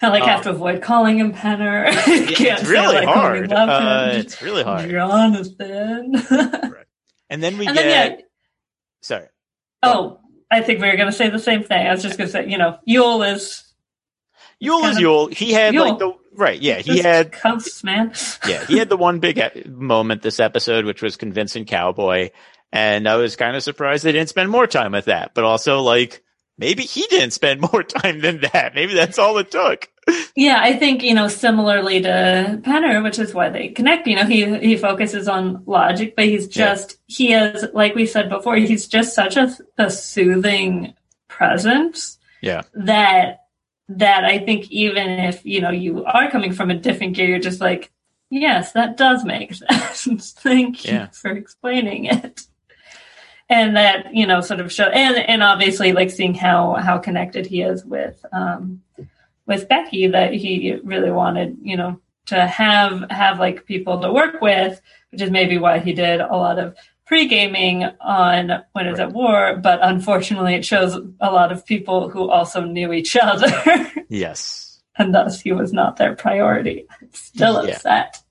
I 0.00 0.08
like 0.08 0.22
Um, 0.22 0.28
have 0.28 0.42
to 0.42 0.50
avoid 0.50 0.80
calling 0.82 1.18
him 1.18 1.34
Penner. 1.34 1.90
Can't 2.34 2.60
it's 2.60 2.62
say, 2.62 2.68
really 2.68 2.94
like, 2.94 3.08
hard. 3.08 3.52
Uh, 3.52 4.08
it's 4.12 4.40
really 4.40 4.62
hard. 4.62 4.88
Jonathan. 4.88 6.12
right. 6.30 6.86
And 7.28 7.42
then 7.42 7.58
we 7.58 7.66
and 7.66 7.76
get, 7.76 7.82
then 7.82 8.10
yeah, 8.18 8.24
sorry. 9.02 9.26
oh, 9.82 10.20
I 10.50 10.62
think 10.62 10.80
we 10.80 10.88
were 10.88 10.96
going 10.96 11.10
to 11.10 11.16
say 11.16 11.28
the 11.28 11.38
same 11.38 11.62
thing. 11.62 11.86
I 11.86 11.90
was 11.92 12.02
just 12.02 12.16
going 12.16 12.28
to 12.28 12.32
say, 12.32 12.48
you 12.48 12.56
know, 12.56 12.78
Yul 12.88 13.34
is 13.34 13.65
Yul 14.62 14.90
is 14.90 14.98
Yul. 14.98 15.32
He 15.32 15.52
had 15.52 15.74
Yule. 15.74 15.88
like 15.88 15.98
the, 15.98 16.12
right. 16.34 16.60
Yeah. 16.60 16.78
He 16.78 16.92
just 16.92 17.04
had, 17.04 17.32
cuffs, 17.32 17.84
man. 17.84 18.12
yeah, 18.48 18.64
he 18.66 18.78
had 18.78 18.88
the 18.88 18.96
one 18.96 19.18
big 19.20 19.38
e- 19.38 19.68
moment 19.68 20.22
this 20.22 20.40
episode, 20.40 20.84
which 20.84 21.02
was 21.02 21.16
convincing 21.16 21.64
Cowboy. 21.64 22.30
And 22.72 23.08
I 23.08 23.16
was 23.16 23.36
kind 23.36 23.56
of 23.56 23.62
surprised 23.62 24.04
they 24.04 24.12
didn't 24.12 24.28
spend 24.28 24.50
more 24.50 24.66
time 24.66 24.92
with 24.92 25.06
that. 25.06 25.34
But 25.34 25.44
also, 25.44 25.80
like, 25.80 26.22
maybe 26.58 26.82
he 26.82 27.06
didn't 27.08 27.32
spend 27.32 27.60
more 27.72 27.82
time 27.82 28.20
than 28.20 28.40
that. 28.52 28.74
Maybe 28.74 28.94
that's 28.94 29.18
all 29.18 29.38
it 29.38 29.50
took. 29.50 29.88
Yeah, 30.36 30.58
I 30.60 30.74
think, 30.74 31.02
you 31.02 31.14
know, 31.14 31.26
similarly 31.28 32.00
to 32.02 32.60
Penner, 32.62 33.02
which 33.02 33.18
is 33.18 33.34
why 33.34 33.48
they 33.48 33.68
connect, 33.68 34.06
you 34.06 34.14
know, 34.14 34.24
he 34.24 34.56
he 34.58 34.76
focuses 34.76 35.26
on 35.26 35.64
logic, 35.66 36.14
but 36.14 36.26
he's 36.26 36.46
just 36.46 36.98
yeah. 37.08 37.16
he 37.16 37.32
is 37.32 37.66
like 37.74 37.96
we 37.96 38.06
said 38.06 38.28
before, 38.28 38.54
he's 38.54 38.86
just 38.86 39.14
such 39.14 39.36
a, 39.36 39.52
a 39.78 39.90
soothing 39.90 40.94
presence. 41.26 42.18
Yeah. 42.40 42.62
That 42.74 43.45
that 43.88 44.24
I 44.24 44.38
think 44.38 44.70
even 44.70 45.08
if, 45.08 45.44
you 45.44 45.60
know, 45.60 45.70
you 45.70 46.04
are 46.04 46.30
coming 46.30 46.52
from 46.52 46.70
a 46.70 46.74
different 46.74 47.14
gear, 47.14 47.28
you're 47.28 47.38
just 47.38 47.60
like, 47.60 47.92
yes, 48.30 48.72
that 48.72 48.96
does 48.96 49.24
make 49.24 49.54
sense. 49.94 50.32
Thank 50.32 50.84
you 50.84 51.08
for 51.12 51.30
explaining 51.30 52.06
it 52.06 52.46
and 53.48 53.76
that 53.76 54.14
you 54.14 54.26
know 54.26 54.40
sort 54.40 54.60
of 54.60 54.72
show 54.72 54.84
and 54.84 55.16
and 55.16 55.42
obviously 55.42 55.92
like 55.92 56.10
seeing 56.10 56.34
how 56.34 56.74
how 56.74 56.98
connected 56.98 57.46
he 57.46 57.62
is 57.62 57.84
with 57.84 58.24
um 58.32 58.82
with 59.46 59.68
Becky 59.68 60.08
that 60.08 60.32
he 60.32 60.74
really 60.82 61.10
wanted 61.10 61.56
you 61.62 61.76
know 61.76 62.00
to 62.26 62.46
have 62.46 63.08
have 63.10 63.38
like 63.38 63.66
people 63.66 64.00
to 64.00 64.12
work 64.12 64.40
with 64.40 64.80
which 65.10 65.22
is 65.22 65.30
maybe 65.30 65.58
why 65.58 65.78
he 65.78 65.92
did 65.92 66.20
a 66.20 66.36
lot 66.36 66.58
of 66.58 66.76
pre-gaming 67.06 67.84
on 68.00 68.64
Winners 68.74 68.98
at 68.98 69.12
War 69.12 69.56
but 69.56 69.78
unfortunately 69.82 70.54
it 70.54 70.64
shows 70.64 70.94
a 71.20 71.30
lot 71.30 71.52
of 71.52 71.64
people 71.64 72.08
who 72.08 72.30
also 72.30 72.62
knew 72.62 72.92
each 72.92 73.16
other 73.16 73.52
yes 74.08 74.82
and 74.98 75.14
thus 75.14 75.40
he 75.40 75.52
was 75.52 75.72
not 75.72 75.96
their 75.96 76.14
priority 76.14 76.86
still 77.12 77.58
upset 77.58 78.22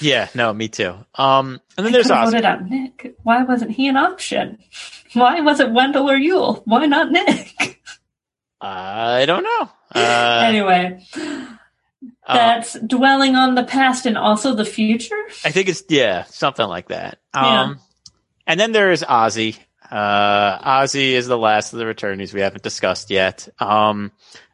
yeah, 0.00 0.28
no, 0.34 0.52
me 0.52 0.68
too. 0.68 0.94
Um, 1.14 1.60
and 1.76 1.86
then 1.86 1.92
there's 1.92 2.10
I 2.10 2.24
voted 2.24 2.44
out 2.44 2.68
Nick. 2.68 3.16
Why 3.22 3.42
wasn't 3.42 3.70
he 3.70 3.88
an 3.88 3.96
option? 3.96 4.58
Why 5.14 5.40
was 5.40 5.60
it 5.60 5.72
Wendell 5.72 6.10
or 6.10 6.16
Yul? 6.16 6.62
Why 6.64 6.86
not 6.86 7.10
Nick? 7.10 7.80
I 8.60 9.24
don't 9.26 9.42
know. 9.42 9.70
Uh, 9.94 10.42
anyway, 10.46 11.04
uh, 11.16 11.56
that's 12.26 12.78
dwelling 12.80 13.34
on 13.34 13.54
the 13.54 13.64
past 13.64 14.06
and 14.06 14.16
also 14.16 14.54
the 14.54 14.64
future. 14.64 15.20
I 15.44 15.50
think 15.50 15.68
it's 15.68 15.82
yeah, 15.88 16.24
something 16.24 16.66
like 16.66 16.88
that. 16.88 17.18
Um, 17.34 17.44
yeah. 17.44 17.74
And 18.52 18.60
then 18.60 18.72
there 18.72 18.92
is 18.92 19.02
Ozzy. 19.02 19.58
Uh, 19.90 20.58
Ozzy 20.58 21.12
is 21.12 21.26
the 21.26 21.38
last 21.38 21.72
of 21.72 21.78
the 21.78 21.86
returnees 21.86 22.34
we 22.34 22.42
haven't 22.42 22.62
discussed 22.62 23.08
yet. 23.08 23.48
Um, 23.58 24.12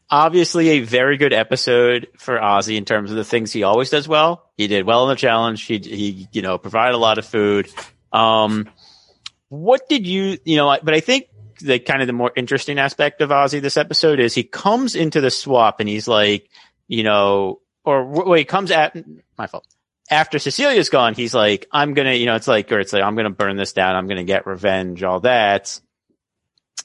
obviously 0.08 0.68
a 0.68 0.80
very 0.80 1.16
good 1.16 1.32
episode 1.32 2.06
for 2.16 2.38
Ozzy 2.38 2.76
in 2.76 2.84
terms 2.84 3.10
of 3.10 3.16
the 3.16 3.24
things 3.24 3.52
he 3.52 3.64
always 3.64 3.90
does 3.90 4.06
well. 4.06 4.52
He 4.56 4.68
did 4.68 4.86
well 4.86 5.02
in 5.02 5.08
the 5.08 5.16
challenge. 5.16 5.64
He, 5.64 5.78
he, 5.78 6.28
you 6.30 6.42
know, 6.42 6.58
provided 6.58 6.94
a 6.94 6.98
lot 6.98 7.18
of 7.18 7.26
food. 7.26 7.68
Um, 8.12 8.68
what 9.48 9.88
did 9.88 10.06
you, 10.06 10.38
you 10.44 10.58
know, 10.58 10.78
but 10.80 10.94
I 10.94 11.00
think 11.00 11.26
the 11.60 11.80
kind 11.80 12.00
of 12.00 12.06
the 12.06 12.12
more 12.12 12.30
interesting 12.36 12.78
aspect 12.78 13.20
of 13.20 13.30
Ozzy 13.30 13.60
this 13.60 13.76
episode 13.76 14.20
is 14.20 14.32
he 14.32 14.44
comes 14.44 14.94
into 14.94 15.20
the 15.20 15.32
swap 15.32 15.80
and 15.80 15.88
he's 15.88 16.06
like, 16.06 16.48
you 16.86 17.02
know, 17.02 17.62
or 17.82 18.04
well, 18.04 18.34
he 18.34 18.44
comes 18.44 18.70
at 18.70 18.96
my 19.36 19.48
fault. 19.48 19.66
After 20.10 20.38
Cecilia's 20.38 20.88
gone, 20.88 21.14
he's 21.14 21.34
like, 21.34 21.66
I'm 21.70 21.94
gonna, 21.94 22.14
you 22.14 22.26
know, 22.26 22.34
it's 22.34 22.48
like, 22.48 22.72
or 22.72 22.80
it's 22.80 22.92
like, 22.92 23.02
I'm 23.02 23.14
gonna 23.14 23.30
burn 23.30 23.56
this 23.56 23.72
down. 23.72 23.94
I'm 23.94 24.08
gonna 24.08 24.24
get 24.24 24.46
revenge, 24.46 25.02
all 25.02 25.20
that. 25.20 25.80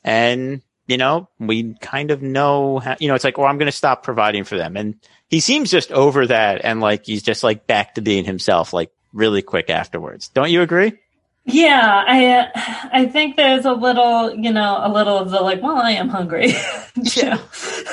And 0.04 0.62
you 0.88 0.98
know, 0.98 1.30
we 1.40 1.76
kind 1.76 2.12
of 2.12 2.22
know 2.22 2.80
how, 2.80 2.96
you 3.00 3.08
know, 3.08 3.16
it's 3.16 3.24
like, 3.24 3.38
well, 3.38 3.48
I'm 3.48 3.58
going 3.58 3.72
to 3.72 3.72
stop 3.72 4.04
providing 4.04 4.44
for 4.44 4.58
them. 4.58 4.76
And 4.76 4.96
he 5.30 5.40
seems 5.40 5.72
just 5.72 5.92
over 5.92 6.28
that 6.28 6.62
and 6.64 6.82
like 6.82 7.06
he's 7.06 7.24
just 7.24 7.44
like 7.44 7.68
back 7.68 7.96
to 7.96 8.02
being 8.02 8.26
himself, 8.26 8.74
like 8.74 8.92
really 9.14 9.42
quick 9.42 9.70
afterwards. 9.70 10.30
Don't 10.30 10.52
you 10.52 10.62
agree? 10.62 10.94
Yeah, 11.46 12.04
I 12.08 12.26
uh, 12.26 12.50
I 12.94 13.06
think 13.06 13.36
there's 13.36 13.66
a 13.66 13.74
little, 13.74 14.34
you 14.34 14.52
know, 14.52 14.80
a 14.82 14.90
little 14.92 15.18
of 15.18 15.30
the 15.30 15.42
like, 15.42 15.62
well, 15.62 15.78
I 15.78 15.92
am 15.92 16.08
hungry. 16.08 16.48
yeah. 16.96 17.38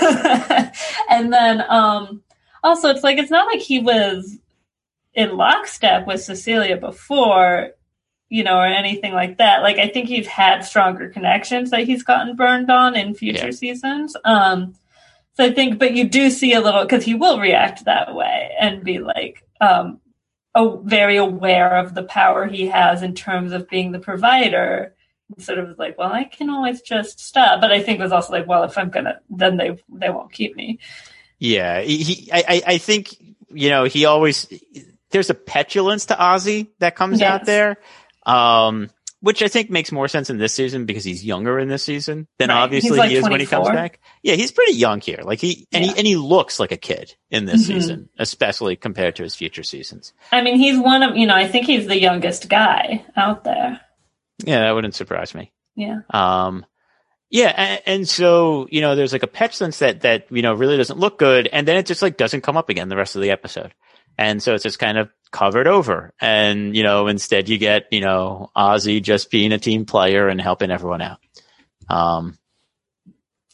and 1.10 1.32
then 1.32 1.64
um 1.68 2.22
also 2.62 2.90
it's 2.90 3.02
like 3.02 3.18
it's 3.18 3.30
not 3.30 3.46
like 3.46 3.60
he 3.60 3.80
was 3.80 4.38
in 5.20 5.36
lockstep 5.36 6.06
with 6.06 6.22
Cecilia 6.22 6.76
before 6.76 7.72
you 8.30 8.44
know, 8.44 8.56
or 8.56 8.64
anything 8.64 9.12
like 9.12 9.38
that. 9.38 9.62
Like 9.62 9.78
I 9.78 9.88
think 9.88 10.08
he's 10.08 10.26
had 10.26 10.60
stronger 10.60 11.10
connections 11.10 11.70
that 11.70 11.82
he's 11.82 12.04
gotten 12.04 12.36
burned 12.36 12.70
on 12.70 12.96
in 12.96 13.14
future 13.14 13.46
yeah. 13.46 13.50
seasons. 13.50 14.16
Um, 14.24 14.76
so 15.34 15.44
I 15.44 15.52
think, 15.52 15.78
but 15.78 15.94
you 15.94 16.08
do 16.08 16.30
see 16.30 16.54
a 16.54 16.60
little 16.60 16.82
because 16.82 17.04
he 17.04 17.14
will 17.14 17.40
react 17.40 17.84
that 17.84 18.14
way 18.14 18.52
and 18.58 18.84
be 18.84 19.00
like, 19.00 19.44
um, 19.60 20.00
oh, 20.54 20.80
very 20.84 21.16
aware 21.16 21.78
of 21.78 21.94
the 21.94 22.04
power 22.04 22.46
he 22.46 22.68
has 22.68 23.02
in 23.02 23.14
terms 23.14 23.52
of 23.52 23.68
being 23.68 23.90
the 23.90 23.98
provider. 23.98 24.94
Sort 25.38 25.58
of 25.58 25.78
like, 25.78 25.98
well, 25.98 26.12
I 26.12 26.24
can 26.24 26.50
always 26.50 26.82
just 26.82 27.20
stop. 27.20 27.60
But 27.60 27.72
I 27.72 27.82
think 27.82 27.98
it 27.98 28.02
was 28.02 28.12
also 28.12 28.32
like, 28.32 28.46
well, 28.46 28.62
if 28.64 28.78
I'm 28.78 28.90
gonna, 28.90 29.20
then 29.28 29.56
they 29.56 29.76
they 29.88 30.10
won't 30.10 30.32
keep 30.32 30.54
me. 30.56 30.78
Yeah, 31.38 31.80
he. 31.80 32.28
I 32.32 32.62
I 32.66 32.78
think 32.78 33.16
you 33.48 33.70
know 33.70 33.84
he 33.84 34.04
always 34.04 34.46
there's 35.11 35.30
a 35.30 35.34
petulance 35.34 36.06
to 36.06 36.14
Ozzy 36.14 36.68
that 36.78 36.96
comes 36.96 37.20
yes. 37.20 37.30
out 37.30 37.46
there 37.46 37.78
um, 38.26 38.90
which 39.20 39.42
I 39.42 39.48
think 39.48 39.70
makes 39.70 39.92
more 39.92 40.08
sense 40.08 40.30
in 40.30 40.38
this 40.38 40.54
season 40.54 40.86
because 40.86 41.04
he's 41.04 41.24
younger 41.24 41.58
in 41.58 41.68
this 41.68 41.84
season 41.84 42.26
than 42.38 42.48
right. 42.48 42.62
obviously 42.62 42.96
like 42.96 43.11
he 43.11 43.16
is 43.16 43.22
24. 43.22 43.30
when 43.30 43.40
he 43.40 43.46
comes 43.46 43.68
back. 43.68 44.00
Yeah, 44.22 44.34
he's 44.34 44.50
pretty 44.50 44.72
young 44.72 45.00
here. 45.00 45.20
Like 45.22 45.40
he 45.40 45.66
and 45.72 45.84
yeah. 45.84 45.92
he 45.92 45.98
and 45.98 46.06
he 46.06 46.16
looks 46.16 46.58
like 46.58 46.72
a 46.72 46.76
kid 46.76 47.14
in 47.30 47.44
this 47.44 47.62
mm-hmm. 47.62 47.80
season, 47.80 48.08
especially 48.18 48.76
compared 48.76 49.16
to 49.16 49.22
his 49.22 49.34
future 49.34 49.62
seasons. 49.62 50.14
I 50.32 50.40
mean, 50.42 50.56
he's 50.56 50.78
one 50.78 51.02
of 51.02 51.16
you 51.16 51.26
know 51.26 51.34
I 51.34 51.46
think 51.46 51.66
he's 51.66 51.86
the 51.86 52.00
youngest 52.00 52.48
guy 52.48 53.04
out 53.16 53.44
there. 53.44 53.80
Yeah, 54.44 54.61
that 54.61 54.72
wouldn't 54.72 54.94
surprise 54.94 55.34
me. 55.34 55.52
Yeah. 55.76 56.00
Um. 56.11 56.64
Yeah, 57.32 57.54
and, 57.56 57.82
and, 57.86 58.08
so 58.08 58.66
you 58.72 58.80
know, 58.80 58.96
there's 58.96 59.12
like 59.12 59.22
a 59.22 59.28
petulance 59.28 59.78
that 59.78 60.00
that 60.00 60.26
you 60.30 60.42
know 60.42 60.54
really 60.54 60.76
doesn't 60.76 60.98
look 60.98 61.16
good, 61.16 61.46
and 61.46 61.68
then 61.68 61.76
it 61.76 61.86
just 61.86 62.02
like 62.02 62.16
doesn't 62.16 62.40
come 62.40 62.56
up 62.56 62.70
again 62.70 62.88
the 62.88 62.96
rest 62.96 63.14
of 63.14 63.22
the 63.22 63.30
episode. 63.30 63.72
And 64.20 64.42
so 64.42 64.54
it's 64.54 64.62
just 64.62 64.78
kind 64.78 64.98
of 64.98 65.08
covered 65.30 65.66
over. 65.66 66.12
And, 66.20 66.76
you 66.76 66.82
know, 66.82 67.06
instead 67.06 67.48
you 67.48 67.56
get, 67.56 67.86
you 67.90 68.02
know, 68.02 68.50
Ozzy 68.54 69.02
just 69.02 69.30
being 69.30 69.50
a 69.50 69.58
team 69.58 69.86
player 69.86 70.28
and 70.28 70.38
helping 70.38 70.70
everyone 70.70 71.00
out. 71.00 71.20
Um, 71.88 72.38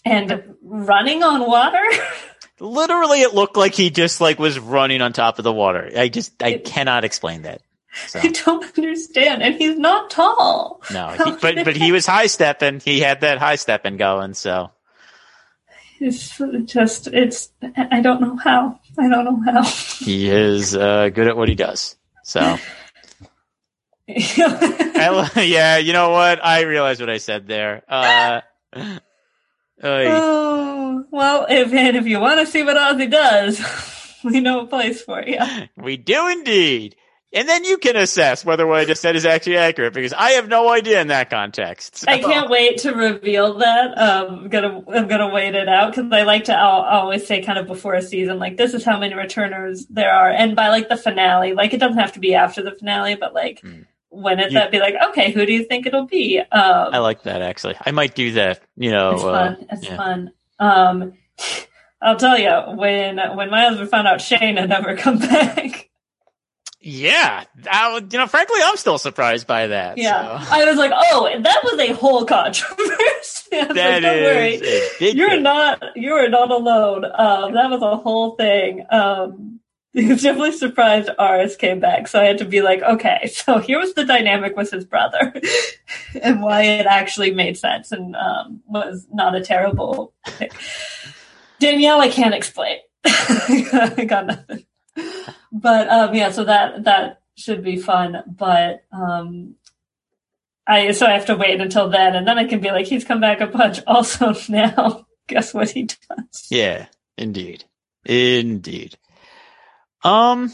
and 0.05 0.57
running 0.63 1.23
on 1.23 1.47
water? 1.47 1.85
literally 2.61 3.23
it 3.23 3.33
looked 3.33 3.57
like 3.57 3.75
he 3.75 3.91
just 3.91 4.21
like 4.21 4.41
was 4.41 4.59
running 4.59 5.03
on 5.03 5.13
top 5.13 5.39
of 5.39 5.45
the 5.45 5.53
water. 5.53 5.89
I 5.97 6.09
just, 6.09 6.43
I 6.43 6.59
cannot 6.59 7.05
explain 7.05 7.43
that. 7.43 7.63
So. 8.09 8.19
I 8.19 8.29
don't 8.29 8.65
understand. 8.77 9.45
And 9.45 9.55
he's 9.55 9.79
not 9.79 10.11
tall. 10.11 10.83
No, 10.93 11.11
he, 11.11 11.31
but, 11.41 11.65
but 11.65 11.77
he 11.77 11.93
was 11.93 12.07
high 12.07 12.27
stepping. 12.27 12.81
He 12.81 12.99
had 12.99 13.21
that 13.21 13.39
high 13.39 13.57
stepping 13.57 13.99
going. 13.99 14.35
So 14.35 14.73
it's 16.01 16.41
just 16.65 17.09
it's 17.09 17.51
I 17.77 18.01
don't 18.01 18.21
know 18.21 18.37
how. 18.37 18.81
I 18.99 19.09
don't 19.09 19.25
know 19.25 19.53
how. 19.53 19.63
He 19.63 20.29
is 20.29 20.75
uh, 20.77 21.09
good 21.11 21.29
at 21.29 21.37
what 21.37 21.49
he 21.49 21.55
does. 21.55 21.97
So 22.23 22.59
yeah, 24.09 25.79
you 25.79 25.93
know 25.93 26.11
what? 26.11 26.45
I 26.45 26.63
realize 26.63 27.01
what 27.01 27.11
I 27.11 27.19
said 27.19 27.49
there. 27.49 27.83
Uh, 27.89 28.41
oh 29.83 31.05
well, 31.11 31.47
if 31.49 31.73
and 31.73 31.97
if 31.97 32.07
you 32.07 32.21
want 32.21 32.39
to 32.39 32.47
see 32.47 32.63
what 32.63 32.77
Ozzy 32.77 33.11
does, 33.11 33.61
we 34.25 34.41
know 34.41 34.61
a 34.61 34.67
place 34.67 35.03
for 35.03 35.23
you. 35.23 35.41
We 35.77 35.97
do 35.97 36.29
indeed. 36.29 36.95
And 37.33 37.49
then 37.49 37.65
you 37.65 37.77
can 37.77 37.97
assess 37.97 38.45
whether 38.45 38.67
what 38.67 38.79
I 38.79 38.85
just 38.85 39.03
said 39.03 39.17
is 39.17 39.27
actually 39.27 39.57
accurate 39.57 39.93
because 39.93 40.13
I 40.13 40.33
have 40.33 40.49
no 40.49 40.71
idea 40.71 41.01
in 41.01 41.09
that 41.09 41.29
context. 41.29 41.97
So. 41.97 42.07
I 42.09 42.19
can't 42.21 42.49
wait 42.49 42.79
to 42.79 42.93
reveal 42.93 43.55
that. 43.59 43.99
Um, 43.99 44.45
I'm 44.45 44.49
gonna 44.49 44.83
I'm 44.89 45.09
gonna 45.09 45.29
wait 45.29 45.55
it 45.55 45.69
out 45.69 45.95
because 45.95 46.11
I 46.13 46.23
like 46.23 46.45
to 46.45 46.55
I'll, 46.57 46.83
I'll 46.83 47.01
always 47.01 47.27
say 47.27 47.43
kind 47.43 47.59
of 47.59 47.67
before 47.67 47.95
a 47.95 48.03
season 48.03 48.39
like 48.39 48.57
this 48.57 48.75
is 48.75 48.85
how 48.85 48.99
many 48.99 49.15
returners 49.15 49.87
there 49.87 50.13
are, 50.13 50.31
and 50.31 50.55
by 50.55 50.69
like 50.69 50.89
the 50.89 50.97
finale, 50.97 51.53
like 51.53 51.75
it 51.75 51.79
doesn't 51.79 51.99
have 51.99 52.13
to 52.13 52.21
be 52.21 52.35
after 52.35 52.63
the 52.63 52.73
finale, 52.73 53.17
but 53.17 53.35
like. 53.35 53.61
Mm. 53.63 53.87
When 54.09 54.41
it's 54.41 54.55
that, 54.55 54.71
be 54.71 54.79
like, 54.79 54.95
okay, 55.11 55.31
who 55.31 55.45
do 55.45 55.53
you 55.53 55.65
think 55.65 55.85
it'll 55.85 56.07
be? 56.07 56.39
Um, 56.39 56.49
I 56.51 56.99
like 56.99 57.25
that 57.25 57.43
actually. 57.43 57.75
I 57.85 57.91
might 57.91 58.15
do 58.15 58.33
that. 58.33 58.63
You 58.75 58.91
know, 58.91 59.11
it's 59.11 59.23
fun. 59.23 59.53
Uh, 59.53 59.65
it's 59.73 59.85
yeah. 59.85 59.97
fun. 59.97 60.31
Um, 60.59 61.13
I'll 62.01 62.17
tell 62.17 62.39
you 62.39 62.77
when 62.77 63.19
when 63.37 63.51
my 63.51 63.65
husband 63.65 63.91
found 63.91 64.07
out 64.07 64.23
Shane 64.23 64.57
had 64.57 64.71
never 64.71 64.97
come 64.97 65.19
back. 65.19 65.86
Yeah, 66.81 67.45
I, 67.71 67.97
you 67.97 68.19
know, 68.19 68.27
frankly, 68.27 68.61
I'm 68.63 68.77
still 68.77 68.99
surprised 68.99 69.47
by 69.47 69.69
that. 69.69 69.99
Yeah, 69.99 70.39
so. 70.41 70.55
I 70.55 70.65
was 70.67 70.77
like, 70.77 70.93
oh, 70.95 71.29
that 71.41 71.65
was 71.65 71.81
a 71.81 71.93
whole 71.95 72.25
controversy. 72.25 73.49
that 73.51 73.75
like, 73.75 74.03
Don't 74.03 74.23
worry, 74.23 74.61
you're 75.01 75.41
not 75.41 75.83
you 75.97 76.13
are 76.13 76.29
not 76.29 76.51
alone. 76.51 77.05
Um, 77.05 77.55
that 77.55 77.71
was 77.71 77.83
a 77.83 77.97
whole 77.97 78.37
thing. 78.37 78.85
Um, 78.91 79.61
was 79.95 80.23
definitely 80.23 80.53
surprised 80.53 81.09
ours 81.19 81.57
came 81.57 81.81
back, 81.81 82.07
so 82.07 82.21
I 82.21 82.25
had 82.25 82.39
to 82.39 82.45
be 82.45 82.61
like, 82.61 82.83
okay, 82.83 83.27
so 83.33 83.59
here 83.59 83.79
was 83.79 83.95
the 83.95 84.05
dynamic 84.05 84.55
with 84.55 84.71
his 84.71 84.85
brother, 84.85 85.35
and 86.21 86.43
why 86.43 86.63
it 86.63 86.87
actually 86.87 87.33
made 87.33 87.57
sense 87.57 87.91
and 87.93 88.15
um, 88.15 88.63
was 88.67 89.07
not 89.13 89.35
a 89.35 89.41
terrible. 89.41 90.13
Thing. 90.27 90.51
Danielle, 91.59 92.03
I 92.03 92.11
can't 92.11 92.35
explain. 92.35 92.79
I 93.07 94.05
got 94.07 94.27
nothing 94.27 94.67
but 95.53 95.89
um, 95.89 96.15
yeah, 96.15 96.31
so 96.31 96.45
that 96.45 96.85
that 96.85 97.23
should 97.37 97.63
be 97.63 97.77
fun. 97.77 98.23
But 98.27 98.85
um, 98.93 99.57
I 100.67 100.93
so 100.93 101.07
I 101.07 101.13
have 101.13 101.27
to 101.27 101.37
wait 101.37 101.61
until 101.61 101.89
then, 101.89 102.15
and 102.17 102.27
then 102.27 102.39
I 102.39 102.45
can 102.45 102.61
be 102.61 102.71
like, 102.71 102.87
he's 102.87 103.05
come 103.05 103.21
back 103.21 103.41
a 103.41 103.47
bunch. 103.47 103.81
Also 103.87 104.35
now, 104.49 105.07
guess 105.29 105.55
what 105.55 105.71
he 105.71 105.85
does? 105.85 106.47
Yeah, 106.51 106.87
indeed. 107.17 107.65
Indeed. 108.05 108.97
Um 110.05 110.53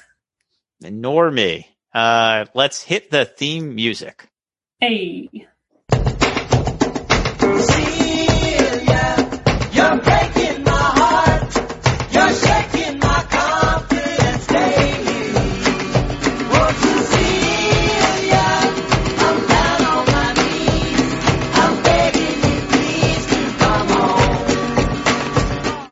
Nor 0.92 1.32
me. 1.32 1.68
Uh, 1.94 2.46
let's 2.54 2.82
hit 2.82 3.12
the 3.12 3.26
theme 3.26 3.76
music. 3.76 4.28
Hey. 4.80 5.30
See 5.92 7.95